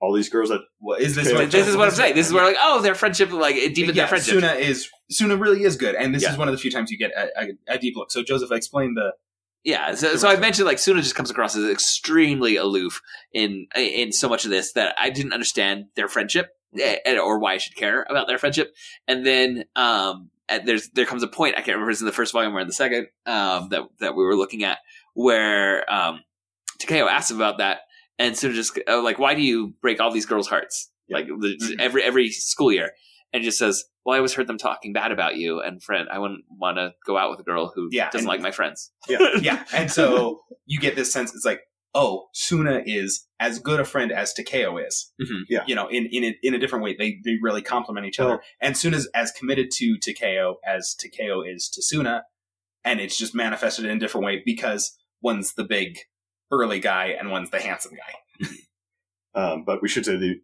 all 0.00 0.12
these 0.12 0.28
girls 0.28 0.50
that 0.50 0.60
well, 0.80 0.98
is 0.98 1.14
this 1.16 1.26
Okay. 1.28 1.36
what- 1.36 1.50
this 1.50 1.66
is 1.66 1.76
what 1.76 1.88
I'm 1.88 1.94
saying. 1.94 2.14
This 2.14 2.26
is 2.28 2.32
where 2.32 2.44
like, 2.44 2.56
oh, 2.60 2.80
their 2.82 2.94
friendship 2.94 3.32
like 3.32 3.56
it 3.56 3.74
deepened 3.74 3.96
yeah, 3.96 4.02
their 4.02 4.08
friendship. 4.08 4.34
Suna 4.34 4.52
is 4.52 4.88
Suna 5.10 5.36
really 5.36 5.64
is 5.64 5.76
good, 5.76 5.94
and 5.96 6.14
this 6.14 6.22
Yeah. 6.22 6.32
is 6.32 6.38
one 6.38 6.46
of 6.46 6.52
the 6.52 6.58
few 6.58 6.70
times 6.70 6.90
you 6.90 6.98
get 6.98 7.10
a, 7.12 7.28
a, 7.40 7.74
a 7.74 7.78
deep 7.78 7.96
look. 7.96 8.10
So 8.12 8.22
Joseph, 8.22 8.52
explain 8.52 8.94
the 8.94 9.14
Yeah, 9.64 9.94
so, 9.94 10.16
so 10.16 10.28
I 10.28 10.36
mentioned 10.36 10.66
like 10.66 10.78
Suna 10.78 11.00
just 11.00 11.14
comes 11.14 11.30
across 11.30 11.56
as 11.56 11.68
extremely 11.70 12.56
aloof 12.56 13.00
in 13.32 13.66
in 13.74 14.12
so 14.12 14.28
much 14.28 14.44
of 14.44 14.50
this 14.50 14.72
that 14.72 14.94
I 14.98 15.08
didn't 15.08 15.32
understand 15.32 15.86
their 15.96 16.06
friendship 16.06 16.50
eh, 16.78 17.18
or 17.18 17.38
why 17.38 17.54
I 17.54 17.58
should 17.58 17.74
care 17.74 18.06
about 18.10 18.26
their 18.26 18.36
friendship. 18.36 18.74
And 19.08 19.24
then 19.24 19.64
um, 19.74 20.28
there's 20.64 20.90
there 20.90 21.06
comes 21.06 21.22
a 21.22 21.28
point 21.28 21.54
I 21.54 21.62
can't 21.62 21.68
remember 21.68 21.90
if 21.90 21.94
it's 21.94 22.02
in 22.02 22.06
the 22.06 22.12
first 22.12 22.34
volume 22.34 22.54
or 22.54 22.60
in 22.60 22.66
the 22.66 22.74
second 22.74 23.06
um, 23.24 23.70
that 23.70 23.84
that 24.00 24.14
we 24.14 24.24
were 24.24 24.36
looking 24.36 24.64
at 24.64 24.78
where 25.14 25.90
um, 25.90 26.20
Takeo 26.78 27.06
asks 27.06 27.30
about 27.30 27.58
that, 27.58 27.80
and 28.18 28.36
Suna 28.36 28.52
just 28.52 28.78
uh, 28.86 29.02
like, 29.02 29.18
why 29.18 29.34
do 29.34 29.40
you 29.40 29.74
break 29.80 30.00
all 30.00 30.12
these 30.12 30.26
girls' 30.26 30.48
hearts 30.48 30.90
like 31.08 31.26
the, 31.26 31.76
every 31.78 32.02
every 32.02 32.30
school 32.30 32.70
year? 32.70 32.90
And 33.34 33.42
just 33.44 33.58
says, 33.58 33.84
well, 34.06 34.14
I 34.14 34.18
always 34.18 34.32
heard 34.32 34.46
them 34.46 34.56
talking 34.58 34.92
bad 34.94 35.10
about 35.12 35.36
you, 35.36 35.60
and 35.60 35.82
friend, 35.82 36.08
I 36.10 36.18
wouldn't 36.20 36.44
want 36.48 36.76
to 36.78 36.92
go 37.06 37.18
out 37.18 37.30
with 37.30 37.40
a 37.40 37.42
girl 37.42 37.70
who 37.74 37.88
Yeah, 37.90 38.06
doesn't 38.08 38.20
and- 38.20 38.28
like 38.28 38.40
my 38.40 38.52
friends. 38.52 38.92
yeah, 39.08 39.18
yeah. 39.42 39.64
And 39.74 39.90
so 39.90 40.40
you 40.66 40.78
get 40.80 40.94
this 40.96 41.12
sense 41.12 41.34
it's 41.34 41.44
like, 41.44 41.60
oh, 41.96 42.28
Suna 42.32 42.82
is 42.86 43.26
as 43.40 43.58
good 43.58 43.80
a 43.80 43.84
friend 43.84 44.10
as 44.12 44.32
Takeo 44.32 44.78
is. 44.78 45.12
Mhm. 45.20 45.42
Yeah. 45.48 45.64
You 45.66 45.74
know, 45.74 45.88
in 45.88 46.06
in 46.06 46.24
a, 46.24 46.36
in 46.42 46.54
a 46.54 46.58
different 46.58 46.84
way, 46.84 46.94
they 46.98 47.18
they 47.24 47.36
really 47.42 47.60
complement 47.62 48.06
each 48.06 48.18
other. 48.20 48.30
Well- 48.30 48.40
and 48.60 48.76
Suna's 48.76 49.08
as 49.14 49.30
committed 49.32 49.70
to 49.78 49.98
Takeo 49.98 50.56
as 50.66 50.94
Takeo 50.94 51.42
is 51.42 51.68
to 51.70 51.82
Suna, 51.82 52.22
and 52.84 53.00
it's 53.00 53.18
just 53.18 53.34
manifested 53.34 53.84
in 53.84 53.96
a 53.96 54.00
different 54.00 54.24
way 54.26 54.42
because 54.46 54.96
one's 55.22 55.54
the 55.54 55.64
big 55.64 55.98
burly 56.50 56.78
guy 56.78 57.06
and 57.18 57.30
one's 57.32 57.50
the 57.50 57.60
handsome 57.60 57.92
guy. 57.96 58.46
Um, 59.34 59.64
but 59.64 59.82
we 59.82 59.88
should 59.88 60.04
say 60.04 60.16
the 60.16 60.34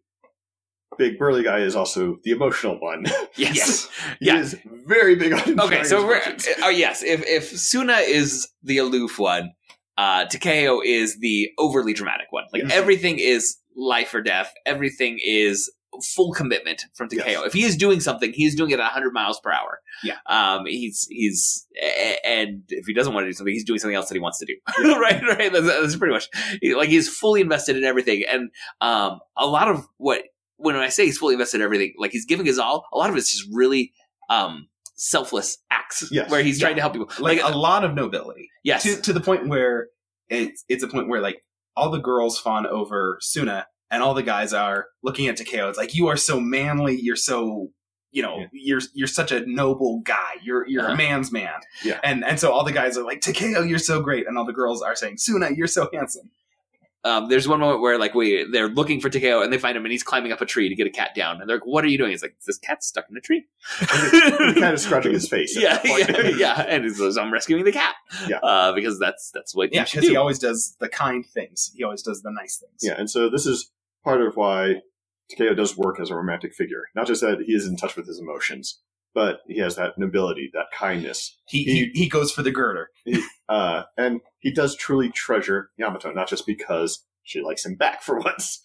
big 0.97 1.17
burly 1.17 1.43
guy 1.43 1.59
is 1.59 1.75
also 1.75 2.17
the 2.23 2.31
emotional 2.31 2.79
one. 2.79 3.05
Yes. 3.35 3.87
he 4.19 4.27
Yeah. 4.27 4.39
is 4.39 4.57
very 4.85 5.15
big 5.15 5.33
on 5.33 5.59
Okay, 5.59 5.83
so 5.83 6.05
we're, 6.05 6.21
oh 6.63 6.69
yes, 6.69 7.01
if 7.03 7.23
if 7.25 7.45
Suna 7.57 7.97
is 7.97 8.47
the 8.63 8.77
aloof 8.77 9.17
one, 9.17 9.51
uh, 9.97 10.25
Takeo 10.25 10.81
is 10.83 11.17
the 11.19 11.49
overly 11.57 11.93
dramatic 11.93 12.27
one. 12.31 12.43
Like 12.51 12.63
Yes. 12.63 12.71
everything 12.73 13.19
is 13.19 13.57
life 13.75 14.13
or 14.13 14.21
death. 14.21 14.53
Everything 14.65 15.17
is 15.23 15.71
full 16.15 16.31
commitment 16.33 16.85
from 16.95 17.09
Takeo. 17.09 17.25
Yes. 17.25 17.45
If 17.47 17.53
he 17.53 17.63
is 17.63 17.75
doing 17.77 17.99
something, 17.99 18.31
he's 18.33 18.55
doing 18.55 18.71
it 18.71 18.79
at 18.79 18.83
100 18.83 19.11
miles 19.13 19.39
per 19.39 19.51
hour. 19.51 19.79
Yeah. 20.03 20.17
Um. 20.25 20.65
He's 20.65 21.07
he's 21.09 21.67
and 22.25 22.63
if 22.69 22.85
he 22.85 22.93
doesn't 22.93 23.13
want 23.13 23.23
to 23.25 23.29
do 23.29 23.33
something, 23.33 23.53
he's 23.53 23.63
doing 23.65 23.79
something 23.79 23.95
else 23.95 24.09
that 24.09 24.15
he 24.15 24.19
wants 24.21 24.39
to 24.39 24.45
do. 24.45 24.55
right. 24.99 25.21
Right. 25.23 25.51
That's, 25.53 25.65
that's 25.67 25.95
pretty 25.95 26.13
much 26.13 26.27
like 26.75 26.89
he's 26.89 27.07
fully 27.09 27.39
invested 27.41 27.77
in 27.77 27.83
everything. 27.83 28.23
And 28.29 28.49
um, 28.81 29.19
a 29.37 29.45
lot 29.47 29.67
of 29.69 29.85
what 29.97 30.23
when 30.61 30.75
I 30.75 30.89
say 30.89 31.05
he's 31.05 31.17
fully 31.17 31.33
invested 31.33 31.57
in 31.57 31.63
everything, 31.63 31.93
like 31.97 32.11
he's 32.11 32.25
giving 32.25 32.45
his 32.45 32.59
all. 32.59 32.85
A 32.93 32.97
lot 32.97 33.09
of 33.09 33.15
it's 33.17 33.31
just 33.31 33.47
really 33.53 33.93
um 34.29 34.67
selfless 34.95 35.57
acts 35.71 36.07
Yes. 36.11 36.29
where 36.29 36.43
he's 36.43 36.59
trying 36.59 36.75
to 36.75 36.81
help 36.81 36.93
people. 36.93 37.09
Like, 37.19 37.41
Like, 37.41 37.53
a 37.53 37.57
lot 37.57 37.83
of 37.83 37.93
nobility. 37.95 38.49
yes, 38.63 38.83
to 38.83 39.01
to 39.01 39.13
the 39.13 39.21
point 39.21 39.47
where 39.47 39.87
it's 40.29 40.63
it's 40.69 40.83
a 40.83 40.87
point 40.87 41.07
where 41.07 41.21
like 41.21 41.41
all 41.75 41.89
the 41.89 41.99
girls 41.99 42.37
fawn 42.39 42.65
over 42.67 43.17
Suna 43.21 43.65
and 43.89 44.03
all 44.03 44.13
the 44.13 44.23
guys 44.23 44.53
are 44.53 44.87
looking 45.03 45.27
at 45.27 45.37
Takeo. 45.37 45.69
It's 45.69 45.77
like 45.77 45.95
you 45.95 46.07
are 46.07 46.17
so 46.17 46.39
manly. 46.39 46.99
You're 46.99 47.15
so 47.15 47.69
you 48.11 48.21
know 48.21 48.39
Yeah. 48.39 48.45
you're 48.53 48.81
you're 48.93 49.07
such 49.07 49.31
a 49.31 49.45
noble 49.45 50.01
guy. 50.01 50.33
You're 50.43 50.67
you're 50.67 50.83
Uh-huh. 50.83 50.93
a 50.93 50.97
man's 50.97 51.31
man. 51.31 51.59
Yeah. 51.83 51.99
And 52.03 52.23
and 52.23 52.39
so 52.39 52.51
all 52.51 52.63
the 52.63 52.71
guys 52.71 52.97
are 52.97 53.03
like 53.03 53.21
Takeo, 53.21 53.61
you're 53.63 53.79
so 53.79 54.01
great, 54.01 54.27
and 54.27 54.37
all 54.37 54.45
the 54.45 54.53
girls 54.53 54.81
are 54.81 54.95
saying 54.95 55.17
Suna, 55.17 55.49
you're 55.55 55.67
so 55.67 55.89
handsome. 55.93 56.29
Um, 57.03 57.29
there's 57.29 57.47
one 57.47 57.59
moment 57.59 57.81
where 57.81 57.97
like 57.97 58.13
we 58.13 58.47
they're 58.51 58.67
looking 58.67 59.01
for 59.01 59.09
Takeo 59.09 59.41
and 59.41 59.51
they 59.51 59.57
find 59.57 59.75
him 59.75 59.83
and 59.85 59.91
he's 59.91 60.03
climbing 60.03 60.31
up 60.31 60.41
a 60.41 60.45
tree 60.45 60.69
to 60.69 60.75
get 60.75 60.85
a 60.85 60.91
cat 60.91 61.15
down 61.15 61.41
and 61.41 61.49
they're 61.49 61.57
like, 61.57 61.65
"What 61.65 61.83
are 61.83 61.87
you 61.87 61.97
doing?" 61.97 62.11
He's 62.11 62.21
like, 62.21 62.35
"This 62.45 62.59
cat's 62.59 62.87
stuck 62.87 63.05
in 63.09 63.17
a 63.17 63.21
tree." 63.21 63.45
He's 63.79 63.89
kind 63.89 64.73
of 64.73 64.79
scratching 64.79 65.13
his 65.13 65.27
face. 65.27 65.57
yeah, 65.59 65.79
yeah, 65.83 66.27
yeah, 66.37 66.61
and 66.67 66.83
he 66.83 66.91
says, 66.91 67.17
"I'm 67.17 67.33
rescuing 67.33 67.65
the 67.65 67.71
cat." 67.71 67.95
Yeah. 68.27 68.37
uh, 68.37 68.73
because 68.73 68.99
that's 68.99 69.31
that's 69.33 69.55
what 69.55 69.73
Yeah, 69.73 69.85
because 69.85 70.07
he 70.07 70.15
always 70.15 70.37
does 70.37 70.75
the 70.79 70.89
kind 70.89 71.25
things. 71.25 71.71
He 71.75 71.83
always 71.83 72.03
does 72.03 72.21
the 72.21 72.31
nice 72.31 72.57
things. 72.57 72.81
Yeah, 72.81 72.99
and 72.99 73.09
so 73.09 73.29
this 73.29 73.45
is 73.45 73.71
part 74.03 74.21
of 74.21 74.35
why 74.35 74.81
Takeo 75.29 75.55
does 75.55 75.77
work 75.77 75.99
as 75.99 76.11
a 76.11 76.15
romantic 76.15 76.53
figure. 76.53 76.83
Not 76.95 77.07
just 77.07 77.21
that 77.21 77.41
he 77.45 77.53
is 77.53 77.65
in 77.65 77.77
touch 77.77 77.95
with 77.95 78.05
his 78.07 78.19
emotions, 78.19 78.79
but 79.13 79.39
he 79.47 79.59
has 79.59 79.75
that 79.75 79.97
nobility, 79.97 80.49
that 80.53 80.67
kindness. 80.73 81.37
He 81.47 81.63
he, 81.63 81.91
he 81.93 82.09
goes 82.09 82.31
for 82.31 82.43
the 82.43 82.51
girder. 82.51 82.89
Uh, 83.49 83.83
and 83.97 84.21
he 84.39 84.51
does 84.51 84.75
truly 84.75 85.09
treasure 85.09 85.69
Yamato, 85.77 86.11
not 86.11 86.29
just 86.29 86.45
because 86.45 87.05
she 87.23 87.41
likes 87.41 87.65
him 87.65 87.75
back 87.75 88.01
for 88.01 88.19
once. 88.29 88.61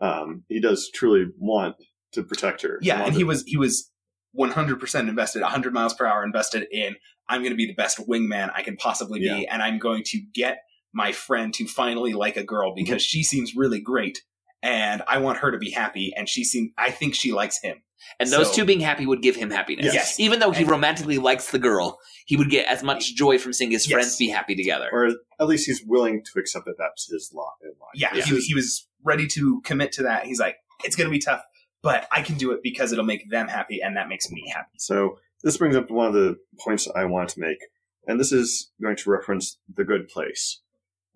Um, 0.00 0.44
he 0.48 0.60
does 0.60 0.90
truly 0.94 1.26
want 1.38 1.76
to 2.12 2.22
protect 2.22 2.62
her. 2.62 2.78
Yeah, 2.82 3.02
and 3.04 3.12
to- 3.12 3.18
he 3.18 3.24
was 3.24 3.44
he 3.46 3.56
was 3.56 3.90
100% 4.38 5.08
invested, 5.08 5.42
100 5.42 5.72
miles 5.72 5.94
per 5.94 6.06
hour 6.06 6.22
invested 6.24 6.66
in 6.70 6.96
I'm 7.28 7.40
going 7.40 7.52
to 7.52 7.56
be 7.56 7.66
the 7.66 7.74
best 7.74 7.98
wingman 8.08 8.52
I 8.54 8.62
can 8.62 8.76
possibly 8.76 9.18
be, 9.20 9.24
Yeah. 9.26 9.36
and 9.50 9.62
I'm 9.62 9.78
going 9.78 10.02
to 10.06 10.20
get 10.34 10.58
my 10.92 11.10
friend 11.12 11.52
to 11.54 11.66
finally 11.66 12.12
like 12.12 12.36
a 12.36 12.44
girl 12.44 12.70
Mm-hmm. 12.70 12.84
because 12.84 13.02
she 13.02 13.22
seems 13.22 13.54
really 13.56 13.80
great, 13.80 14.22
and 14.66 15.02
I 15.06 15.18
want 15.18 15.38
her 15.38 15.50
to 15.52 15.58
be 15.58 15.70
happy, 15.70 16.12
and 16.16 16.28
she 16.28 16.42
seems 16.44 16.72
I 16.76 16.90
think 16.90 17.14
she 17.14 17.32
likes 17.32 17.60
him. 17.62 17.76
And 18.20 18.28
those 18.30 18.48
So- 18.48 18.56
two 18.56 18.64
being 18.64 18.80
happy 18.80 19.06
would 19.06 19.22
give 19.22 19.36
him 19.36 19.50
happiness. 19.50 19.92
Yes. 19.94 20.20
Even 20.20 20.38
though 20.38 20.50
he 20.50 20.62
And- 20.62 20.70
romantically 20.70 21.18
likes 21.18 21.50
the 21.50 21.58
girl, 21.58 21.98
he 22.26 22.36
would 22.36 22.50
get 22.50 22.66
as 22.66 22.82
much 22.82 23.14
joy 23.14 23.38
from 23.38 23.52
seeing 23.52 23.70
his 23.70 23.86
Yes. 23.88 23.92
friends 23.94 24.16
be 24.16 24.28
happy 24.28 24.54
together. 24.54 24.88
or 24.92 25.06
at 25.40 25.46
least 25.46 25.66
he's 25.66 25.82
willing 25.84 26.22
to 26.24 26.38
accept 26.38 26.66
that 26.66 26.76
that's 26.78 27.08
his 27.10 27.30
lot 27.34 27.54
in 27.62 27.70
life. 27.70 27.90
Yeah, 27.94 28.14
This 28.14 28.26
he, 28.26 28.34
was, 28.34 28.44
he 28.46 28.54
was 28.54 28.88
ready 29.02 29.26
to 29.28 29.60
commit 29.64 29.92
to 29.92 30.02
that. 30.04 30.26
He's 30.26 30.38
like, 30.40 30.56
it's 30.84 30.94
going 30.96 31.06
to 31.08 31.10
be 31.10 31.18
tough, 31.18 31.42
but 31.82 32.06
I 32.12 32.22
can 32.22 32.36
do 32.36 32.52
it 32.52 32.60
because 32.62 32.92
it'll 32.92 33.04
make 33.04 33.28
them 33.30 33.48
happy, 33.48 33.80
and 33.82 33.96
that 33.96 34.08
makes 34.08 34.30
me 34.30 34.46
happy. 34.48 34.76
So 34.78 35.18
this 35.42 35.56
brings 35.56 35.74
up 35.76 35.90
one 35.90 36.06
of 36.06 36.14
the 36.14 36.36
points 36.60 36.86
I 36.94 37.04
wanted 37.06 37.30
to 37.30 37.40
make, 37.40 37.58
and 38.06 38.18
this 38.20 38.30
is 38.32 38.70
going 38.80 38.96
to 38.96 39.10
reference 39.10 39.58
the 39.74 39.84
good 39.84 40.08
place. 40.08 40.60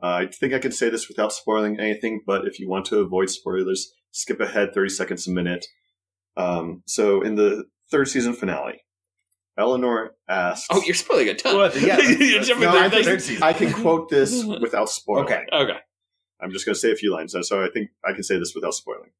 Uh, 0.02 0.06
I 0.06 0.26
think 0.26 0.52
I 0.54 0.58
can 0.58 0.72
say 0.72 0.88
this 0.88 1.08
without 1.08 1.32
spoiling 1.32 1.78
anything, 1.78 2.22
but 2.26 2.46
if 2.46 2.58
you 2.58 2.68
want 2.68 2.86
to 2.86 3.00
avoid 3.00 3.28
spoilers, 3.30 3.92
skip 4.12 4.40
ahead 4.40 4.72
30 4.74 4.88
seconds 4.90 5.26
a 5.28 5.30
minute. 5.30 5.66
Um, 6.36 6.82
so 6.86 7.20
in 7.22 7.34
the 7.34 7.64
third 7.90 8.08
season 8.08 8.32
finale, 8.32 8.82
Eleanor 9.58 10.14
asks. 10.28 10.66
Oh, 10.70 10.82
you're 10.86 10.94
spoiling 10.94 11.28
a 11.28 11.34
ton. 11.34 11.56
Well, 11.56 11.76
yeah, 11.78 11.98
you're 12.00 12.42
jumping 12.42 12.64
No, 12.66 12.72
through 12.72 12.80
I, 12.80 12.88
things. 12.88 13.06
third 13.06 13.22
season. 13.22 13.42
I 13.42 13.52
can 13.52 13.72
quote 13.72 14.08
this 14.08 14.42
without 14.44 14.88
spoiling. 14.88 15.24
Okay. 15.24 15.44
Okay. 15.52 15.78
I'm 16.40 16.50
just 16.50 16.64
going 16.64 16.74
to 16.74 16.80
say 16.80 16.90
a 16.92 16.96
few 16.96 17.12
lines, 17.12 17.34
so 17.42 17.62
I 17.62 17.68
think 17.68 17.90
I 18.02 18.14
can 18.14 18.22
say 18.22 18.38
this 18.38 18.54
without 18.54 18.72
spoiling. 18.72 19.10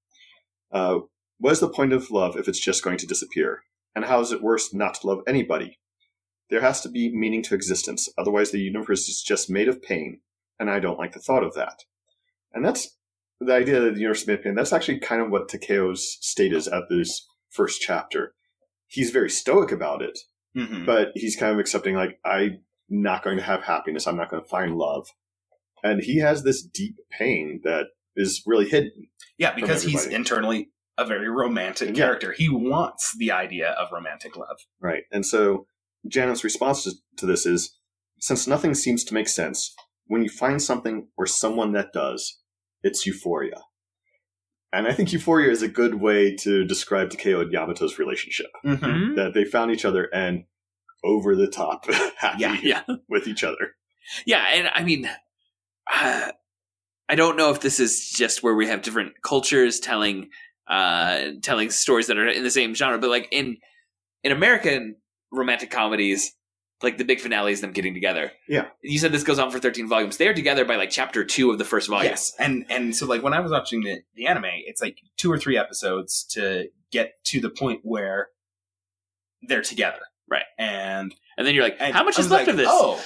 Uh, 0.73 1.01
what 1.39 1.53
is 1.53 1.61
the 1.61 1.69
point 1.69 1.93
of 1.93 2.11
love 2.11 2.37
if 2.37 2.49
it's 2.49 2.61
just 2.61 2.83
going 2.83 2.97
to 2.99 3.07
disappear? 3.07 3.63
And 3.95 4.07
how 4.07 4.21
is 4.21 4.33
it 4.33 4.43
worse 4.43 4.73
not 4.73 4.95
to 4.95 5.07
love 5.07 5.21
anybody? 5.27 5.79
There 6.49 6.61
has 6.63 6.81
to 6.83 6.89
be 6.89 7.15
meaning 7.15 7.43
to 7.45 7.55
existence, 7.55 8.09
otherwise 8.17 8.51
the 8.51 8.61
universe 8.61 9.09
is 9.09 9.23
just 9.23 9.51
made 9.51 9.69
of 9.69 9.83
pain, 9.83 10.21
and 10.61 10.71
I 10.71 10.79
don't 10.79 10.99
like 10.99 11.13
the 11.13 11.19
thought 11.21 11.43
of 11.43 11.55
that. 11.55 11.81
And 12.53 12.65
that's 12.65 12.97
the 13.41 13.53
idea 13.55 13.81
that 13.81 13.95
the 13.97 14.07
made 14.29 14.43
pain. 14.43 14.55
That's 14.55 14.73
actually 14.73 15.01
kind 15.01 15.21
of 15.23 15.31
what 15.31 15.49
Takeo's 15.49 16.19
state 16.21 16.53
is 16.53 16.69
at 16.69 16.85
this 16.89 17.27
first 17.51 17.81
chapter. 17.81 18.35
He's 18.87 19.11
very 19.11 19.31
stoic 19.31 19.73
about 19.73 20.03
it, 20.03 20.19
Mhm. 20.57 20.85
but 20.87 21.09
he's 21.15 21.35
kind 21.37 21.53
of 21.53 21.59
accepting 21.59 21.95
like 21.97 22.19
I'm 22.25 22.63
not 22.89 23.25
going 23.25 23.39
to 23.39 23.43
have 23.43 23.63
happiness. 23.63 24.07
I'm 24.07 24.17
not 24.17 24.31
going 24.31 24.43
to 24.43 24.49
find 24.49 24.77
love. 24.77 25.09
and 25.83 26.03
he 26.03 26.19
has 26.19 26.43
this 26.43 26.63
deep 26.63 26.97
pain 27.11 27.63
that 27.65 27.87
is 28.15 28.43
really 28.45 28.69
hidden. 28.69 29.09
Yeah, 29.39 29.55
because 29.55 29.83
he's 29.83 30.05
internally 30.07 30.73
a 30.99 31.07
very 31.07 31.31
romantic 31.31 31.97
Yeah. 31.97 32.05
character. 32.05 32.33
He 32.33 32.51
wants 32.51 33.17
the 33.17 33.33
idea 33.33 33.71
of 33.71 33.91
romantic 33.91 34.37
love. 34.37 34.59
Right. 34.79 35.05
And 35.11 35.25
so 35.25 35.67
Janet's 36.07 36.45
response 36.45 36.87
to 37.17 37.25
this 37.25 37.47
is 37.47 37.79
since 38.19 38.47
nothing 38.47 38.75
seems 38.75 39.05
to 39.05 39.15
make 39.15 39.27
sense, 39.29 39.75
when 40.11 40.25
you 40.25 40.29
find 40.29 40.61
something 40.61 41.07
or 41.17 41.25
someone 41.25 41.71
that 41.71 41.93
does, 41.93 42.41
it's 42.83 43.07
euphoria. 43.07 43.63
And 44.73 44.89
I 44.89 44.93
think 44.93 45.13
euphoria 45.13 45.53
is 45.53 45.63
a 45.63 45.69
good 45.69 45.95
way 45.95 46.35
to 46.39 46.65
describe 46.65 47.11
Takeo 47.11 47.43
and 47.43 47.53
Yamato's 47.53 47.97
relationship. 47.97 48.49
Mm-hmm. 48.67 49.15
That 49.15 49.35
they 49.35 49.45
found 49.45 49.71
each 49.71 49.85
other 49.85 50.09
and 50.13 50.47
over 51.05 51.37
the 51.37 51.47
top 51.47 51.89
happy 52.17 52.41
Yeah, 52.41 52.59
yeah. 52.61 52.83
with 53.09 53.29
each 53.29 53.45
other. 53.45 53.77
Yeah, 54.27 54.45
and 54.53 54.69
I 54.75 54.83
mean, 54.83 55.09
uh, 55.93 56.33
I 57.09 57.15
don't 57.15 57.37
know 57.37 57.51
if 57.51 57.61
this 57.61 57.79
is 57.79 58.11
just 58.11 58.43
where 58.43 58.57
we 58.57 58.67
have 58.67 58.83
different 58.83 59.13
cultures 59.23 59.79
telling 59.79 60.31
uh, 60.67 61.31
telling 61.41 61.71
stories 61.71 62.09
that 62.09 62.19
are 62.19 62.27
in 62.27 62.43
the 62.43 62.51
same 62.51 62.75
genre, 62.75 62.99
but 62.99 63.11
like 63.11 63.29
in 63.31 63.59
in 64.25 64.33
American 64.33 64.97
romantic 65.31 65.71
comedies, 65.71 66.33
like 66.83 66.99
the 66.99 67.05
big 67.05 67.21
finale 67.21 67.53
is 67.53 67.61
them 67.61 67.73
getting 67.73 67.95
together. 67.95 68.33
Yeah. 68.49 68.67
You 68.83 68.99
said 68.99 69.13
this 69.13 69.23
goes 69.23 69.39
on 69.39 69.51
for 69.51 69.59
thirteen 69.59 69.89
volumes. 69.89 70.17
They 70.17 70.29
are 70.29 70.35
together 70.35 70.65
by 70.65 70.77
like 70.77 70.91
chapter 70.91 71.25
two 71.25 71.51
of 71.51 71.59
the 71.59 71.65
first 71.65 71.89
volume. 71.89 72.11
Yes, 72.11 72.33
and 72.39 72.65
and 72.71 72.95
so 72.95 73.07
like 73.07 73.23
when 73.23 73.35
I 73.35 73.41
was 73.41 73.53
watching 73.53 73.83
the, 73.83 74.01
the 74.15 74.27
anime, 74.27 74.45
it's 74.47 74.81
like 74.81 74.99
two 75.17 75.31
or 75.31 75.39
three 75.39 75.57
episodes 75.57 76.25
to 76.31 76.69
get 76.91 77.23
to 77.25 77.41
the 77.41 77.51
point 77.51 77.81
where 77.83 78.29
they're 79.43 79.63
together, 79.63 80.01
right? 80.29 80.45
And 80.59 81.15
and 81.37 81.47
then 81.47 81.55
you're 81.55 81.65
like, 81.65 81.79
how 81.79 82.05
much 82.05 82.19
is 82.19 82.31
left 82.31 82.47
like, 82.47 82.53
of 82.53 82.57
this? 82.57 82.69
Oh, 82.71 83.03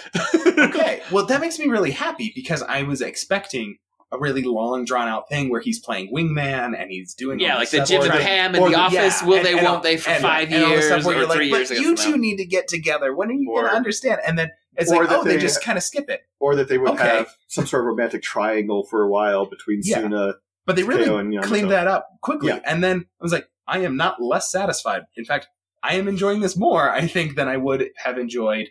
okay. 0.58 1.02
well, 1.12 1.26
that 1.26 1.40
makes 1.40 1.58
me 1.58 1.66
really 1.66 1.92
happy 1.92 2.32
because 2.34 2.62
I 2.62 2.82
was 2.82 3.00
expecting 3.00 3.78
a 4.12 4.18
really 4.18 4.42
long, 4.42 4.84
drawn 4.84 5.08
out 5.08 5.28
thing 5.28 5.50
where 5.50 5.60
he's 5.60 5.78
playing 5.80 6.12
wingman 6.14 6.80
and 6.80 6.90
he's 6.90 7.14
doing 7.14 7.40
Yeah, 7.40 7.56
like 7.56 7.70
the. 7.70 7.84
Jim 7.84 8.02
and 8.02 8.12
Pam 8.12 8.54
in 8.54 8.60
or 8.62 8.68
The 8.70 8.76
Office, 8.76 9.22
will 9.22 9.42
they, 9.42 9.54
won't 9.54 9.66
all- 9.66 9.80
they 9.80 9.96
for 9.96 10.10
and- 10.10 10.22
five 10.22 10.52
and 10.52 10.62
the 10.62 10.68
years 10.68 10.90
or 10.90 11.00
three 11.02 11.24
like, 11.26 11.40
years 11.40 11.68
But 11.70 11.78
you 11.78 11.96
two 11.96 12.10
now." 12.12 12.16
need 12.16 12.36
to 12.36 12.44
get 12.46 12.68
together. 12.68 13.14
When 13.14 13.28
are 13.28 13.32
you 13.32 13.46
going 13.46 13.64
to 13.66 13.72
understand? 13.74 14.20
And 14.26 14.38
then 14.38 14.50
it's 14.76 14.90
or 14.92 15.04
like, 15.04 15.10
oh, 15.12 15.24
they, 15.24 15.34
they- 15.36 15.40
just 15.40 15.62
kind 15.62 15.76
of 15.78 15.82
skip 15.84 16.08
it. 16.08 16.22
Or 16.40 16.54
that 16.56 16.68
they 16.68 16.78
would 16.78 16.90
Okay. 16.92 17.02
have 17.08 17.34
some 17.48 17.66
sort 17.66 17.82
of 17.82 17.86
romantic 17.86 18.22
triangle 18.22 18.84
for 18.84 19.02
a 19.02 19.08
while 19.08 19.46
between 19.46 19.80
Yeah. 19.82 20.00
Suna, 20.00 20.34
But 20.66 20.76
they 20.76 20.82
really 20.84 21.04
and 21.12 21.42
cleaned 21.42 21.70
that 21.70 21.86
up 21.86 22.08
quickly. 22.20 22.48
Yeah. 22.48 22.60
And 22.64 22.82
then 22.84 23.06
I 23.20 23.24
was 23.24 23.32
like, 23.32 23.48
I 23.66 23.78
am 23.80 23.96
not 23.96 24.20
less 24.22 24.50
satisfied. 24.50 25.02
In 25.16 25.24
fact, 25.24 25.48
I 25.82 25.94
am 25.96 26.06
enjoying 26.08 26.40
this 26.40 26.56
more, 26.56 26.90
I 26.90 27.06
think, 27.06 27.34
than 27.34 27.48
I 27.48 27.56
would 27.56 27.90
have 27.96 28.18
enjoyed 28.18 28.68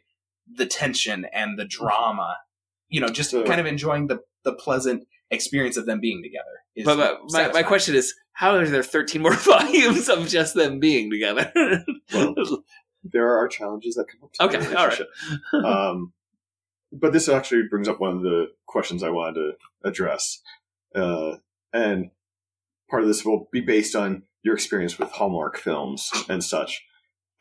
the 0.51 0.65
tension 0.65 1.25
and 1.33 1.57
the 1.57 1.65
drama. 1.65 2.37
You 2.89 3.01
know, 3.01 3.07
just 3.07 3.31
So- 3.31 3.43
kind 3.43 3.59
of 3.59 3.65
enjoying 3.65 4.07
the, 4.07 4.19
the 4.43 4.53
pleasant 4.53 5.05
experience 5.33 5.77
of 5.77 5.85
them 5.85 5.99
being 5.99 6.23
together. 6.23 6.45
is 6.75 6.85
But, 6.85 6.97
but 6.97 7.19
my, 7.31 7.51
my 7.51 7.63
question 7.63 7.95
is, 7.95 8.13
how 8.33 8.55
are 8.55 8.67
there 8.67 8.83
13 8.83 9.21
more 9.21 9.33
volumes 9.35 10.09
of 10.09 10.27
just 10.27 10.55
them 10.55 10.79
being 10.79 11.09
together? 11.11 11.51
Well, 12.13 12.33
there 13.03 13.37
are 13.37 13.47
challenges 13.47 13.95
that 13.95 14.05
come 14.07 14.23
up. 14.23 14.33
To 14.33 14.47
the 14.47 14.57
Okay, 14.57 14.75
all 14.75 14.87
right. 14.87 14.99
relationship. 14.99 15.65
um, 15.65 16.13
but 16.91 17.11
this 17.11 17.27
actually 17.27 17.63
brings 17.69 17.87
up 17.87 17.99
one 17.99 18.15
of 18.15 18.21
the 18.21 18.47
questions 18.65 19.03
I 19.03 19.09
wanted 19.09 19.33
to 19.35 19.51
address, 19.83 20.41
uh, 20.95 21.37
and 21.73 22.11
part 22.89 23.01
of 23.01 23.07
this 23.07 23.25
will 23.25 23.49
be 23.51 23.61
based 23.61 23.95
on 23.95 24.23
your 24.43 24.53
experience 24.55 24.99
with 24.99 25.09
Hallmark 25.11 25.57
films 25.57 26.11
and 26.29 26.43
such. 26.43 26.85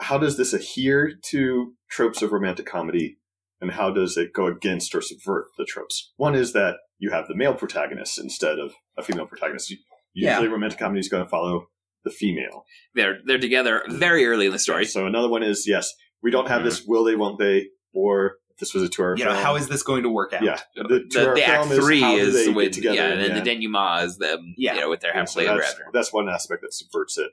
How 0.00 0.18
does 0.18 0.36
this 0.36 0.52
adhere 0.52 1.12
to 1.30 1.74
tropes 1.88 2.22
of 2.22 2.32
romantic 2.32 2.66
comedy, 2.66 3.18
and 3.62 3.70
how 3.70 3.90
does 3.90 4.18
it 4.18 4.34
go 4.34 4.46
against 4.46 4.94
or 4.94 5.00
subvert 5.00 5.46
the 5.56 5.64
tropes? 5.64 6.12
One 6.16 6.34
is 6.34 6.52
that 6.52 6.76
you 6.98 7.10
have 7.12 7.28
the 7.28 7.34
male 7.34 7.54
protagonist 7.54 8.18
instead 8.18 8.58
of 8.58 8.74
a 8.98 9.02
female 9.02 9.26
protagonist. 9.26 9.70
Usually, 10.12 10.46
Yeah. 10.46 10.52
romantic 10.52 10.78
comedy 10.78 11.00
is 11.00 11.08
going 11.08 11.24
to 11.24 11.30
follow 11.30 11.68
the 12.04 12.10
female. 12.10 12.64
they're 12.94 13.20
they're 13.24 13.38
together 13.38 13.82
very 13.88 14.26
early 14.26 14.46
in 14.46 14.52
the 14.52 14.58
story. 14.58 14.84
So 14.84 15.06
another 15.06 15.28
one 15.28 15.42
is 15.44 15.64
yes, 15.68 15.92
we 16.22 16.30
don't 16.32 16.48
have 16.48 16.60
Mhm. 16.62 16.64
this 16.64 16.82
will 16.84 17.04
they 17.04 17.14
won't 17.16 17.38
they 17.38 17.68
or 17.94 18.38
if 18.50 18.56
this 18.58 18.74
was 18.74 18.82
a 18.82 18.88
two 18.88 19.02
hour 19.02 19.16
You 19.16 19.24
know, 19.24 19.34
how 19.34 19.54
is 19.56 19.68
this 19.68 19.82
going 19.84 20.02
to 20.02 20.08
work 20.10 20.32
out? 20.32 20.42
yeah 20.42 20.58
the, 20.74 20.82
The, 21.08 21.32
the 21.36 21.44
act 21.46 21.66
film 21.68 21.78
is 21.78 21.84
three 21.84 22.02
is, 22.02 22.34
they 22.34 22.46
get 22.46 22.54
with 22.56 22.72
together 22.72 22.96
yeah, 22.96 23.06
in 23.06 23.12
and 23.12 23.20
the 23.20 23.28
then 23.28 23.36
end. 23.36 23.46
the 23.46 23.50
denouement 23.68 24.04
is 24.06 24.18
them, 24.18 24.54
Yeah. 24.58 24.74
you 24.74 24.80
know, 24.80 24.90
with 24.90 25.00
their 25.00 25.14
Yeah, 25.14 25.24
so 25.24 25.40
happily 25.40 25.46
ever 25.48 25.60
that's, 25.60 25.72
after. 25.72 25.84
that's 25.92 26.12
one 26.12 26.28
aspect 26.28 26.62
that 26.62 26.74
subverts 26.74 27.16
it. 27.18 27.30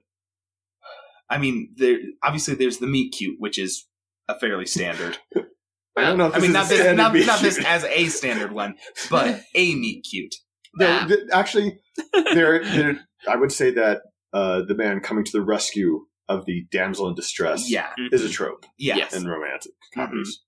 I 1.30 1.38
mean, 1.40 1.74
there 1.76 1.98
obviously 2.24 2.54
there's 2.56 2.78
the 2.78 2.88
meet 2.88 3.10
cute, 3.12 3.36
which 3.40 3.58
is 3.60 3.88
a 4.28 4.38
fairly 4.40 4.66
standard. 4.68 5.18
I 6.06 6.10
don't 6.10 6.18
know 6.18 6.28
if 6.28 6.36
I 6.36 6.40
mean, 6.40 6.52
this 6.52 6.54
not 6.54 6.64
is 6.64 6.70
this, 6.70 6.80
standard 6.80 6.98
not, 7.02 7.14
meet 7.14 7.28
not 7.28 7.40
this 7.42 7.64
as 7.66 7.84
a 7.86 8.06
standard 8.08 8.52
one, 8.52 8.76
but 9.10 9.42
a 9.56 9.76
meet 9.76 10.06
cute. 10.10 10.36
No, 10.76 11.08
th- 11.08 11.20
actually, 11.34 11.80
there, 12.34 12.64
there, 12.64 13.00
I 13.28 13.36
would 13.36 13.52
say 13.52 13.72
that 13.72 14.02
uh, 14.34 14.62
the 14.68 14.76
man 14.76 15.00
coming 15.00 15.24
to 15.26 15.32
the 15.32 15.42
rescue 15.42 16.06
of 16.28 16.46
the 16.46 16.66
damsel 16.72 17.08
in 17.08 17.16
distress 17.16 17.70
Yeah. 17.70 17.90
is 18.12 18.24
a 18.24 18.30
trope 18.30 18.66
Yeah. 18.78 18.98
Yes. 18.98 19.14
in 19.16 19.26
romantic 19.28 19.72
comedies. 19.94 20.42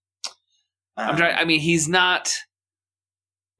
I'm 0.97 1.18
trying. 1.18 1.36
I 1.36 1.45
mean, 1.45 1.60
he's 1.60 1.88
not. 1.89 2.32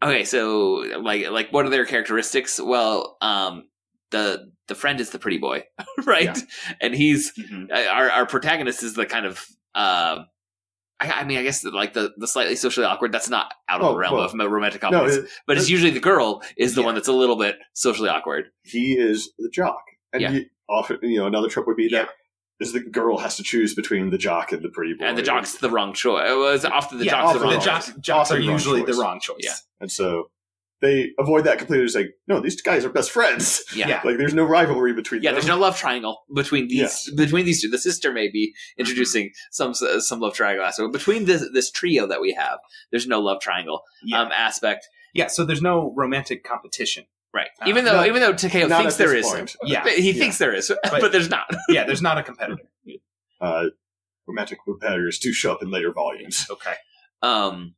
Okay, 0.04 0.24
so 0.26 0.84
like, 1.00 1.30
like, 1.30 1.52
what 1.52 1.66
are 1.66 1.70
their 1.70 1.86
characteristics? 1.86 2.60
Well, 2.60 3.18
um, 3.22 3.66
the 4.12 4.52
the 4.68 4.76
friend 4.76 5.00
is 5.00 5.10
the 5.12 5.20
pretty 5.20 5.38
boy, 5.38 5.64
right? 6.06 6.38
And 6.82 6.94
he's 6.94 7.32
Mhm. 7.38 7.72
uh, 7.72 7.88
our 7.90 8.10
our 8.12 8.26
protagonist 8.26 8.84
is 8.84 8.94
the 8.94 9.06
kind 9.06 9.26
of. 9.26 9.44
Um, 9.74 10.26
I, 11.02 11.12
I 11.12 11.24
mean, 11.24 11.40
I 11.40 11.44
guess 11.44 11.64
like 11.66 11.94
the 11.94 12.14
the 12.18 12.28
slightly 12.28 12.56
socially 12.56 12.86
awkward. 12.86 13.12
That's 13.12 13.30
not 13.30 13.54
out 13.68 13.82
of 13.82 13.88
Oh, 13.88 13.92
the 13.94 13.98
realm 13.98 14.14
well, 14.16 14.24
of 14.24 14.34
romantic 14.34 14.82
No, 14.84 14.92
comedies, 14.92 15.18
it- 15.18 15.30
but 15.48 15.58
it's 15.58 15.70
usually 15.70 15.92
the 15.92 16.00
girl 16.00 16.44
is 16.58 16.76
the 16.76 16.82
Yeah. 16.82 16.86
one 16.86 16.96
that's 16.96 17.08
a 17.08 17.14
little 17.14 17.36
bit 17.38 17.58
socially 17.74 18.10
awkward. 18.10 18.52
he 18.64 18.94
is 18.98 19.32
the 19.40 19.50
jock, 19.50 19.82
and 20.14 20.22
Yeah. 20.22 20.32
he 20.32 20.46
often, 20.70 21.00
you 21.02 21.18
know, 21.20 21.26
another 21.28 21.50
trope 21.50 21.68
would 21.68 21.76
be 21.78 21.90
Yeah. 21.92 22.04
that 22.04 22.10
is 22.60 22.74
the 22.74 22.80
girl 22.80 23.18
has 23.18 23.36
to 23.38 23.44
choose 23.44 23.74
between 23.74 24.12
the 24.12 24.18
jock 24.20 24.52
and 24.52 24.62
the 24.62 24.70
pretty 24.70 24.94
boy, 24.94 25.06
And 25.06 25.18
the 25.18 25.24
jock's 25.24 25.56
the 25.56 25.70
wrong 25.72 25.94
choice. 25.94 26.30
It 26.30 26.36
was 26.38 26.64
often 26.64 27.00
the 27.00 27.06
yeah, 27.06 27.12
jock's 27.12 27.34
the 27.34 27.40
wrong 27.40 27.54
the 27.54 27.56
choice. 27.60 27.66
jock, 27.88 28.00
jocks 28.00 28.32
are 28.32 28.36
Often 28.36 28.46
wrong 28.48 28.54
usually 28.56 28.82
the 28.84 28.94
wrong 28.94 29.20
choice. 29.20 29.38
Yeah. 29.40 29.54
and 29.80 29.92
so 29.92 30.30
they 30.82 31.12
avoid 31.20 31.44
that 31.46 31.58
completely. 31.60 31.86
It's 31.86 31.96
like, 31.96 32.16
no, 32.28 32.40
these 32.40 32.60
guys 32.62 32.84
are 32.86 32.90
best 32.90 33.12
friends. 33.12 33.64
Yeah. 33.76 33.88
Yeah. 33.88 34.02
like 34.04 34.18
there's 34.18 34.34
no 34.34 34.44
rivalry 34.44 34.94
between 34.94 35.22
Yeah, 35.22 35.30
them. 35.32 35.36
there's 35.36 35.48
no 35.48 35.58
love 35.60 35.78
triangle 35.78 36.24
between 36.34 36.68
these 36.68 36.80
Yes. 36.80 37.10
between 37.12 37.46
these 37.46 37.62
two. 37.62 37.70
The 37.70 37.78
sister 37.78 38.12
may 38.12 38.30
be 38.30 38.54
introducing 38.78 39.32
some 39.52 39.74
some 39.74 40.20
love 40.20 40.34
triangle 40.34 40.66
aspect, 40.66 40.88
but 40.92 40.98
between 40.98 41.26
this 41.26 41.48
this 41.54 41.70
trio 41.72 42.08
that 42.08 42.20
we 42.22 42.34
have, 42.34 42.60
there's 42.90 43.08
no 43.08 43.20
love 43.22 43.42
triangle 43.42 43.84
Yeah. 44.04 44.22
um, 44.22 44.32
aspect. 44.32 44.88
Yeah, 45.14 45.28
so 45.28 45.46
there's 45.46 45.62
no 45.62 45.94
romantic 45.96 46.44
competition. 46.44 47.06
Right. 47.34 47.50
Uh, 47.62 47.70
even 47.70 47.86
though 47.86 47.94
not- 47.98 48.08
even 48.08 48.22
though 48.22 48.34
Takeo 48.34 48.68
thinks 48.68 48.94
at 48.96 48.98
there 48.98 49.10
this 49.10 49.26
is, 49.28 49.32
point. 49.34 49.56
Yeah. 49.64 49.88
he 49.88 50.12
Yeah. 50.12 50.20
thinks 50.20 50.38
there 50.38 50.54
is, 50.54 50.72
but, 50.84 51.12
there's 51.12 51.30
not. 51.30 51.46
Yeah, 51.70 51.86
there's 51.86 52.02
not 52.02 52.18
a 52.18 52.24
competitor. 52.24 52.64
uh, 53.40 53.66
romantic 54.28 54.60
competitors 54.66 55.18
do 55.20 55.32
show 55.34 55.52
up 55.54 55.62
in 55.62 55.70
later 55.72 55.92
volumes. 55.94 56.46
Okay. 56.50 56.74
Um. 57.22 57.76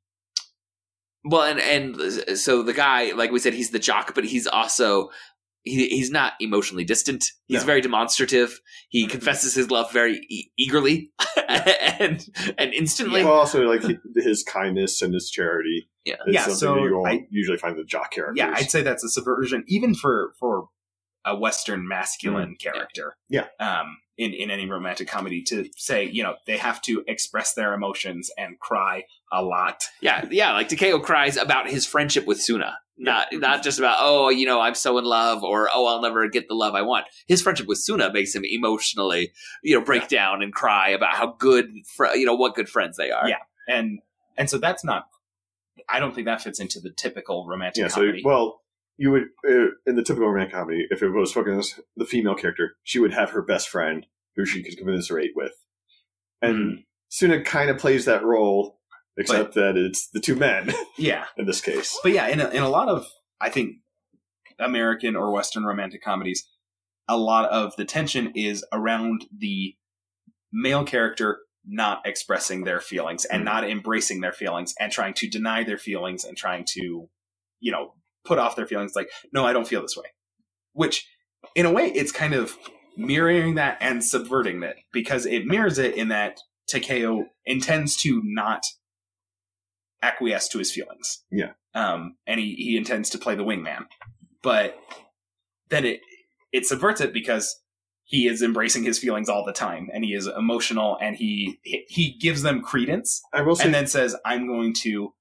Well, 1.26 1.43
and 1.43 1.59
and 1.59 2.38
so 2.38 2.63
the 2.63 2.74
guy, 2.74 3.11
like 3.13 3.32
we 3.32 3.39
said, 3.39 3.53
he's 3.53 3.71
the 3.71 3.80
jock, 3.80 4.13
but 4.15 4.26
he's 4.26 4.45
also 4.47 5.09
he, 5.63 5.88
he's 5.88 6.11
not 6.11 6.34
emotionally 6.41 6.84
distant. 6.84 7.26
He's 7.47 7.61
No. 7.61 7.65
very 7.65 7.80
demonstrative. 7.82 8.59
He 8.89 9.07
confesses 9.07 9.55
his 9.55 9.71
love 9.71 9.91
very 9.93 10.17
e- 10.30 10.49
eagerly 10.57 11.11
and 11.47 12.26
and 12.57 12.74
instantly. 12.74 13.24
well, 13.24 13.34
also 13.36 13.63
like 13.63 13.82
his 14.17 14.43
kindness 14.43 15.01
and 15.01 15.13
his 15.13 15.30
charity. 15.30 15.89
Yeah. 16.03 16.15
is 16.28 16.34
Yeah, 16.34 16.41
something 16.41 16.57
so 16.57 16.84
you 16.84 17.05
I- 17.05 17.26
usually 17.30 17.57
find 17.57 17.78
the 17.78 17.86
jock 17.86 18.11
characters. 18.11 18.36
Yeah, 18.38 18.53
I'd 18.53 18.69
say 18.69 18.82
that's 18.82 19.05
a 19.05 19.09
subversion, 19.09 19.63
even 19.67 19.95
for 19.95 20.34
for 20.38 20.67
a 21.26 21.38
Western 21.38 21.88
masculine 21.88 22.57
character. 22.59 23.15
Yeah. 23.30 23.45
Um, 23.61 23.95
in 24.18 24.34
in 24.34 24.51
any 24.51 24.70
romantic 24.70 25.07
comedy, 25.07 25.41
to 25.43 25.70
say 25.76 26.05
you 26.05 26.24
know 26.24 26.36
they 26.47 26.57
have 26.57 26.82
to 26.84 27.03
express 27.07 27.53
their 27.53 27.74
emotions 27.74 28.30
and 28.38 28.59
cry 28.59 29.03
a 29.32 29.43
lot. 29.43 29.84
Yeah, 30.01 30.26
yeah, 30.30 30.53
like 30.53 30.70
Takeo 30.70 30.99
cries 30.99 31.38
about 31.38 31.70
his 31.70 31.86
friendship 31.86 32.26
with 32.26 32.41
Suna. 32.41 32.78
Not 32.97 33.28
mm-hmm. 33.28 33.39
not 33.39 33.64
just 33.64 33.80
about, 33.80 33.97
oh, 33.99 34.30
you 34.30 34.45
know, 34.45 34.61
I'm 34.61 34.76
so 34.76 34.97
in 34.99 35.05
love 35.05 35.43
or 35.43 35.68
oh, 35.74 35.88
I'll 35.88 36.01
never 36.01 36.28
get 36.30 36.47
the 36.47 36.53
love 36.53 36.76
I 36.76 36.84
want. 36.84 37.05
His 37.28 37.41
friendship 37.41 37.68
with 37.68 37.80
Suna 37.80 38.14
makes 38.14 38.36
him 38.36 38.43
emotionally, 38.45 39.32
you 39.64 39.78
know, 39.78 39.84
break 39.84 40.07
down 40.07 40.43
and 40.43 40.53
cry 40.53 40.89
about 40.89 41.16
how 41.16 41.36
good 41.39 41.72
fr- 41.95 42.14
you 42.14 42.26
know, 42.26 42.36
what 42.36 42.55
good 42.55 42.70
friends 42.70 42.97
they 42.97 43.09
are. 43.09 43.28
Yeah. 43.28 43.38
And 43.68 43.99
and 44.38 44.49
so 44.49 44.59
that's 44.59 44.84
not. 44.84 45.07
I 45.89 45.99
don't 45.99 46.14
think 46.14 46.26
that 46.26 46.41
fits 46.41 46.59
into 46.59 46.80
the 46.80 46.91
typical 46.91 47.47
romantic 47.47 47.82
yeah. 47.82 47.88
So 47.88 48.01
comedy. 48.01 48.22
well, 48.24 48.61
you 48.97 49.11
would 49.11 49.23
uh, 49.47 49.71
in 49.85 49.95
the 49.95 50.03
typical 50.03 50.29
romantic 50.29 50.53
comedy, 50.53 50.87
if 50.89 51.01
it 51.01 51.09
was 51.09 51.31
focused 51.31 51.77
on 51.77 51.83
the 51.95 52.05
female 52.05 52.35
character, 52.35 52.75
she 52.83 52.99
would 52.99 53.13
have 53.13 53.31
her 53.31 53.41
best 53.41 53.69
friend 53.69 54.05
who 54.35 54.45
she 54.45 54.63
could 54.63 54.77
commiserate 54.77 55.31
with, 55.35 55.53
and 56.41 56.55
Mm-hmm. 56.55 56.81
Suna 57.09 57.43
kind 57.43 57.69
of 57.69 57.77
plays 57.77 58.05
that 58.05 58.25
role, 58.25 58.79
except 59.17 59.53
that 59.53 59.77
it's 59.77 60.09
the 60.09 60.19
two 60.19 60.35
men 60.35 60.73
yeah. 60.97 61.25
in 61.37 61.45
this 61.45 61.61
case. 61.61 61.99
But 62.01 62.11
yeah, 62.11 62.27
in 62.27 62.41
a, 62.41 62.49
in 62.49 62.63
a 62.63 62.69
lot 62.69 62.89
of 62.89 63.05
I 63.39 63.49
think 63.49 63.75
American 64.57 65.15
or 65.15 65.31
Western 65.31 65.63
romantic 65.63 66.03
comedies, 66.03 66.43
a 67.07 67.15
lot 67.15 67.51
of 67.51 67.75
the 67.75 67.85
tension 67.85 68.31
is 68.33 68.65
around 68.71 69.27
the 69.35 69.75
male 70.51 70.83
character 70.83 71.41
not 71.67 72.01
expressing 72.03 72.63
their 72.63 72.79
feelings 72.81 73.25
and 73.25 73.45
not 73.45 73.63
embracing 73.63 74.21
their 74.21 74.33
feelings 74.33 74.73
and 74.79 74.91
trying 74.91 75.13
to 75.13 75.29
deny 75.29 75.63
their 75.63 75.77
feelings 75.77 76.25
and 76.25 76.35
trying 76.35 76.65
to 76.69 77.09
you 77.63 77.71
know, 77.71 77.93
put 78.26 78.39
off 78.39 78.55
their 78.55 78.67
feelings 78.67 78.93
like, 78.95 79.09
no, 79.32 79.45
I 79.45 79.53
don't 79.53 79.67
feel 79.67 79.82
this 79.82 79.97
way. 79.97 80.05
Which, 80.74 81.07
in 81.55 81.65
a 81.65 81.71
way, 81.71 81.88
it's 81.88 82.11
kind 82.11 82.34
of 82.34 82.57
mirroring 82.97 83.55
that 83.55 83.78
and 83.82 84.03
subverting 84.03 84.63
it 84.63 84.78
because 84.91 85.26
it 85.26 85.45
mirrors 85.45 85.78
it 85.78 85.95
in 85.95 86.09
that 86.09 86.39
Takeo 86.67 87.26
intends 87.45 87.95
to 87.97 88.21
not 88.24 88.63
acquiesce 90.01 90.47
to 90.49 90.59
his 90.59 90.71
feelings. 90.71 91.24
Yeah. 91.32 91.51
Um, 91.74 92.15
and 92.28 92.39
he, 92.39 92.55
he 92.55 92.78
intends 92.78 93.09
to 93.11 93.17
play 93.17 93.36
the 93.36 93.43
wingman. 93.43 93.86
But 94.41 94.78
then 95.69 95.86
it 95.86 96.01
it 96.51 96.65
subverts 96.65 97.01
it 97.01 97.13
because 97.13 97.59
he 98.03 98.28
is 98.28 98.41
embracing 98.41 98.84
his 98.84 98.99
feelings 98.99 99.30
all 99.30 99.43
the 99.43 99.53
time 99.53 99.89
and 99.93 100.03
he 100.03 100.13
is 100.13 100.28
emotional 100.28 100.97
and 101.01 101.15
he 101.15 101.59
he- 101.63 102.17
gives 102.19 102.43
them 102.43 102.61
credence 102.61 103.21
I 103.34 103.41
will 103.41 103.55
say 103.55 103.65
and 103.65 103.74
then 103.74 103.88
says 103.88 104.15
i'm 104.26 104.47
going 104.47 104.74
to 104.82 105.13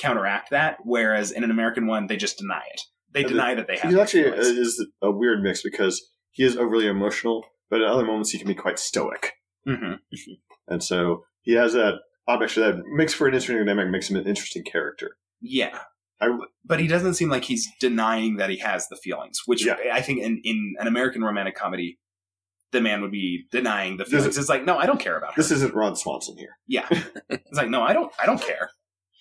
counteract 0.00 0.50
that 0.50 0.78
whereas 0.84 1.30
in 1.30 1.44
an 1.44 1.50
american 1.50 1.86
one 1.86 2.06
they 2.06 2.16
just 2.16 2.38
deny 2.38 2.62
it 2.74 2.80
they 3.12 3.20
And 3.20 3.28
deny 3.30 3.54
that 3.54 3.66
they 3.66 3.76
have 3.76 3.90
He 3.92 4.00
actually 4.00 4.24
feelings. 4.24 4.46
is 4.46 4.86
a 5.02 5.10
weird 5.10 5.42
mix 5.42 5.62
because 5.62 6.00
he 6.30 6.44
is 6.44 6.56
overly 6.56 6.86
emotional, 6.86 7.44
but 7.68 7.80
at 7.82 7.88
other 7.88 8.04
moments 8.04 8.30
he 8.30 8.38
can 8.38 8.46
be 8.46 8.54
quite 8.54 8.78
stoic. 8.78 9.32
Mhm. 9.66 9.98
And 10.68 10.80
so 10.82 11.24
he 11.42 11.54
has 11.54 11.72
that 11.72 11.94
actually 12.28 12.70
that 12.70 12.82
makes 12.86 13.12
for 13.12 13.26
an 13.26 13.34
interesting 13.34 13.56
dynamic, 13.58 13.90
makes 13.90 14.08
him 14.08 14.16
an 14.16 14.26
interesting 14.28 14.62
character. 14.64 15.16
yeah 15.40 15.80
I, 16.22 16.28
but 16.64 16.78
he 16.78 16.86
doesn't 16.86 17.14
seem 17.14 17.30
like 17.30 17.44
he's 17.44 17.66
denying 17.80 18.36
that 18.36 18.50
he 18.50 18.58
has 18.58 18.86
the 18.88 18.96
feelings 18.96 19.38
which 19.46 19.64
Yeah. 19.66 19.76
i 19.92 20.00
think 20.02 20.20
in, 20.22 20.40
in 20.44 20.74
an 20.78 20.86
american 20.86 21.22
romantic 21.24 21.56
comedy 21.56 21.98
the 22.72 22.80
man 22.80 23.00
would 23.02 23.10
be 23.10 23.46
denying 23.50 23.96
the 23.96 24.04
This 24.04 24.12
feelings 24.12 24.26
is- 24.34 24.38
it's 24.38 24.48
like 24.48 24.64
no 24.64 24.76
i 24.78 24.86
don't 24.86 25.00
care 25.00 25.16
about 25.18 25.34
her 25.34 25.42
this 25.42 25.50
isn't 25.50 25.74
Ron 25.74 25.96
Swanson 25.96 26.36
here. 26.36 26.54
Yeah. 26.68 26.86
It's 27.30 27.58
like, 27.60 27.68
no, 27.70 27.82
I 27.82 27.92
don't 27.92 28.12
I 28.22 28.26
don't 28.26 28.40
care. 28.40 28.70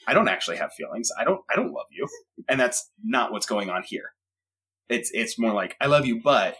I 0.07 0.13
don't 0.13 0.27
actually 0.27 0.57
have 0.57 0.71
feelings. 0.73 1.09
I 1.19 1.23
don't 1.23 1.41
I 1.49 1.55
don't 1.55 1.71
love 1.71 1.87
you. 1.91 2.07
And 2.47 2.59
that's 2.59 2.89
not 3.03 3.31
what's 3.31 3.45
going 3.45 3.69
on 3.69 3.83
here. 3.83 4.11
It's 4.87 5.11
it's 5.13 5.37
more 5.37 5.53
like 5.53 5.75
I 5.81 5.87
love 5.87 6.05
you, 6.05 6.21
but 6.23 6.55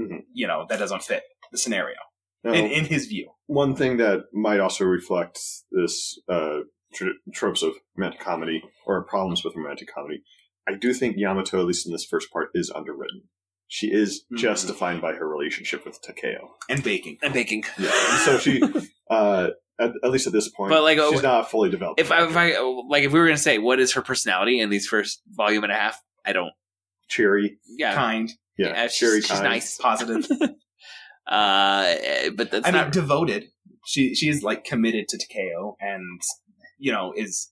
Mhm. 0.00 0.22
you 0.32 0.46
know, 0.46 0.66
that 0.68 0.78
doesn't 0.78 1.02
fit 1.02 1.22
the 1.52 1.58
scenario. 1.58 1.96
Now, 2.42 2.52
In 2.52 2.66
in 2.66 2.84
his 2.86 3.06
view. 3.06 3.30
one 3.46 3.74
thing 3.76 3.96
that 3.98 4.24
might 4.32 4.60
also 4.60 4.84
reflect 4.84 5.38
this 5.70 6.18
uh, 6.28 6.60
tr- 6.94 7.18
tropes 7.32 7.62
of 7.62 7.74
romantic 7.96 8.20
comedy 8.20 8.62
or 8.86 9.04
problems 9.04 9.44
with 9.44 9.54
romantic 9.56 9.88
comedy, 9.94 10.22
I 10.68 10.74
do 10.74 10.92
think 10.92 11.16
Yamato, 11.16 11.60
at 11.60 11.66
least 11.66 11.86
in 11.86 11.92
this 11.92 12.04
first 12.04 12.30
part, 12.32 12.50
is 12.54 12.70
underwritten. 12.74 13.28
She 13.68 13.92
is 13.92 14.24
just 14.36 14.64
Mhm. 14.64 14.68
defined 14.68 15.00
by 15.00 15.14
her 15.14 15.26
relationship 15.28 15.86
with 15.86 16.02
Takeo. 16.02 16.54
And 16.68 16.82
baking. 16.82 17.18
And 17.22 17.32
baking. 17.32 17.64
Yeah, 17.78 17.90
and 18.10 18.20
so 18.20 18.38
she, 18.38 18.60
uh, 19.10 19.50
at, 19.80 19.90
at 20.02 20.10
least 20.10 20.26
at 20.26 20.32
this 20.32 20.48
point, 20.48 20.70
But, 20.70 20.82
like, 20.82 20.98
she's 20.98 21.18
oh, 21.18 21.22
not 21.22 21.50
fully 21.50 21.70
developed. 21.70 22.00
If 22.00 22.10
I, 22.12 22.24
if 22.24 22.36
I 22.36 22.58
like, 22.88 23.04
if 23.04 23.12
we 23.12 23.18
were 23.20 23.26
gonna 23.26 23.36
say 23.38 23.58
what 23.58 23.80
is 23.80 23.92
her 23.92 24.02
personality 24.02 24.60
in 24.60 24.70
these 24.70 24.86
first 24.86 25.22
volume 25.30 25.64
and 25.64 25.72
a 25.72 25.76
half, 25.76 26.00
I 26.24 26.32
don't. 26.32 26.52
cheery, 27.08 27.58
Yeah, 27.66 27.94
Kind, 27.94 28.32
yeah, 28.56 28.68
yeah, 28.68 28.82
she's, 28.86 28.96
cheery, 28.98 29.20
she's 29.20 29.30
kind. 29.30 29.44
nice. 29.44 29.76
positive. 29.82 30.26
Uh, 31.26 31.94
but 32.36 32.50
that's 32.50 32.66
I 32.68 32.70
mean 32.70 32.82
not. 32.82 32.92
devoted. 32.92 33.46
She 33.86 34.14
she 34.14 34.28
is 34.28 34.42
like 34.42 34.64
committed 34.64 35.08
to 35.08 35.18
Takeo 35.18 35.74
and 35.80 36.20
you 36.78 36.92
know, 36.92 37.12
is 37.16 37.50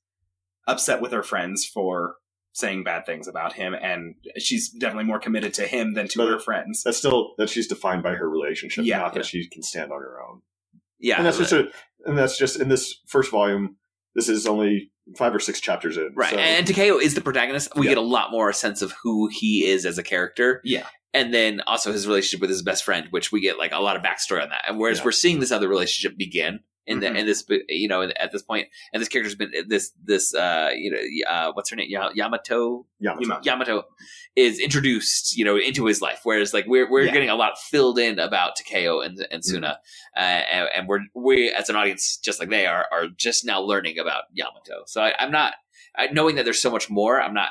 upset 0.66 1.00
with 1.00 1.12
her 1.12 1.22
friends 1.22 1.64
for 1.64 2.16
saying 2.52 2.84
bad 2.84 3.06
things 3.06 3.26
about 3.26 3.54
him 3.54 3.72
and 3.74 4.14
she's 4.36 4.68
definitely 4.68 5.04
more 5.04 5.18
committed 5.18 5.54
to 5.54 5.66
him 5.66 5.94
than 5.94 6.06
to 6.06 6.18
But- 6.18 6.28
her 6.28 6.38
friends. 6.38 6.82
That's 6.82 6.98
still 6.98 7.32
that 7.38 7.48
she's 7.48 7.66
defined 7.66 8.02
by 8.02 8.12
her 8.14 8.28
relationship, 8.28 8.84
Yeah, 8.84 8.98
not 8.98 9.14
yeah. 9.14 9.20
that 9.20 9.26
she 9.26 9.48
can 9.48 9.62
stand 9.62 9.90
on 9.90 10.00
her 10.02 10.20
own. 10.22 10.42
yeah, 11.00 11.16
and 11.16 11.24
that's 11.26 11.38
just 11.38 11.52
a, 11.52 11.70
and 12.04 12.16
that's 12.18 12.38
just 12.38 12.60
in 12.60 12.68
this 12.68 13.00
first 13.06 13.30
volume. 13.30 13.76
This 14.14 14.28
is 14.28 14.46
only 14.46 14.90
five 15.16 15.34
or 15.34 15.40
six 15.40 15.60
chapters 15.60 15.96
in, 15.96 16.12
right. 16.14 16.30
so- 16.30 16.36
And 16.36 16.66
Takeo 16.66 16.98
is 16.98 17.14
the 17.14 17.20
protagonist. 17.20 17.68
We 17.76 17.86
Yeah. 17.86 17.92
get 17.92 17.98
a 17.98 18.02
lot 18.02 18.30
more 18.30 18.52
sense 18.52 18.82
of 18.82 18.92
who 19.02 19.28
he 19.28 19.66
is 19.66 19.84
as 19.86 19.98
a 19.98 20.02
character. 20.02 20.60
Yeah. 20.64 20.86
and 21.14 21.34
then 21.34 21.60
also 21.66 21.92
his 21.92 22.06
relationship 22.06 22.40
with 22.40 22.48
his 22.48 22.62
best 22.62 22.84
friend, 22.84 23.06
which 23.10 23.30
we 23.30 23.42
get 23.42 23.58
like 23.58 23.70
a 23.72 23.78
lot 23.80 23.96
of 23.96 24.02
backstory 24.02 24.42
on 24.42 24.48
that. 24.48 24.64
And 24.66 24.78
whereas 24.78 24.98
Yeah. 25.00 25.04
we're 25.04 25.12
seeing 25.12 25.40
this 25.40 25.52
other 25.52 25.68
relationship 25.68 26.16
begin 26.16 26.60
in 26.86 27.00
the 27.00 27.06
Mhm. 27.06 27.18
in 27.18 27.26
this 27.26 27.44
you 27.68 27.88
know 27.88 28.02
at 28.02 28.32
this 28.32 28.42
point, 28.42 28.68
and 28.92 29.00
this 29.00 29.08
character's 29.08 29.34
been 29.34 29.52
this 29.68 29.92
this 30.04 30.34
uh 30.34 30.70
you 30.74 30.90
know 30.90 31.30
uh 31.30 31.52
what's 31.52 31.70
her 31.70 31.76
name 31.76 31.88
Yamato 31.90 32.86
Yamato. 32.98 33.40
Yamato 33.44 33.84
is 34.36 34.58
introduced 34.58 35.36
you 35.36 35.44
know 35.44 35.56
into 35.56 35.86
his 35.86 36.00
life, 36.00 36.20
whereas 36.24 36.52
like 36.54 36.66
we're 36.66 36.90
we're 36.90 37.04
Yeah. 37.04 37.12
getting 37.12 37.28
a 37.30 37.34
lot 37.36 37.58
filled 37.58 37.98
in 37.98 38.18
about 38.18 38.56
Takeo 38.56 39.00
and 39.00 39.26
and 39.30 39.44
Suna, 39.44 39.78
uh, 40.16 40.20
and, 40.20 40.68
and 40.74 40.88
we're 40.88 41.00
we 41.14 41.50
as 41.50 41.68
an 41.68 41.76
audience 41.76 42.16
just 42.16 42.40
like 42.40 42.50
they 42.50 42.66
are 42.66 42.86
are 42.92 43.06
just 43.16 43.44
now 43.44 43.60
learning 43.60 43.98
about 43.98 44.24
Yamato. 44.32 44.82
So 44.86 45.02
I, 45.02 45.14
I'm 45.18 45.30
not 45.30 45.54
I, 45.96 46.06
knowing 46.08 46.36
that 46.36 46.44
there's 46.44 46.60
so 46.62 46.70
much 46.70 46.88
more. 46.90 47.20
I'm 47.20 47.34
not 47.34 47.50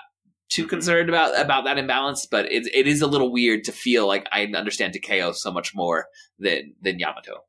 too 0.50 0.68
concerned 0.68 1.08
about 1.08 1.40
about 1.40 1.64
that 1.64 1.78
imbalance, 1.78 2.26
but 2.26 2.52
it 2.52 2.68
it 2.74 2.86
is 2.88 3.02
a 3.02 3.08
little 3.08 3.32
weird 3.32 3.64
to 3.66 3.72
feel 3.72 4.08
like 4.08 4.28
I 4.34 4.46
understand 4.48 4.94
Takeo 4.94 5.32
so 5.32 5.52
much 5.52 5.74
more 5.74 6.08
than 6.40 6.74
than 6.82 7.00
Yamato. 7.00 7.46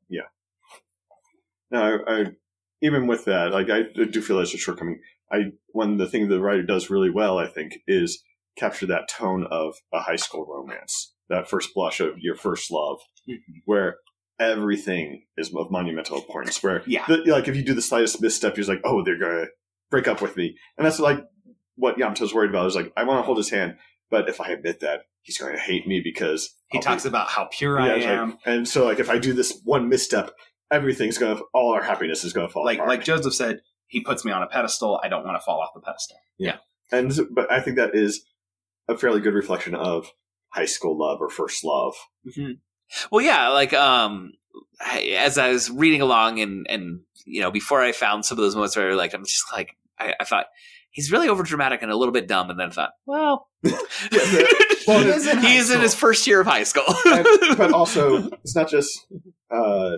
No, 1.73 1.99
I, 2.07 2.13
I, 2.21 2.25
even 2.81 3.07
with 3.07 3.25
that, 3.25 3.51
like 3.51 3.69
I 3.69 3.81
do 4.11 4.21
feel 4.21 4.37
there's 4.37 4.53
a 4.53 4.57
shortcoming. 4.57 4.99
I 5.31 5.51
one 5.71 5.97
the 5.97 6.07
thing 6.07 6.29
the 6.29 6.39
writer 6.39 6.63
does 6.63 6.89
really 6.89 7.09
well, 7.09 7.37
I 7.39 7.47
think, 7.47 7.79
is 7.87 8.23
capture 8.57 8.85
that 8.85 9.09
tone 9.09 9.45
of 9.49 9.75
a 9.91 9.99
high 10.01 10.15
school 10.17 10.45
romance, 10.47 11.13
that 11.29 11.49
first 11.49 11.73
blush 11.73 11.99
of 11.99 12.19
your 12.19 12.35
first 12.35 12.71
love, 12.71 12.99
Mm-hmm. 13.29 13.59
where 13.65 13.95
everything 14.39 15.23
is 15.37 15.53
of 15.55 15.71
monumental 15.71 16.17
importance. 16.17 16.61
Where 16.61 16.83
Yeah. 16.85 17.05
the, 17.07 17.17
like 17.31 17.47
if 17.47 17.55
you 17.55 17.63
do 17.63 17.73
the 17.73 17.81
slightest 17.81 18.21
misstep, 18.21 18.57
you're 18.57 18.65
like, 18.65 18.81
oh, 18.83 19.03
they're 19.03 19.19
gonna 19.19 19.47
break 19.89 20.07
up 20.07 20.21
with 20.21 20.35
me, 20.37 20.55
and 20.77 20.85
that's 20.85 20.99
like 20.99 21.23
what 21.75 21.97
Yamato's 21.97 22.33
worried 22.33 22.49
about. 22.49 22.67
Is 22.67 22.75
like 22.75 22.91
I 22.97 23.03
want 23.03 23.19
to 23.19 23.23
hold 23.25 23.37
his 23.37 23.49
hand, 23.49 23.75
but 24.11 24.29
if 24.29 24.39
I 24.41 24.49
admit 24.49 24.81
that, 24.81 25.01
he's 25.21 25.37
going 25.37 25.53
to 25.53 25.59
hate 25.59 25.87
me 25.87 26.01
because 26.03 26.53
He 26.67 26.77
I'll 26.77 26.83
talks 26.83 27.03
be- 27.03 27.09
about 27.09 27.29
how 27.29 27.47
pure 27.51 27.79
Yeah, 27.79 27.85
I 27.85 27.95
it's 27.95 28.05
like- 28.05 28.13
am. 28.17 28.37
and 28.45 28.67
so 28.67 28.85
like 28.85 28.99
if 28.99 29.09
I 29.09 29.17
do 29.17 29.33
this 29.33 29.59
one 29.63 29.87
misstep, 29.89 30.31
everything's 30.73 31.17
gonna 31.17 31.39
all 31.53 31.73
our 31.73 31.83
happiness 31.83 32.23
is 32.23 32.33
gonna 32.33 32.49
fall 32.49 32.65
like 32.65 32.77
apart. 32.77 32.89
like 32.89 33.03
Joseph 33.03 33.33
said, 33.33 33.61
he 33.87 34.01
puts 34.01 34.25
me 34.25 34.31
on 34.31 34.41
a 34.43 34.47
pedestal. 34.47 34.99
I 35.03 35.07
don't 35.07 35.23
want 35.25 35.39
to 35.39 35.45
fall 35.45 35.61
off 35.61 35.69
the 35.73 35.81
pedestal. 35.81 36.17
Yeah. 36.37 36.57
And 36.91 37.13
but 37.31 37.51
I 37.51 37.61
think 37.61 37.77
that 37.77 37.91
is 37.95 38.25
a 38.89 38.97
fairly 38.97 39.21
good 39.21 39.33
reflection 39.33 39.75
of 39.75 40.11
high 40.49 40.65
school 40.65 40.97
love 40.99 41.19
or 41.21 41.29
first 41.29 41.63
love. 41.63 41.93
Well, 43.11 43.23
yeah, 43.25 43.49
like 43.49 43.73
um, 43.73 44.33
as 45.15 45.37
I 45.37 45.49
was 45.49 45.69
reading 45.71 46.01
along 46.01 46.39
and 46.39 46.65
and 46.69 47.01
you 47.25 47.41
know 47.41 47.51
before 47.51 47.81
I 47.81 47.91
found 47.91 48.25
some 48.25 48.37
of 48.37 48.43
those 48.43 48.55
moments 48.55 48.75
where 48.75 48.91
I 48.91 48.95
like 48.95 49.13
I'm 49.13 49.23
just 49.23 49.43
like 49.53 49.75
I, 49.99 50.13
I 50.19 50.23
thought 50.25 50.47
he's 50.91 51.11
really 51.11 51.29
over 51.29 51.43
dramatic 51.43 51.81
and 51.81 51.91
a 51.91 51.95
little 51.95 52.11
bit 52.11 52.27
dumb, 52.27 52.49
and 52.49 52.59
then 52.59 52.67
I 52.69 52.71
thought, 52.71 52.91
well, 53.05 53.47
Well, 53.63 54.99
he 55.01 55.09
is 55.09 55.27
in 55.27 55.37
high 55.37 55.47
he 55.47 55.57
is 55.57 55.71
in 55.71 55.81
his 55.81 55.95
first 55.95 56.27
year 56.27 56.41
of 56.41 56.47
high 56.47 56.63
school. 56.63 56.83
And- 57.05 57.57
but 57.57 57.71
also, 57.73 58.27
it's 58.43 58.55
not 58.55 58.69
just 58.69 59.07
uh, 59.49 59.91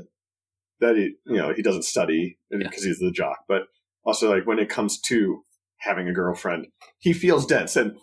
that 0.86 0.96
he 0.96 1.16
you 1.26 1.38
know 1.38 1.54
he 1.54 1.62
doesn't 1.62 1.84
study 1.84 2.38
because 2.50 2.84
he's 2.84 3.00
the 3.00 3.12
jock, 3.12 3.40
but 3.48 3.64
also 4.06 4.34
like 4.34 4.46
when 4.46 4.60
it 4.60 4.70
comes 4.70 5.00
to 5.02 5.42
having 5.80 6.08
a 6.08 6.14
girlfriend, 6.14 6.68
he 7.00 7.14
feels 7.14 7.46
dense. 7.46 7.76
And 7.76 7.98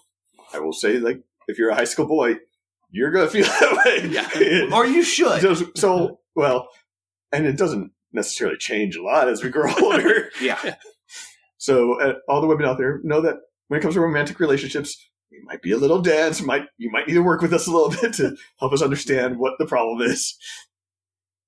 I 0.53 0.61
will 0.61 0.73
say, 0.73 0.99
like 0.99 1.23
if 1.49 1.59
you're 1.59 1.71
a 1.71 1.75
high 1.75 1.85
school 1.85 2.07
boy, 2.07 2.37
you're 2.91 3.11
gonna 3.11 3.29
feel 3.29 3.45
that 3.61 3.83
way. 3.85 4.09
Yeah. 4.09 4.77
Or 4.77 4.87
you 4.87 5.03
should. 5.03 5.41
So, 5.41 5.55
so 5.75 6.21
well, 6.35 6.69
and 7.33 7.47
it 7.47 7.57
doesn't 7.57 7.93
necessarily 8.13 8.59
change 8.59 8.97
a 8.97 9.03
lot 9.03 9.29
as 9.29 9.43
we 9.43 9.51
grow 9.51 9.73
older. 9.83 10.31
Yeah. 10.41 10.77
So 11.57 12.01
uh, 12.01 12.15
all 12.29 12.41
the 12.41 12.47
women 12.47 12.67
out 12.67 12.79
there 12.79 13.01
know 13.03 13.21
that 13.23 13.37
when 13.69 13.79
it 13.79 13.83
comes 13.83 13.95
to 13.95 14.01
romantic 14.01 14.41
relationships, 14.41 14.97
we 15.31 15.41
might 15.45 15.63
be 15.63 15.73
a 15.73 15.79
little 15.79 16.03
dense. 16.03 16.43
Might 16.43 16.67
you 16.77 16.91
might 16.91 17.07
need 17.07 17.15
to 17.15 17.23
work 17.23 17.41
with 17.41 17.53
us 17.53 17.67
a 17.67 17.71
little 17.71 17.91
bit 18.01 18.13
to 18.15 18.37
help 18.59 18.73
us 18.73 18.83
understand 18.83 19.39
what 19.39 19.55
the 19.59 19.67
problem 19.67 20.03
is. 20.03 20.37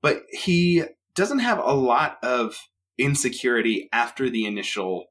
But 0.02 0.22
he 0.30 0.84
doesn't 1.14 1.40
have 1.40 1.58
a 1.58 1.74
lot 1.74 2.18
of 2.22 2.56
insecurity 2.98 3.88
after 3.92 4.30
the 4.30 4.46
initial. 4.46 5.06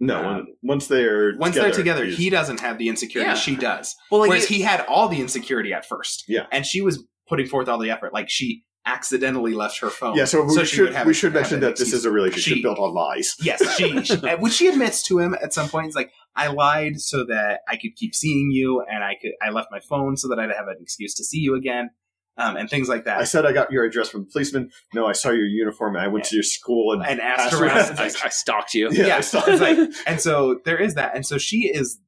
No, 0.00 0.18
Um, 0.18 0.24
when, 0.36 0.46
once 0.62 0.86
they're 0.86 1.34
Once 1.36 1.56
they're 1.56 1.72
together, 1.72 2.04
he 2.04 2.30
doesn't 2.30 2.60
have 2.60 2.78
the 2.78 2.88
insecurity. 2.88 3.30
Yeah. 3.30 3.34
She 3.34 3.56
does. 3.56 3.96
well, 4.10 4.20
like 4.20 4.28
Whereas 4.30 4.46
he- 4.46 4.56
he 4.56 4.62
had 4.62 4.84
all 4.86 5.08
the 5.08 5.20
insecurity 5.20 5.72
at 5.72 5.84
first. 5.84 6.24
Yeah. 6.28 6.46
And 6.52 6.64
she 6.64 6.80
was 6.80 7.04
putting 7.28 7.46
forth 7.46 7.68
all 7.68 7.78
the 7.78 7.90
effort. 7.90 8.12
Like 8.14 8.30
she 8.30 8.62
accidentally 8.86 9.54
left 9.54 9.80
her 9.80 9.90
phone. 9.90 10.16
yeah. 10.16 10.24
So 10.24 10.44
we 10.44 10.56
she 10.60 10.76
should 10.76 10.94
have- 10.94 11.06
we 11.06 11.12
should 11.12 11.32
have 11.32 11.42
mention 11.42 11.56
an 11.56 11.60
that 11.62 11.76
this 11.76 11.92
is 11.92 12.04
a 12.04 12.10
relationship 12.12 12.54
She- 12.58 12.62
built 12.62 12.78
on 12.78 12.94
lies. 12.94 13.34
Yes, 13.42 13.76
she, 13.76 14.02
she 14.04 14.16
which 14.38 14.52
she 14.52 14.68
admits 14.68 15.02
to 15.08 15.18
him 15.18 15.34
at 15.42 15.52
some 15.52 15.68
point. 15.68 15.86
He's 15.86 15.96
like, 15.96 16.12
"I 16.36 16.46
lied 16.46 17.00
so 17.00 17.24
that 17.26 17.60
I 17.68 17.76
could 17.76 17.96
keep 17.96 18.14
seeing 18.14 18.50
you, 18.52 18.82
and 18.88 19.02
I 19.02 19.16
could 19.20 19.32
I 19.42 19.50
left 19.50 19.68
my 19.72 19.80
phone 19.80 20.16
so 20.16 20.28
that 20.28 20.38
I'd 20.38 20.50
have 20.56 20.68
an 20.68 20.76
excuse 20.80 21.12
to 21.16 21.24
see 21.24 21.38
you 21.38 21.54
again, 21.56 21.90
um, 22.38 22.56
and 22.56 22.70
things 22.70 22.88
like 22.88 23.04
that." 23.04 23.18
I 23.20 23.24
said 23.24 23.44
I 23.44 23.52
got 23.52 23.70
your 23.70 23.84
address 23.84 24.08
from 24.08 24.22
the 24.24 24.30
policeman. 24.30 24.70
No, 24.94 25.06
I 25.06 25.12
saw 25.12 25.30
your 25.30 25.46
uniform 25.46 25.96
and 25.96 26.04
I 26.04 26.08
went 26.08 26.24
to 26.26 26.36
your 26.36 26.42
school 26.42 26.92
and, 26.92 27.04
and 27.04 27.20
asked 27.20 27.52
asked 27.52 27.62
around. 27.62 27.98
It's 28.00 28.22
I, 28.22 28.26
I 28.26 28.28
stalked 28.30 28.74
you. 28.74 28.88
Yeah, 28.90 29.06
yeah, 29.06 29.18
it's 29.22 29.34
like, 29.34 29.78
and 30.06 30.20
so 30.20 30.60
there 30.64 30.78
is 30.78 30.94
that, 30.94 31.14
and 31.14 31.26
so 31.26 31.36
she 31.38 31.68
is 31.68 31.98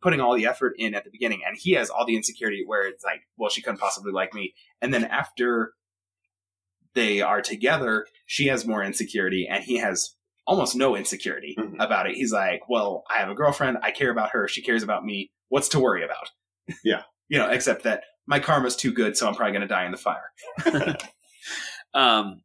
putting 0.00 0.20
all 0.20 0.34
the 0.36 0.46
effort 0.46 0.74
in 0.78 0.94
at 0.94 1.04
the 1.04 1.10
beginning, 1.10 1.42
and 1.46 1.56
he 1.58 1.72
has 1.72 1.90
all 1.90 2.04
the 2.06 2.16
insecurity 2.16 2.62
where 2.66 2.86
it's 2.86 3.04
like, 3.04 3.22
well, 3.36 3.50
she 3.50 3.62
couldn't 3.62 3.78
possibly 3.80 4.12
like 4.12 4.32
me, 4.34 4.54
and 4.80 4.92
then 4.94 5.04
after 5.04 5.72
they 6.94 7.20
are 7.20 7.40
together, 7.42 8.06
she 8.26 8.46
has 8.46 8.66
more 8.66 8.82
insecurity, 8.82 9.48
and 9.50 9.64
he 9.64 9.78
has 9.78 10.14
almost 10.46 10.76
no 10.76 10.94
insecurity, 10.94 11.56
Mhm. 11.58 11.76
about 11.78 12.06
it. 12.08 12.14
He's 12.14 12.32
like, 12.32 12.68
"Well, 12.68 13.02
I 13.10 13.18
have 13.18 13.30
a 13.30 13.34
girlfriend. 13.34 13.78
I 13.82 13.90
care 13.90 14.10
about 14.10 14.30
her. 14.30 14.46
She 14.46 14.62
cares 14.62 14.82
about 14.82 15.04
me. 15.04 15.30
What's 15.48 15.68
to 15.70 15.80
worry 15.80 16.04
about?" 16.04 16.28
Yeah. 16.84 17.02
you 17.28 17.38
know, 17.38 17.48
except 17.50 17.82
that 17.84 18.04
my 18.26 18.38
karma's 18.38 18.76
too 18.76 18.92
good, 18.92 19.16
so 19.16 19.28
I'm 19.28 19.34
probably 19.34 19.52
going 19.52 19.62
to 19.62 19.68
die 19.68 19.84
in 19.84 19.92
the 19.92 19.98
fire. 19.98 20.30
um 21.94 22.42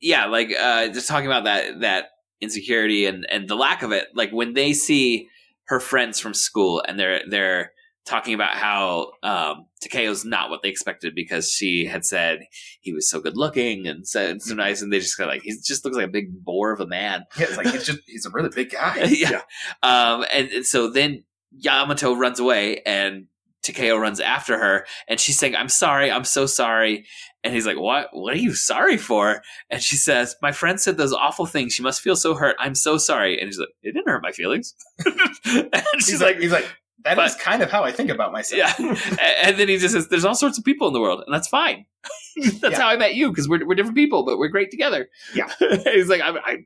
yeah 0.00 0.26
like 0.26 0.52
uh 0.58 0.86
just 0.88 1.08
talking 1.08 1.26
about 1.26 1.44
that 1.44 1.80
that 1.80 2.10
insecurity 2.40 3.04
and 3.04 3.26
and 3.30 3.48
the 3.48 3.56
lack 3.56 3.82
of 3.82 3.90
it 3.90 4.06
like 4.14 4.30
when 4.30 4.54
they 4.54 4.72
see 4.72 5.28
her 5.64 5.80
friends 5.80 6.20
from 6.20 6.32
school 6.32 6.82
and 6.86 6.98
they're 6.98 7.22
they're 7.28 7.72
talking 8.06 8.32
about 8.32 8.56
how 8.56 9.10
um 9.22 9.66
Takeo's 9.80 10.24
not 10.24 10.50
what 10.50 10.62
they 10.62 10.68
expected 10.68 11.14
because 11.14 11.50
she 11.50 11.84
had 11.84 12.06
said 12.06 12.40
he 12.80 12.92
was 12.92 13.10
so 13.10 13.20
good 13.20 13.36
looking 13.36 13.86
and 13.86 14.06
said 14.08 14.40
so 14.40 14.54
nice 14.54 14.80
and 14.80 14.92
they 14.92 15.00
just 15.00 15.16
kind 15.16 15.28
of 15.28 15.34
like 15.34 15.42
he 15.42 15.52
just 15.62 15.84
looks 15.84 15.96
like 15.96 16.06
a 16.06 16.10
big 16.10 16.44
bore 16.44 16.72
of 16.72 16.80
a 16.80 16.86
man 16.86 17.24
Yeah, 17.36 17.46
it's 17.48 17.56
like 17.56 17.66
he's 17.66 17.84
just 17.84 17.98
he's 18.06 18.24
a 18.24 18.30
really 18.30 18.48
big 18.48 18.70
guy. 18.70 19.02
yeah. 19.04 19.42
Um, 19.82 20.24
and, 20.32 20.48
and 20.48 20.66
so 20.66 20.90
then 20.90 21.24
Yamato 21.50 22.14
runs 22.14 22.40
away 22.40 22.80
and 22.86 23.26
Takeo 23.62 23.96
runs 23.96 24.20
after 24.20 24.58
her 24.58 24.86
and 25.08 25.18
she's 25.20 25.38
saying, 25.38 25.54
I'm 25.56 25.68
sorry, 25.68 26.10
I'm 26.10 26.24
so 26.24 26.46
sorry. 26.46 27.04
And 27.44 27.54
he's 27.54 27.66
like, 27.66 27.78
What 27.78 28.08
what 28.12 28.34
are 28.34 28.38
you 28.38 28.54
sorry 28.54 28.96
for? 28.96 29.42
And 29.70 29.82
she 29.82 29.96
says, 29.96 30.34
My 30.42 30.52
friend 30.52 30.80
said 30.80 30.96
those 30.96 31.12
awful 31.12 31.46
things. 31.46 31.72
She 31.74 31.82
must 31.82 32.00
feel 32.00 32.16
so 32.16 32.34
hurt. 32.34 32.56
I'm 32.58 32.74
so 32.74 32.98
sorry. 32.98 33.38
And 33.38 33.46
he's 33.46 33.58
like, 33.58 33.68
It 33.82 33.92
didn't 33.92 34.08
hurt 34.08 34.22
my 34.22 34.32
feelings. 34.32 34.74
and 35.04 35.70
she's 35.98 36.08
He's 36.08 36.20
like, 36.20 36.34
like, 36.36 36.42
he's 36.42 36.52
like, 36.52 36.66
that 37.04 37.18
is 37.18 37.34
but- 37.34 37.40
kind 37.40 37.62
of 37.62 37.70
how 37.70 37.84
I 37.84 37.92
think 37.92 38.10
about 38.10 38.32
myself. 38.32 38.78
Yeah. 38.80 38.96
And 39.44 39.56
then 39.58 39.68
he 39.68 39.78
just 39.78 39.94
says, 39.94 40.08
There's 40.08 40.24
all 40.24 40.34
sorts 40.34 40.58
of 40.58 40.64
people 40.64 40.88
in 40.88 40.94
the 40.94 41.00
world, 41.00 41.22
and 41.24 41.32
that's 41.34 41.48
fine. 41.48 41.86
that's 42.36 42.62
Yeah. 42.62 42.80
how 42.80 42.88
I 42.88 42.96
met 42.96 43.14
you, 43.14 43.30
because 43.30 43.48
we're, 43.48 43.64
we're 43.66 43.74
different 43.76 43.96
people, 43.96 44.24
but 44.24 44.38
we're 44.38 44.48
great 44.48 44.70
together. 44.70 45.08
Yeah. 45.34 45.48
he's 45.84 46.08
like, 46.08 46.20
I, 46.20 46.30
I 46.30 46.56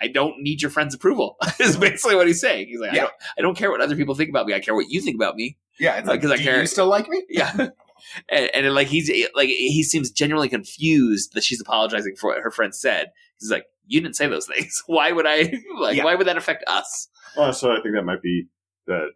I 0.00 0.08
don't 0.08 0.34
need 0.42 0.60
your 0.62 0.70
friend's 0.70 0.94
approval. 0.94 1.36
is 1.60 1.76
basically 1.76 2.16
what 2.16 2.26
he's 2.26 2.40
saying. 2.40 2.66
He's 2.68 2.80
like, 2.80 2.92
I, 2.92 2.96
Yeah. 2.96 3.02
don't, 3.02 3.12
I 3.38 3.42
don't 3.42 3.56
care 3.56 3.70
what 3.70 3.80
other 3.80 3.96
people 3.96 4.14
think 4.14 4.30
about 4.30 4.46
me. 4.46 4.54
I 4.54 4.60
care 4.60 4.74
what 4.74 4.88
you 4.88 5.00
think 5.00 5.14
about 5.16 5.34
me. 5.36 5.56
Yeah, 5.80 5.96
it's 5.98 6.08
like, 6.08 6.20
Because 6.20 6.32
I 6.32 6.36
do 6.36 6.44
care- 6.44 6.60
you 6.60 6.66
still 6.66 6.86
like 6.88 7.08
me? 7.08 7.22
Yeah. 7.28 7.52
and, 8.28 8.50
and 8.54 8.74
like 8.74 8.88
he's 8.88 9.10
like 9.34 9.48
he 9.48 9.82
seems 9.82 10.10
genuinely 10.10 10.48
confused 10.48 11.32
that 11.34 11.42
she's 11.44 11.60
apologizing 11.60 12.14
for 12.16 12.30
what 12.30 12.42
her 12.42 12.50
friend 12.50 12.74
said. 12.74 13.10
He's 13.40 13.50
like, 13.50 13.64
you 13.86 14.00
didn't 14.00 14.16
say 14.16 14.26
those 14.28 14.46
things. 14.46 14.82
Why 14.86 15.12
would 15.12 15.26
I? 15.26 15.52
Like, 15.78 15.96
Yeah. 15.96 16.04
why 16.04 16.14
would 16.14 16.26
that 16.26 16.36
affect 16.36 16.64
us? 16.66 17.08
So 17.34 17.70
I 17.72 17.80
think 17.82 17.94
that 17.94 18.04
might 18.04 18.22
be 18.22 18.46
the 18.86 19.06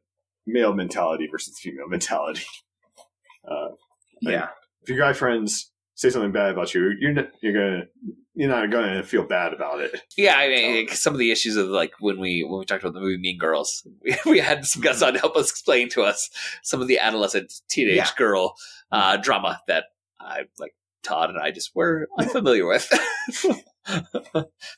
male 0.47 0.73
mentality 0.75 1.29
versus 1.31 1.59
female 1.59 1.89
mentality. 1.89 2.45
Uh, 3.49 3.69
like, 4.23 4.33
Yeah. 4.33 4.49
If 4.83 4.89
your 4.89 4.99
guy 4.99 5.13
friends 5.13 5.71
say 5.97 6.11
something 6.11 6.30
bad 6.30 6.51
about 6.53 6.72
you, 6.74 6.94
you're 7.01 7.12
not, 7.12 7.26
you're 7.42 7.53
gonna 7.53 7.82
you're 8.34 8.49
not 8.51 8.70
gonna 8.70 9.03
feel 9.03 9.24
bad 9.24 9.53
about 9.53 9.80
it. 9.80 10.01
Yeah, 10.16 10.36
I 10.36 10.49
mean, 10.49 10.76
like, 10.86 10.92
some 10.94 11.12
of 11.14 11.18
the 11.18 11.32
issues 11.32 11.57
of 11.57 11.68
like 11.68 11.92
when 12.01 12.20
we 12.20 12.44
when 12.49 12.61
we 12.61 12.64
talked 12.64 12.84
about 12.84 12.94
the 12.94 13.01
movie 13.01 13.18
Mean 13.18 13.38
Girls, 13.38 13.84
we, 14.05 14.16
we 14.24 14.38
had 14.38 14.64
some 14.64 14.82
guys 14.82 15.03
on 15.03 15.14
to 15.14 15.18
help 15.18 15.36
us 15.36 15.51
explain 15.51 15.88
to 15.90 16.03
us 16.03 16.30
some 16.62 16.80
of 16.80 16.86
the 16.86 16.99
adolescent 17.01 17.53
teenage 17.68 17.97
Yeah. 17.97 18.09
girl 18.16 18.55
uh, 18.92 19.16
drama 19.16 19.61
that 19.66 19.86
I 20.20 20.42
like 20.61 20.74
Todd 21.03 21.30
and 21.30 21.38
I 21.38 21.51
just 21.51 21.74
were 21.74 22.09
unfamiliar 22.18 22.66
with. 22.66 22.88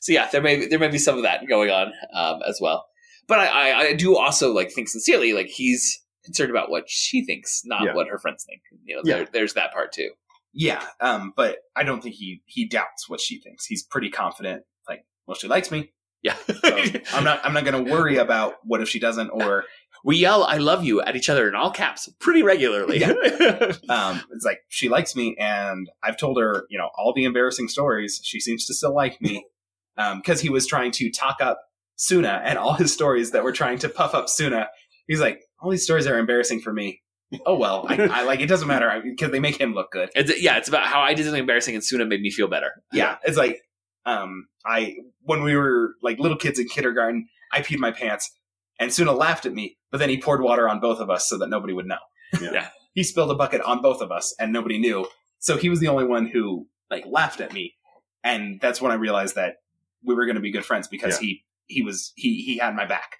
so 0.01 0.11
yeah, 0.11 0.29
there 0.31 0.41
may 0.41 0.67
there 0.67 0.79
may 0.79 0.87
be 0.87 0.97
some 0.97 1.17
of 1.17 1.23
that 1.23 1.47
going 1.47 1.69
on 1.69 1.91
um, 2.13 2.41
as 2.47 2.59
well. 2.61 2.87
But 3.27 3.39
I, 3.39 3.47
I, 3.71 3.79
I 3.89 3.93
do 3.93 4.17
also 4.17 4.53
like 4.53 4.71
think 4.71 4.87
sincerely 4.87 5.33
like 5.33 5.47
he's 5.47 6.01
concerned 6.25 6.49
about 6.49 6.69
what 6.71 6.89
she 6.89 7.25
thinks, 7.25 7.61
not 7.65 7.83
Yeah. 7.83 7.93
what 7.93 8.07
her 8.07 8.17
friends 8.19 8.43
think. 8.47 8.61
You 8.85 8.95
know, 8.97 9.01
Yeah. 9.05 9.15
there, 9.17 9.27
there's 9.33 9.53
that 9.53 9.71
part 9.73 9.91
too. 9.91 10.09
Yeah, 10.53 10.83
um, 10.99 11.33
but 11.35 11.57
I 11.75 11.83
don't 11.83 12.01
think 12.01 12.15
he 12.15 12.41
he 12.45 12.67
doubts 12.67 13.07
what 13.07 13.21
she 13.21 13.39
thinks. 13.39 13.65
He's 13.65 13.83
pretty 13.83 14.09
confident. 14.09 14.63
Like, 14.87 15.05
well, 15.27 15.35
she 15.35 15.47
likes 15.47 15.71
me. 15.71 15.91
Yeah, 16.21 16.35
So 16.47 16.99
I'm 17.13 17.23
not 17.23 17.39
I'm 17.45 17.53
not 17.53 17.63
going 17.63 17.85
to 17.85 17.91
worry 17.91 18.17
about 18.17 18.55
what 18.63 18.81
if 18.81 18.89
she 18.89 18.99
doesn't 18.99 19.29
or 19.29 19.63
we 20.03 20.17
yell 20.17 20.43
"I 20.43 20.57
love 20.57 20.83
you" 20.83 21.01
at 21.01 21.15
each 21.15 21.29
other 21.29 21.47
in 21.47 21.55
all 21.55 21.71
caps 21.71 22.09
pretty 22.19 22.43
regularly. 22.43 23.03
um, 23.89 24.21
it's 24.31 24.45
like 24.45 24.59
she 24.67 24.89
likes 24.89 25.15
me, 25.15 25.35
and 25.39 25.89
I've 26.03 26.17
told 26.17 26.37
her, 26.39 26.65
you 26.69 26.77
know, 26.77 26.89
all 26.97 27.13
the 27.13 27.23
embarrassing 27.23 27.67
stories. 27.67 28.19
She 28.23 28.39
seems 28.39 28.65
to 28.65 28.73
still 28.73 28.93
like 28.93 29.21
me 29.21 29.45
because 30.17 30.41
he 30.41 30.49
was 30.49 30.67
trying 30.67 30.91
to 30.93 31.09
talk 31.09 31.37
up 31.41 31.61
Suna 31.95 32.41
and 32.43 32.57
all 32.57 32.73
his 32.73 32.93
stories 32.93 33.31
that 33.31 33.43
were 33.43 33.51
trying 33.51 33.79
to 33.79 33.89
puff 33.89 34.13
up 34.13 34.29
Suna. 34.29 34.69
He's 35.07 35.21
like, 35.21 35.41
all 35.59 35.69
these 35.69 35.83
stories 35.83 36.07
are 36.07 36.17
embarrassing 36.17 36.61
for 36.61 36.71
me. 36.71 37.01
Oh 37.45 37.57
well, 37.57 37.85
I, 37.87 37.95
I 38.11 38.23
like 38.23 38.39
it. 38.39 38.47
Doesn't 38.47 38.67
matter 38.67 39.01
because 39.03 39.31
they 39.31 39.39
make 39.39 39.59
him 39.59 39.73
look 39.73 39.91
good. 39.91 40.09
It's, 40.15 40.41
yeah, 40.41 40.57
it's 40.57 40.67
about 40.67 40.85
how 40.85 41.01
I 41.01 41.13
did 41.13 41.25
something 41.25 41.39
embarrassing 41.41 41.75
and 41.75 41.83
Suna 41.83 42.05
made 42.05 42.21
me 42.21 42.31
feel 42.31 42.47
better. 42.47 42.71
Yeah, 42.91 43.17
it's 43.23 43.37
like 43.37 43.61
um, 44.05 44.47
I 44.65 44.95
when 45.21 45.43
we 45.43 45.55
were 45.55 45.91
like 46.01 46.17
little 46.19 46.37
kids 46.37 46.57
in 46.59 46.67
kindergarten, 46.67 47.27
I 47.53 47.61
peed 47.61 47.77
my 47.77 47.91
pants, 47.91 48.31
and 48.79 48.91
Suna 48.91 49.11
laughed 49.11 49.45
at 49.45 49.53
me, 49.53 49.77
but 49.91 49.99
then 49.99 50.09
he 50.09 50.19
poured 50.19 50.41
water 50.41 50.67
on 50.67 50.79
both 50.79 50.99
of 50.99 51.09
us 51.11 51.27
so 51.29 51.37
that 51.37 51.49
nobody 51.49 51.73
would 51.73 51.85
know. 51.85 51.97
Yeah. 52.41 52.51
Yeah. 52.51 52.67
he 52.93 53.03
spilled 53.03 53.29
a 53.31 53.35
bucket 53.35 53.61
on 53.61 53.81
both 53.81 54.01
of 54.01 54.11
us, 54.11 54.33
and 54.39 54.51
nobody 54.51 54.79
knew. 54.79 55.05
So 55.39 55.55
he 55.57 55.69
was 55.69 55.79
the 55.79 55.87
only 55.87 56.05
one 56.05 56.25
who 56.27 56.67
like 56.89 57.05
laughed 57.07 57.41
at 57.41 57.53
me, 57.53 57.75
and 58.23 58.59
that's 58.59 58.81
when 58.81 58.91
I 58.91 58.95
realized 58.95 59.35
that 59.35 59.57
we 60.03 60.15
were 60.15 60.25
going 60.25 60.35
to 60.35 60.41
be 60.41 60.51
good 60.51 60.65
friends 60.65 60.87
because 60.87 61.15
Yeah. 61.21 61.27
he 61.27 61.45
he 61.67 61.81
was 61.83 62.11
he 62.15 62.41
he 62.41 62.57
had 62.57 62.75
my 62.75 62.85
back. 62.85 63.17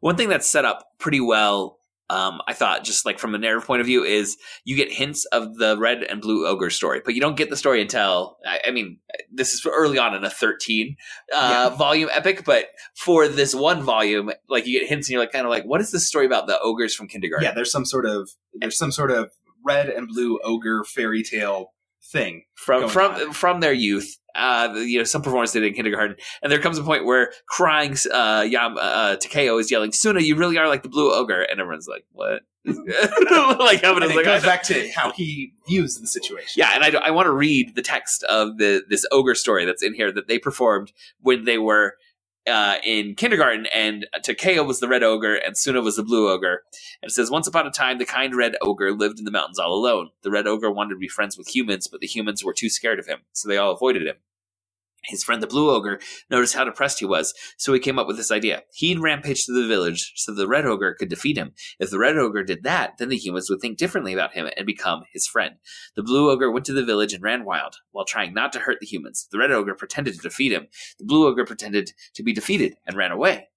One 0.00 0.16
thing 0.16 0.28
that's 0.30 0.48
set 0.48 0.64
up 0.64 0.84
pretty 0.98 1.20
well, 1.20 1.78
um, 2.12 2.42
I 2.46 2.52
thought, 2.52 2.84
just 2.84 3.06
like 3.06 3.18
from 3.18 3.34
a 3.34 3.38
narrative 3.38 3.66
point 3.66 3.80
of 3.80 3.86
view, 3.86 4.04
is 4.04 4.36
you 4.64 4.76
get 4.76 4.92
hints 4.92 5.24
of 5.26 5.56
the 5.56 5.78
red 5.78 6.02
and 6.02 6.20
blue 6.20 6.46
ogre 6.46 6.68
story, 6.68 7.00
but 7.02 7.14
you 7.14 7.22
don't 7.22 7.38
get 7.38 7.48
the 7.48 7.56
story 7.56 7.80
until, 7.80 8.36
I, 8.46 8.60
I 8.66 8.70
mean, 8.70 8.98
this 9.32 9.54
is 9.54 9.64
early 9.64 9.96
on 9.96 10.14
in 10.14 10.22
a 10.22 10.28
13 10.28 10.96
uh, 11.34 11.74
volume 11.78 12.10
epic, 12.12 12.44
but 12.44 12.66
for 12.94 13.28
this 13.28 13.54
one 13.54 13.82
volume, 13.82 14.30
like 14.50 14.66
you 14.66 14.78
get 14.78 14.88
hints 14.88 15.08
and 15.08 15.12
you're 15.12 15.22
like, 15.22 15.32
kind 15.32 15.46
of 15.46 15.50
like, 15.50 15.64
what 15.64 15.80
is 15.80 15.90
this 15.90 16.06
story 16.06 16.26
about 16.26 16.46
the 16.46 16.60
ogres 16.60 16.94
from 16.94 17.08
kindergarten? 17.08 17.44
Yeah, 17.44 17.54
there's 17.54 17.72
some 17.72 17.86
sort 17.86 18.04
of 18.04 18.28
there's 18.52 18.76
some 18.76 18.92
sort 18.92 19.10
of 19.10 19.32
red 19.64 19.88
and 19.88 20.06
blue 20.06 20.38
ogre 20.44 20.84
fairy 20.84 21.22
tale 21.22 21.72
thing 22.12 22.42
from 22.54 22.88
from 22.88 23.12
on. 23.12 23.32
from 23.32 23.60
their 23.60 23.72
youth. 23.72 24.18
Uh, 24.34 24.72
you 24.76 24.98
know, 24.98 25.04
some 25.04 25.22
performance 25.22 25.52
they 25.52 25.60
did 25.60 25.68
in 25.68 25.74
kindergarten, 25.74 26.16
and 26.42 26.50
there 26.50 26.60
comes 26.60 26.78
a 26.78 26.82
point 26.82 27.04
where 27.04 27.32
crying 27.46 27.96
uh, 28.12 28.46
Yam 28.48 28.76
uh, 28.80 29.16
Takeo 29.16 29.58
is 29.58 29.70
yelling, 29.70 29.92
"Suna, 29.92 30.20
you 30.20 30.36
really 30.36 30.58
are 30.58 30.68
like 30.68 30.82
the 30.82 30.88
blue 30.88 31.12
ogre," 31.12 31.42
and 31.42 31.60
everyone's 31.60 31.88
like, 31.88 32.04
"What?" 32.12 32.42
like, 32.64 32.76
And 33.82 33.82
Yamato 33.82 34.08
it 34.08 34.16
like, 34.16 34.24
goes 34.24 34.44
back 34.44 34.62
to 34.64 34.88
how 34.92 35.10
he 35.10 35.52
views 35.66 35.98
the 35.98 36.06
situation. 36.06 36.54
yeah, 36.56 36.70
and 36.74 36.84
I, 36.84 37.08
I 37.08 37.10
want 37.10 37.26
to 37.26 37.32
read 37.32 37.74
the 37.74 37.82
text 37.82 38.22
of 38.24 38.58
the 38.58 38.82
this 38.88 39.04
ogre 39.10 39.34
story 39.34 39.64
that's 39.64 39.82
in 39.82 39.94
here 39.94 40.12
that 40.12 40.28
they 40.28 40.38
performed 40.38 40.92
when 41.20 41.44
they 41.44 41.58
were 41.58 41.96
uh, 42.46 42.76
in 42.84 43.14
kindergarten, 43.14 43.66
and 43.66 44.06
Takeo 44.22 44.64
was 44.64 44.80
the 44.80 44.88
red 44.88 45.02
ogre, 45.02 45.34
and 45.34 45.56
Suna 45.56 45.80
was 45.80 45.96
the 45.96 46.02
blue 46.02 46.30
ogre. 46.30 46.62
And 47.02 47.10
it 47.10 47.12
says, 47.12 47.30
Once 47.30 47.46
upon 47.46 47.66
a 47.66 47.70
time, 47.70 47.98
the 47.98 48.04
kind 48.04 48.34
red 48.34 48.56
ogre 48.60 48.92
lived 48.92 49.18
in 49.18 49.24
the 49.24 49.30
mountains 49.30 49.58
all 49.58 49.74
alone. 49.74 50.10
The 50.22 50.30
red 50.30 50.46
ogre 50.46 50.70
wanted 50.70 50.94
to 50.94 50.98
be 50.98 51.08
friends 51.08 51.38
with 51.38 51.54
humans, 51.54 51.86
but 51.86 52.00
the 52.00 52.06
humans 52.06 52.44
were 52.44 52.52
too 52.52 52.68
scared 52.68 52.98
of 52.98 53.06
him, 53.06 53.20
so 53.32 53.48
they 53.48 53.58
all 53.58 53.72
avoided 53.72 54.06
him. 54.06 54.16
His 55.04 55.24
friend 55.24 55.42
the 55.42 55.48
blue 55.48 55.70
ogre 55.70 55.98
noticed 56.30 56.54
how 56.54 56.64
depressed 56.64 57.00
he 57.00 57.04
was, 57.04 57.34
so 57.56 57.72
he 57.72 57.80
came 57.80 57.98
up 57.98 58.06
with 58.06 58.16
this 58.16 58.30
idea. 58.30 58.62
He'd 58.72 59.00
rampage 59.00 59.44
through 59.44 59.62
the 59.62 59.68
village 59.68 60.12
so 60.14 60.32
the 60.32 60.46
red 60.46 60.64
ogre 60.64 60.94
could 60.94 61.08
defeat 61.08 61.36
him. 61.36 61.54
If 61.80 61.90
the 61.90 61.98
red 61.98 62.16
ogre 62.16 62.44
did 62.44 62.62
that, 62.62 62.98
then 62.98 63.08
the 63.08 63.16
humans 63.16 63.50
would 63.50 63.60
think 63.60 63.78
differently 63.78 64.12
about 64.12 64.34
him 64.34 64.48
and 64.56 64.64
become 64.64 65.02
his 65.12 65.26
friend. 65.26 65.56
The 65.96 66.04
blue 66.04 66.30
ogre 66.30 66.52
went 66.52 66.66
to 66.66 66.72
the 66.72 66.84
village 66.84 67.12
and 67.12 67.22
ran 67.22 67.44
wild, 67.44 67.76
while 67.90 68.04
trying 68.04 68.32
not 68.32 68.52
to 68.52 68.60
hurt 68.60 68.78
the 68.80 68.86
humans. 68.86 69.26
The 69.30 69.38
red 69.38 69.50
ogre 69.50 69.74
pretended 69.74 70.14
to 70.14 70.20
defeat 70.20 70.52
him. 70.52 70.68
The 70.98 71.04
blue 71.04 71.26
ogre 71.26 71.44
pretended 71.44 71.92
to 72.14 72.22
be 72.22 72.32
defeated 72.32 72.76
and 72.86 72.96
ran 72.96 73.10
away. 73.10 73.48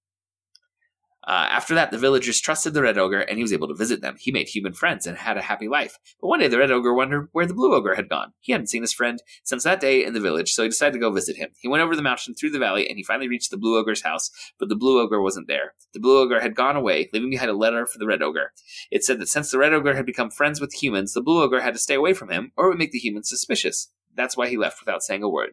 Uh, 1.26 1.46
after 1.50 1.74
that, 1.74 1.90
the 1.90 1.98
villagers 1.98 2.40
trusted 2.40 2.72
the 2.72 2.82
red 2.82 2.96
ogre, 2.96 3.20
and 3.20 3.36
he 3.36 3.42
was 3.42 3.52
able 3.52 3.66
to 3.66 3.74
visit 3.74 4.00
them. 4.00 4.16
He 4.18 4.30
made 4.30 4.48
human 4.48 4.72
friends 4.72 5.06
and 5.06 5.18
had 5.18 5.36
a 5.36 5.42
happy 5.42 5.66
life. 5.66 5.98
But 6.20 6.28
one 6.28 6.38
day, 6.38 6.46
the 6.46 6.58
red 6.58 6.70
ogre 6.70 6.94
wondered 6.94 7.28
where 7.32 7.46
the 7.46 7.54
blue 7.54 7.74
ogre 7.74 7.96
had 7.96 8.08
gone. 8.08 8.32
He 8.40 8.52
hadn't 8.52 8.68
seen 8.68 8.82
his 8.82 8.92
friend 8.92 9.20
since 9.42 9.64
that 9.64 9.80
day 9.80 10.04
in 10.04 10.14
the 10.14 10.20
village, 10.20 10.52
so 10.52 10.62
he 10.62 10.68
decided 10.68 10.92
to 10.92 11.00
go 11.00 11.10
visit 11.10 11.36
him. 11.36 11.50
He 11.58 11.66
went 11.66 11.82
over 11.82 11.96
the 11.96 12.02
mountain 12.02 12.34
through 12.34 12.50
the 12.50 12.60
valley, 12.60 12.88
and 12.88 12.96
he 12.96 13.02
finally 13.02 13.28
reached 13.28 13.50
the 13.50 13.56
blue 13.56 13.76
ogre's 13.76 14.02
house. 14.02 14.30
But 14.58 14.68
the 14.68 14.76
blue 14.76 15.00
ogre 15.00 15.20
wasn't 15.20 15.48
there. 15.48 15.74
The 15.94 16.00
blue 16.00 16.20
ogre 16.20 16.40
had 16.40 16.54
gone 16.54 16.76
away, 16.76 17.10
leaving 17.12 17.30
behind 17.30 17.50
a 17.50 17.56
letter 17.56 17.86
for 17.86 17.98
the 17.98 18.06
red 18.06 18.22
ogre. 18.22 18.52
It 18.92 19.04
said 19.04 19.18
that 19.20 19.28
since 19.28 19.50
the 19.50 19.58
red 19.58 19.72
ogre 19.72 19.94
had 19.94 20.06
become 20.06 20.30
friends 20.30 20.60
with 20.60 20.80
humans, 20.80 21.12
the 21.12 21.22
blue 21.22 21.42
ogre 21.42 21.60
had 21.60 21.74
to 21.74 21.80
stay 21.80 21.94
away 21.94 22.12
from 22.12 22.30
him, 22.30 22.52
or 22.56 22.66
it 22.66 22.68
would 22.68 22.78
make 22.78 22.92
the 22.92 22.98
humans 22.98 23.28
suspicious. 23.28 23.90
That's 24.14 24.36
why 24.36 24.48
he 24.48 24.56
left 24.56 24.80
without 24.80 25.02
saying 25.02 25.22
a 25.22 25.28
word. 25.28 25.50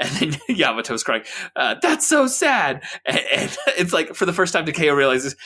And 0.00 0.10
then 0.10 0.30
Yamato's 0.48 1.04
crying, 1.04 1.24
uh, 1.54 1.76
that's 1.80 2.06
so 2.06 2.26
sad. 2.26 2.82
And, 3.04 3.20
and 3.32 3.56
it's 3.78 3.92
like, 3.92 4.14
for 4.14 4.26
the 4.26 4.32
first 4.32 4.52
time, 4.52 4.64
Takeo 4.64 4.94
realizes, 4.94 5.36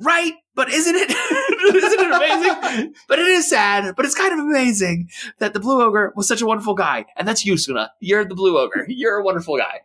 right, 0.00 0.34
but 0.54 0.68
isn't 0.68 0.94
it? 0.96 1.10
isn't 1.74 2.00
it 2.00 2.12
amazing? 2.12 2.94
but 3.08 3.18
it 3.18 3.26
is 3.28 3.48
sad, 3.48 3.94
but 3.96 4.04
it's 4.04 4.14
kind 4.14 4.32
of 4.32 4.40
amazing 4.40 5.08
that 5.38 5.54
the 5.54 5.60
Blue 5.60 5.80
Ogre 5.82 6.12
was 6.16 6.28
such 6.28 6.42
a 6.42 6.46
wonderful 6.46 6.74
guy. 6.74 7.06
And 7.16 7.26
that's 7.26 7.46
you, 7.46 7.56
Suna. 7.56 7.92
You're 8.00 8.24
the 8.24 8.34
Blue 8.34 8.58
Ogre. 8.58 8.84
You're 8.88 9.16
a 9.16 9.24
wonderful 9.24 9.56
guy. 9.56 9.80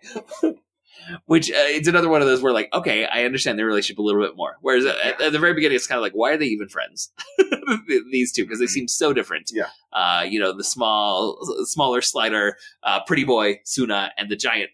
Which 1.26 1.50
uh, 1.50 1.56
it's 1.58 1.88
another 1.88 2.10
one 2.10 2.22
of 2.22 2.28
those 2.28 2.42
where, 2.42 2.54
like, 2.54 2.70
okay, 2.74 3.06
I 3.06 3.24
understand 3.24 3.58
their 3.58 3.66
relationship 3.66 4.00
a 4.00 4.02
little 4.02 4.22
bit 4.22 4.36
more. 4.36 4.58
Whereas 4.62 4.86
uh, 4.86 4.98
at, 5.04 5.22
at 5.22 5.32
the 5.32 5.40
very 5.40 5.54
beginning, 5.54 5.76
it's 5.76 5.88
kind 5.88 5.98
of 5.98 6.04
like, 6.04 6.14
why 6.14 6.32
are 6.32 6.38
they 6.38 6.46
even 6.46 6.70
friends? 6.70 7.12
These 8.12 8.32
two, 8.32 8.44
because 8.44 8.60
they 8.60 8.68
seem 8.68 8.88
so 8.88 9.14
different 9.14 9.52
Yeah. 9.54 9.68
uh, 9.94 10.24
you 10.28 10.40
know, 10.40 10.56
the 10.56 10.64
small, 10.64 11.38
smaller 11.66 12.02
slider, 12.02 12.58
uh, 12.84 13.02
pretty 13.06 13.24
boy 13.24 13.60
Suna, 13.66 14.12
and 14.18 14.30
the 14.30 14.36
giant 14.36 14.70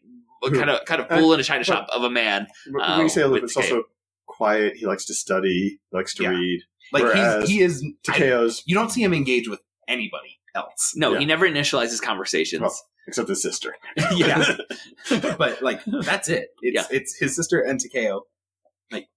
kind 0.53 0.69
of 0.69 0.85
kind 0.85 1.01
of 1.01 1.09
bull 1.09 1.33
in 1.33 1.39
a 1.39 1.43
china 1.43 1.63
shop 1.63 1.87
of 1.91 2.03
a 2.03 2.09
man. 2.09 2.47
When 2.69 2.83
uh, 2.83 2.99
you 3.01 3.09
say 3.09 3.25
with 3.27 3.43
it's 3.43 3.57
also 3.57 3.83
quiet. 4.27 4.75
He 4.75 4.85
likes 4.85 5.05
to 5.05 5.13
study. 5.13 5.79
Likes 5.91 6.13
to 6.15 6.23
Yeah. 6.23 6.29
read. 6.29 6.61
Like 6.93 7.13
he's, 7.15 7.49
he 7.49 7.61
is. 7.61 7.83
Takeo's 8.03 8.61
you 8.65 8.75
don't 8.75 8.89
see 8.91 9.01
him 9.01 9.13
engage 9.13 9.47
with 9.47 9.59
anybody 9.87 10.39
else. 10.53 10.93
no, 10.95 11.13
yeah. 11.13 11.19
he 11.19 11.25
never 11.25 11.47
initializes 11.47 12.01
conversations. 12.01 12.61
Well, 12.61 12.79
except 13.07 13.29
his 13.29 13.41
sister. 13.41 13.75
yeah, 14.15 14.55
but 15.37 15.61
like 15.61 15.81
that's 16.03 16.29
it. 16.29 16.49
It's 16.61 16.89
it's 16.91 17.17
his 17.17 17.35
sister 17.35 17.61
and 17.61 17.79
Takeo. 17.79 18.21
Like, 18.91 19.07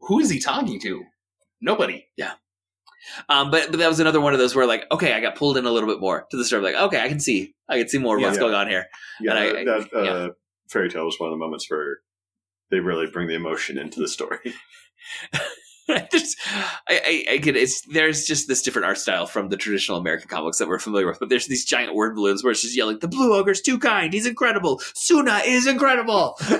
who 0.00 0.20
is 0.20 0.30
he 0.30 0.38
talking 0.38 0.80
to? 0.80 1.04
Nobody. 1.60 2.06
Yeah. 2.16 2.32
Um, 3.28 3.50
but 3.50 3.70
but 3.70 3.78
that 3.78 3.88
was 3.88 4.00
another 4.00 4.20
one 4.20 4.32
of 4.32 4.38
those 4.38 4.54
where 4.54 4.66
like, 4.66 4.84
okay, 4.90 5.12
I 5.12 5.20
got 5.20 5.36
pulled 5.36 5.56
in 5.56 5.64
a 5.66 5.70
little 5.70 5.88
bit 5.88 6.00
more 6.00 6.26
to 6.30 6.36
the 6.36 6.44
story. 6.44 6.62
Like, 6.62 6.74
okay, 6.74 7.00
I 7.00 7.08
can 7.08 7.20
see, 7.20 7.54
I 7.68 7.78
can 7.78 7.88
see 7.88 7.98
more 7.98 8.16
of 8.16 8.22
what's 8.22 8.36
Yeah. 8.36 8.40
going 8.40 8.54
on 8.54 8.68
here. 8.68 8.86
Yeah, 9.20 9.30
And 9.32 9.38
I- 9.38 9.60
I- 9.60 9.64
that 9.64 9.88
uh, 9.94 10.02
yeah. 10.02 10.28
fairy 10.68 10.90
tale 10.90 11.04
was 11.04 11.18
one 11.20 11.28
of 11.28 11.32
the 11.32 11.38
moments 11.38 11.70
where 11.70 11.98
they 12.70 12.80
really 12.80 13.06
bring 13.06 13.28
the 13.28 13.34
emotion 13.34 13.78
into 13.78 14.00
the 14.00 14.08
story. 14.08 14.54
I, 15.88 16.08
I, 16.88 17.24
I 17.30 17.36
get 17.36 17.56
it's 17.56 17.82
there's 17.82 18.24
just 18.24 18.48
this 18.48 18.62
different 18.62 18.86
art 18.86 18.98
style 18.98 19.26
from 19.26 19.50
the 19.50 19.56
traditional 19.56 19.98
American 19.98 20.28
comics 20.28 20.58
that 20.58 20.66
we're 20.66 20.80
familiar 20.80 21.06
with, 21.06 21.20
but 21.20 21.28
there's 21.28 21.46
these 21.46 21.64
giant 21.64 21.94
word 21.94 22.16
balloons 22.16 22.42
where 22.42 22.50
it's 22.50 22.62
just 22.62 22.76
yelling, 22.76 22.98
"The 22.98 23.08
Blue 23.08 23.34
Ogre's 23.34 23.60
too 23.60 23.78
kind. 23.78 24.12
He's 24.12 24.26
incredible. 24.26 24.80
Suna 24.94 25.42
is 25.44 25.68
incredible." 25.68 26.36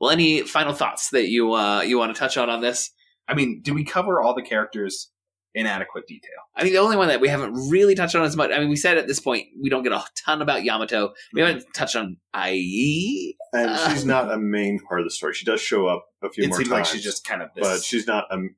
well, 0.00 0.10
any 0.10 0.42
final 0.42 0.72
thoughts 0.72 1.10
that 1.10 1.28
you 1.28 1.52
uh, 1.52 1.82
you 1.82 1.96
want 1.98 2.12
to 2.14 2.18
touch 2.18 2.36
on 2.36 2.50
on 2.50 2.60
this? 2.60 2.90
I 3.28 3.34
mean, 3.34 3.60
did 3.62 3.74
we 3.74 3.84
cover 3.84 4.20
all 4.20 4.34
the 4.34 4.42
characters 4.42 5.10
in 5.54 5.66
adequate 5.66 6.06
detail? 6.06 6.30
I 6.56 6.64
mean, 6.64 6.72
the 6.72 6.78
only 6.78 6.96
one 6.96 7.08
that 7.08 7.20
we 7.20 7.28
haven't 7.28 7.54
really 7.70 7.94
touched 7.94 8.14
on 8.14 8.22
as 8.22 8.36
much. 8.36 8.50
I 8.52 8.58
mean, 8.60 8.68
we 8.68 8.76
said 8.76 8.98
at 8.98 9.06
this 9.06 9.20
point 9.20 9.48
we 9.60 9.68
don't 9.68 9.82
get 9.82 9.92
a 9.92 10.02
ton 10.24 10.42
about 10.42 10.62
Yamato. 10.64 11.12
We 11.32 11.40
haven't 11.40 11.64
touched 11.74 11.96
on 11.96 12.16
Ai. 12.34 13.32
And 13.52 13.70
Uh. 13.70 13.90
she's 13.90 14.04
not 14.04 14.30
a 14.32 14.38
main 14.38 14.78
part 14.80 15.00
of 15.00 15.06
the 15.06 15.10
story. 15.10 15.34
She 15.34 15.44
does 15.44 15.60
show 15.60 15.86
up 15.86 16.04
a 16.22 16.30
few 16.30 16.44
It 16.44 16.48
more 16.48 16.58
seems 16.58 16.68
times. 16.68 16.78
like 16.88 16.94
she's 16.94 17.02
just 17.04 17.24
kind 17.26 17.42
of 17.42 17.50
this. 17.54 17.66
but 17.66 17.82
she's 17.82 18.06
not. 18.06 18.24
Um, 18.30 18.54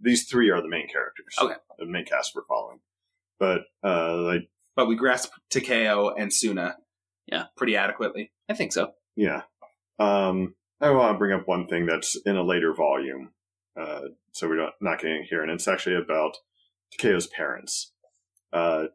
these 0.00 0.24
three 0.28 0.50
are 0.50 0.60
the 0.60 0.68
main 0.68 0.88
characters. 0.88 1.34
Okay. 1.40 1.54
the 1.78 1.86
main 1.86 2.04
cast 2.04 2.32
we're 2.34 2.44
following. 2.48 2.80
But 3.38 3.62
uh, 3.84 4.16
like, 4.22 4.48
but 4.74 4.86
we 4.86 4.96
grasp 4.96 5.30
Takeo 5.50 6.10
and 6.10 6.32
Suna. 6.32 6.76
Yeah. 7.26 7.44
pretty 7.56 7.76
adequately. 7.76 8.32
I 8.48 8.54
think 8.54 8.72
so. 8.72 8.92
yeah. 9.16 9.42
Um, 10.00 10.54
I 10.80 10.90
want 10.90 11.14
to 11.14 11.18
bring 11.18 11.32
up 11.32 11.46
one 11.46 11.68
thing 11.68 11.86
that's 11.86 12.16
in 12.26 12.34
a 12.36 12.42
later 12.42 12.74
volume, 12.74 13.30
uh, 13.80 14.02
so 14.32 14.48
we're 14.48 14.56
not, 14.56 14.72
not 14.80 15.00
getting 15.00 15.22
it 15.22 15.26
here, 15.28 15.42
and 15.42 15.50
it's 15.50 15.68
actually 15.68 15.96
about 15.96 16.36
Takeo's 16.92 17.26
parents. 17.26 17.92
Uh, 18.52 18.86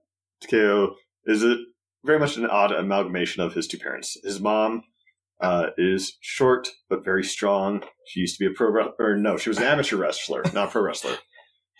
Takeo 0.41 0.95
is 1.25 1.43
a, 1.43 1.57
very 2.05 2.19
much 2.19 2.37
an 2.37 2.45
odd 2.45 2.71
amalgamation 2.71 3.41
of 3.43 3.53
his 3.53 3.67
two 3.67 3.77
parents. 3.77 4.17
His 4.23 4.39
mom 4.39 4.83
uh, 5.41 5.67
is 5.77 6.17
short 6.21 6.69
but 6.89 7.03
very 7.03 7.23
strong. 7.23 7.83
She 8.07 8.21
used 8.21 8.37
to 8.37 8.45
be 8.45 8.51
a 8.51 8.55
pro, 8.55 8.91
or 8.99 9.17
no, 9.17 9.37
she 9.37 9.49
was 9.49 9.57
an 9.57 9.65
amateur 9.65 9.97
wrestler, 9.97 10.43
not 10.53 10.69
a 10.69 10.71
pro 10.71 10.81
wrestler. 10.81 11.17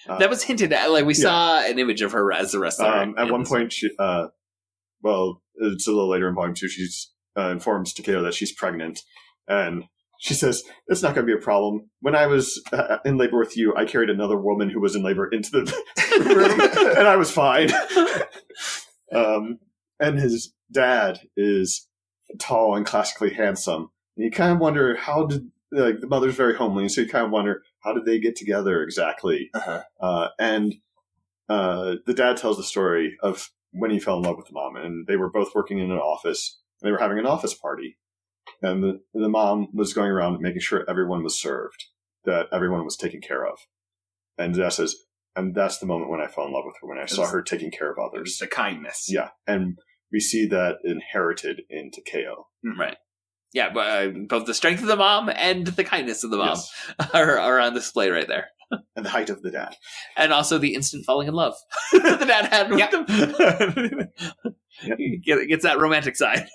Uh, 0.07 0.19
that 0.19 0.29
was 0.29 0.43
hinted 0.43 0.73
at. 0.73 0.91
Like 0.91 1.05
we 1.05 1.15
yeah. 1.15 1.21
saw 1.21 1.59
an 1.61 1.79
image 1.79 2.01
of 2.01 2.11
her 2.11 2.31
as 2.31 2.53
a 2.53 2.59
wrestler. 2.59 2.87
Um, 2.87 3.15
at 3.17 3.31
one 3.31 3.45
point, 3.45 3.73
she, 3.73 3.89
uh, 3.97 4.27
well, 5.01 5.41
it's 5.55 5.87
a 5.87 5.91
little 5.91 6.09
later 6.09 6.27
in 6.27 6.35
volume 6.35 6.53
two. 6.53 6.67
She 6.67 6.87
uh, 7.37 7.49
informs 7.49 7.93
Takeo 7.93 8.21
that 8.23 8.33
she's 8.33 8.51
pregnant, 8.51 9.01
and 9.47 9.85
she 10.19 10.33
says 10.33 10.63
it's 10.87 11.01
not 11.01 11.15
going 11.15 11.25
to 11.27 11.33
be 11.33 11.37
a 11.37 11.43
problem. 11.43 11.89
When 12.01 12.15
I 12.15 12.27
was 12.27 12.61
uh, 12.71 12.97
in 13.05 13.17
labor 13.17 13.39
with 13.39 13.57
you, 13.57 13.75
I 13.75 13.85
carried 13.85 14.09
another 14.09 14.37
woman 14.37 14.69
who 14.69 14.81
was 14.81 14.95
in 14.95 15.03
labor 15.03 15.27
into 15.27 15.51
the 15.51 15.63
room, 16.35 16.59
and 16.97 17.07
I 17.07 17.15
was 17.15 17.31
fine. 17.31 17.71
um, 19.13 19.59
and 19.99 20.19
his 20.19 20.53
dad 20.71 21.19
is 21.35 21.87
tall 22.39 22.75
and 22.75 22.85
classically 22.85 23.33
handsome. 23.33 23.89
And 24.15 24.25
you 24.25 24.31
kind 24.31 24.51
of 24.51 24.59
wonder 24.59 24.95
how 24.95 25.25
did 25.25 25.51
like 25.71 25.99
the 25.99 26.07
mother's 26.07 26.35
very 26.35 26.55
homely, 26.55 26.89
so 26.89 27.01
you 27.01 27.09
kind 27.09 27.25
of 27.25 27.31
wonder 27.31 27.63
how 27.79 27.93
did 27.93 28.05
they 28.05 28.19
get 28.19 28.35
together 28.35 28.81
exactly. 28.81 29.49
Uh-huh. 29.53 29.83
Uh, 29.99 30.29
and 30.39 30.75
uh, 31.49 31.95
the 32.05 32.13
dad 32.13 32.37
tells 32.37 32.57
the 32.57 32.63
story 32.63 33.17
of 33.21 33.51
when 33.71 33.91
he 33.91 33.99
fell 33.99 34.17
in 34.17 34.23
love 34.23 34.37
with 34.37 34.47
the 34.47 34.53
mom, 34.53 34.75
and 34.75 35.07
they 35.07 35.17
were 35.17 35.29
both 35.29 35.53
working 35.53 35.79
in 35.79 35.91
an 35.91 35.97
office. 35.97 36.59
And 36.81 36.87
they 36.87 36.91
were 36.91 36.99
having 36.99 37.19
an 37.19 37.25
office 37.25 37.53
party, 37.53 37.97
and 38.61 38.83
the 38.83 38.99
the 39.13 39.29
mom 39.29 39.67
was 39.73 39.93
going 39.93 40.09
around 40.11 40.39
making 40.41 40.61
sure 40.61 40.85
everyone 40.89 41.23
was 41.23 41.39
served, 41.39 41.85
that 42.25 42.47
everyone 42.51 42.83
was 42.85 42.97
taken 42.97 43.21
care 43.21 43.45
of. 43.45 43.57
And 44.37 44.53
the 44.55 44.59
dad 44.61 44.69
says, 44.73 44.95
and 45.35 45.53
that's 45.55 45.79
the 45.79 45.85
moment 45.85 46.09
when 46.11 46.21
I 46.21 46.27
fell 46.27 46.45
in 46.45 46.53
love 46.53 46.63
with 46.65 46.75
her 46.81 46.87
when 46.87 46.97
I 46.99 47.05
saw 47.05 47.25
her 47.27 47.41
taking 47.41 47.71
care 47.71 47.91
of 47.91 47.97
others. 47.99 48.37
the 48.39 48.47
kindness. 48.47 49.05
Yeah, 49.09 49.29
and 49.45 49.77
we 50.11 50.19
see 50.19 50.47
that 50.47 50.77
inherited 50.83 51.61
in 51.69 51.91
Takeo. 51.91 52.47
Right. 52.77 52.97
Yeah, 53.53 53.69
but 53.73 53.87
uh, 53.87 54.11
both 54.27 54.45
the 54.45 54.53
strength 54.53 54.81
of 54.81 54.87
the 54.87 54.95
mom 54.95 55.29
and 55.33 55.65
the 55.67 55.83
kindness 55.83 56.23
of 56.23 56.31
the 56.31 56.37
mom 56.37 56.49
Yes. 56.49 56.71
are, 57.13 57.39
are 57.39 57.59
on 57.59 57.73
display 57.73 58.09
right 58.09 58.27
there. 58.27 58.47
and 58.95 59.05
the 59.05 59.09
height 59.09 59.29
of 59.29 59.41
the 59.41 59.49
dad. 59.51 59.73
And 60.17 60.33
also 60.33 60.57
the 60.57 60.73
instant 60.75 61.05
falling 61.05 61.27
in 61.29 61.33
love 61.33 61.55
that 61.93 62.19
the 62.19 62.25
dad 62.25 62.45
had 62.45 62.69
with 62.69 64.09
him. 64.09 64.09
Get, 65.25 65.47
gets 65.47 65.63
that 65.63 65.79
romantic 65.79 66.15
side. 66.17 66.47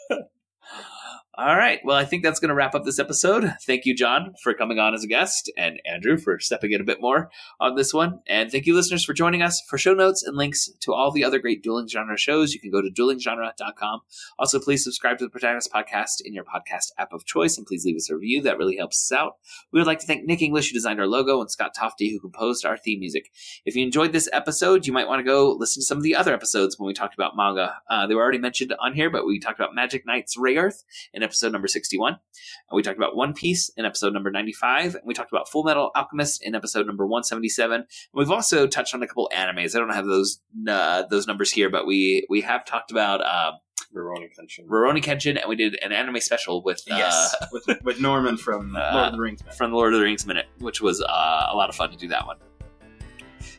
All 1.38 1.56
right. 1.56 1.80
Well, 1.82 1.96
I 1.96 2.04
think 2.04 2.22
that's 2.22 2.40
going 2.40 2.50
to 2.50 2.54
wrap 2.54 2.74
up 2.74 2.84
this 2.84 2.98
episode. 2.98 3.54
Thank 3.66 3.86
you, 3.86 3.96
John, 3.96 4.34
for 4.42 4.52
coming 4.52 4.78
on 4.78 4.92
as 4.92 5.02
a 5.02 5.06
guest, 5.06 5.50
and 5.56 5.80
Andrew 5.86 6.18
for 6.18 6.38
stepping 6.38 6.72
in 6.72 6.80
a 6.82 6.84
bit 6.84 7.00
more 7.00 7.30
on 7.58 7.74
this 7.74 7.94
one. 7.94 8.20
And 8.26 8.52
thank 8.52 8.66
you, 8.66 8.74
listeners, 8.74 9.02
for 9.02 9.14
joining 9.14 9.40
us. 9.40 9.62
For 9.66 9.78
show 9.78 9.94
notes 9.94 10.22
and 10.22 10.36
links 10.36 10.68
to 10.80 10.92
all 10.92 11.10
the 11.10 11.24
other 11.24 11.38
great 11.38 11.62
dueling 11.62 11.88
genre 11.88 12.18
shows, 12.18 12.52
you 12.52 12.60
can 12.60 12.70
go 12.70 12.82
to 12.82 12.90
duelinggenre.com. 12.90 14.00
Also, 14.38 14.60
please 14.60 14.84
subscribe 14.84 15.16
to 15.18 15.24
the 15.24 15.30
Protagonist 15.30 15.72
Podcast 15.72 16.20
in 16.22 16.34
your 16.34 16.44
podcast 16.44 16.90
app 16.98 17.14
of 17.14 17.24
choice, 17.24 17.56
and 17.56 17.66
please 17.66 17.86
leave 17.86 17.96
us 17.96 18.10
a 18.10 18.14
review. 18.14 18.42
That 18.42 18.58
really 18.58 18.76
helps 18.76 19.10
us 19.10 19.16
out. 19.16 19.36
We 19.72 19.80
would 19.80 19.86
like 19.86 20.00
to 20.00 20.06
thank 20.06 20.26
Nick 20.26 20.42
English, 20.42 20.68
who 20.68 20.74
designed 20.74 21.00
our 21.00 21.06
logo, 21.06 21.40
and 21.40 21.50
Scott 21.50 21.72
Tofty, 21.74 22.12
who 22.12 22.20
composed 22.20 22.66
our 22.66 22.76
theme 22.76 23.00
music. 23.00 23.30
If 23.64 23.74
you 23.74 23.82
enjoyed 23.86 24.12
this 24.12 24.28
episode, 24.34 24.86
you 24.86 24.92
might 24.92 25.08
want 25.08 25.20
to 25.20 25.24
go 25.24 25.52
listen 25.52 25.80
to 25.80 25.86
some 25.86 25.96
of 25.96 26.04
the 26.04 26.14
other 26.14 26.34
episodes 26.34 26.78
when 26.78 26.88
we 26.88 26.92
talked 26.92 27.14
about 27.14 27.38
manga. 27.38 27.76
Uh, 27.88 28.06
they 28.06 28.14
were 28.14 28.22
already 28.22 28.36
mentioned 28.36 28.74
on 28.78 28.92
here, 28.92 29.08
but 29.08 29.24
we 29.24 29.40
talked 29.40 29.58
about 29.58 29.74
Magic 29.74 30.04
Knights 30.04 30.36
Rayearth 30.36 30.82
in 31.22 31.24
episode 31.24 31.52
number 31.52 31.68
61. 31.68 32.12
And 32.14 32.76
we 32.76 32.82
talked 32.82 32.98
about 32.98 33.14
One 33.16 33.32
Piece 33.32 33.68
in 33.76 33.84
episode 33.84 34.12
number 34.12 34.30
95. 34.30 34.96
And 34.96 35.04
we 35.06 35.14
talked 35.14 35.32
about 35.32 35.46
Fullmetal 35.48 35.90
Alchemist 35.94 36.42
in 36.42 36.54
episode 36.54 36.86
number 36.86 37.06
177. 37.06 37.74
And 37.82 37.84
we've 38.12 38.30
also 38.30 38.66
touched 38.66 38.94
on 38.94 39.02
a 39.02 39.06
couple 39.06 39.30
animes. 39.34 39.74
I 39.76 39.78
don't 39.78 39.94
have 39.94 40.06
those 40.06 40.40
uh, 40.68 41.04
those 41.10 41.26
numbers 41.26 41.52
here, 41.52 41.70
but 41.70 41.86
we 41.86 42.26
we 42.28 42.40
have 42.42 42.64
talked 42.64 42.90
about 42.90 43.20
um, 43.20 43.54
Rurouni 43.94 44.28
Kenshin. 44.38 44.66
Rurouni 44.66 45.02
Kenshin, 45.02 45.38
and 45.40 45.48
we 45.48 45.56
did 45.56 45.78
an 45.82 45.92
anime 45.92 46.20
special 46.20 46.62
with 46.64 46.82
uh, 46.90 46.96
Yes, 46.96 47.34
with, 47.52 47.82
with 47.82 48.00
Norman 48.00 48.36
from 48.36 48.74
Uh, 48.82 48.90
Lord 48.94 49.06
of 49.08 49.12
the 49.12 49.20
Rings. 49.20 49.42
from 49.56 49.70
the 49.70 49.76
Lord 49.76 49.92
of 49.92 49.98
the 50.00 50.04
Rings 50.04 50.26
Minute, 50.26 50.46
which 50.58 50.80
was 50.80 51.00
uh, 51.02 51.46
a 51.50 51.54
lot 51.54 51.68
of 51.68 51.74
fun 51.76 51.90
to 51.90 51.96
do 51.96 52.08
that 52.08 52.26
one. 52.26 52.38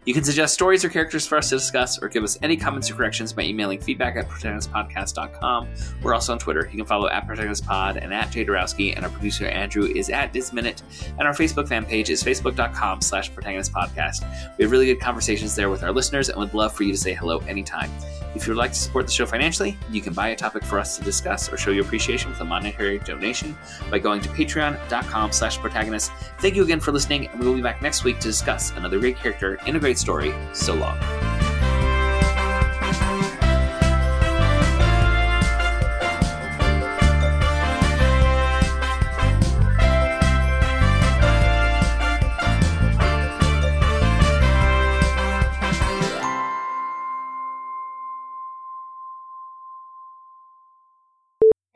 You 0.06 0.14
can 0.14 0.24
suggest 0.24 0.54
stories 0.54 0.84
or 0.84 0.89
characters 0.89 1.26
for 1.26 1.38
us 1.38 1.49
to 1.49 1.56
discuss 1.56 2.01
or 2.01 2.10
give 2.10 2.24
us 2.24 2.38
any 2.41 2.58
comments 2.58 2.91
or 2.91 2.95
corrections 2.95 3.32
by 3.32 3.43
emailing 3.43 3.80
feedback 3.80 4.18
at 4.18 4.28
protagonistpodcast.com. 4.28 5.68
We're 6.01 6.14
also 6.14 6.34
on 6.34 6.39
Twitter. 6.39 6.68
You 6.70 6.78
can 6.78 6.86
follow 6.86 7.08
at 7.08 7.26
protagonistpod 7.26 8.04
and 8.04 8.14
at 8.14 8.30
Jay 8.32 8.45
Darowski, 8.45 8.95
and 8.95 9.06
our 9.06 9.12
producer 9.12 9.45
Andrew 9.45 9.86
is 9.86 10.10
at 10.10 10.34
DisMinute, 10.34 10.82
and 11.18 11.28
our 11.28 11.34
Facebook 11.34 11.70
fan 11.70 11.86
page 11.86 12.10
is 12.10 12.22
facebook.com 12.22 13.01
slash 13.01 13.32
protagonistpodcast. 13.32 14.58
We 14.58 14.64
have 14.64 14.72
really 14.72 14.88
good 14.88 14.99
conversations 14.99 15.56
there 15.56 15.70
with 15.70 15.84
our 15.84 15.91
listeners 15.91 16.30
and 16.30 16.38
would 16.38 16.54
love 16.54 16.74
for 16.74 16.84
you 16.84 16.91
to 16.91 16.97
say 16.97 17.14
hello 17.14 17.39
anytime. 17.39 17.89
If 18.36 18.47
you 18.47 18.54
would 18.54 18.60
like 18.60 18.72
to 18.72 18.80
support 18.80 19.06
the 19.06 19.12
show 19.12 19.28
financially, 19.28 19.78
you 19.91 20.01
can 20.01 20.14
buy 20.14 20.30
a 20.30 20.36
topic 20.36 20.64
for 20.64 20.80
us 20.80 20.97
to 20.97 21.04
discuss 21.04 21.51
or 21.54 21.58
show 21.58 21.70
your 21.70 21.86
appreciation 21.86 22.32
with 22.32 22.39
a 22.41 22.45
monetary 22.45 22.97
donation 22.99 23.56
by 23.91 23.99
going 23.99 24.22
to 24.22 24.30
patreon.com 24.30 25.32
slash 25.32 25.60
protagonist. 25.60 26.12
Thank 26.39 26.56
you 26.56 26.64
again 26.64 26.80
for 26.80 26.91
listening, 26.91 27.28
and 27.28 27.39
we 27.39 27.45
will 27.45 27.56
be 27.56 27.62
back 27.62 27.82
next 27.82 28.04
week 28.04 28.20
to 28.20 28.28
discuss 28.28 28.72
another 28.72 28.99
great 28.99 29.18
character 29.18 29.60
in 29.68 29.76
a 29.76 29.80
great 29.80 29.93
story. 29.98 30.34
So 30.54 30.74
long. 30.76 30.98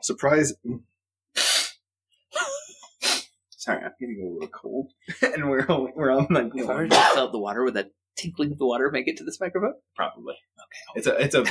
Surprise! 0.00 0.54
Sorry, 3.50 3.84
I'm 3.84 3.92
getting 4.00 4.22
a 4.22 4.32
little 4.32 4.48
cold, 4.48 4.92
and 5.22 5.50
we're 5.50 5.66
only, 5.68 5.92
we're 5.94 6.10
on 6.10 6.26
like 6.30 6.50
If 6.54 6.68
I 6.68 6.74
were 6.74 6.84
to 6.84 6.88
just 6.88 7.14
felt 7.14 7.32
the 7.32 7.38
water, 7.38 7.62
would 7.62 7.74
that 7.74 7.90
tinkling 8.18 8.52
of 8.52 8.58
the 8.58 8.66
water 8.66 8.90
make 8.90 9.08
it 9.08 9.16
to 9.18 9.24
this 9.24 9.40
microphone? 9.40 9.74
probably 9.96 10.34
okay. 10.34 10.98
It's 10.98 11.06
a 11.06 11.22
it's 11.22 11.34
a 11.34 11.44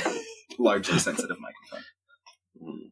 largely 0.62 0.98
sensitive 0.98 1.38
microphone. 1.40 1.84
Hmm. 2.60 2.88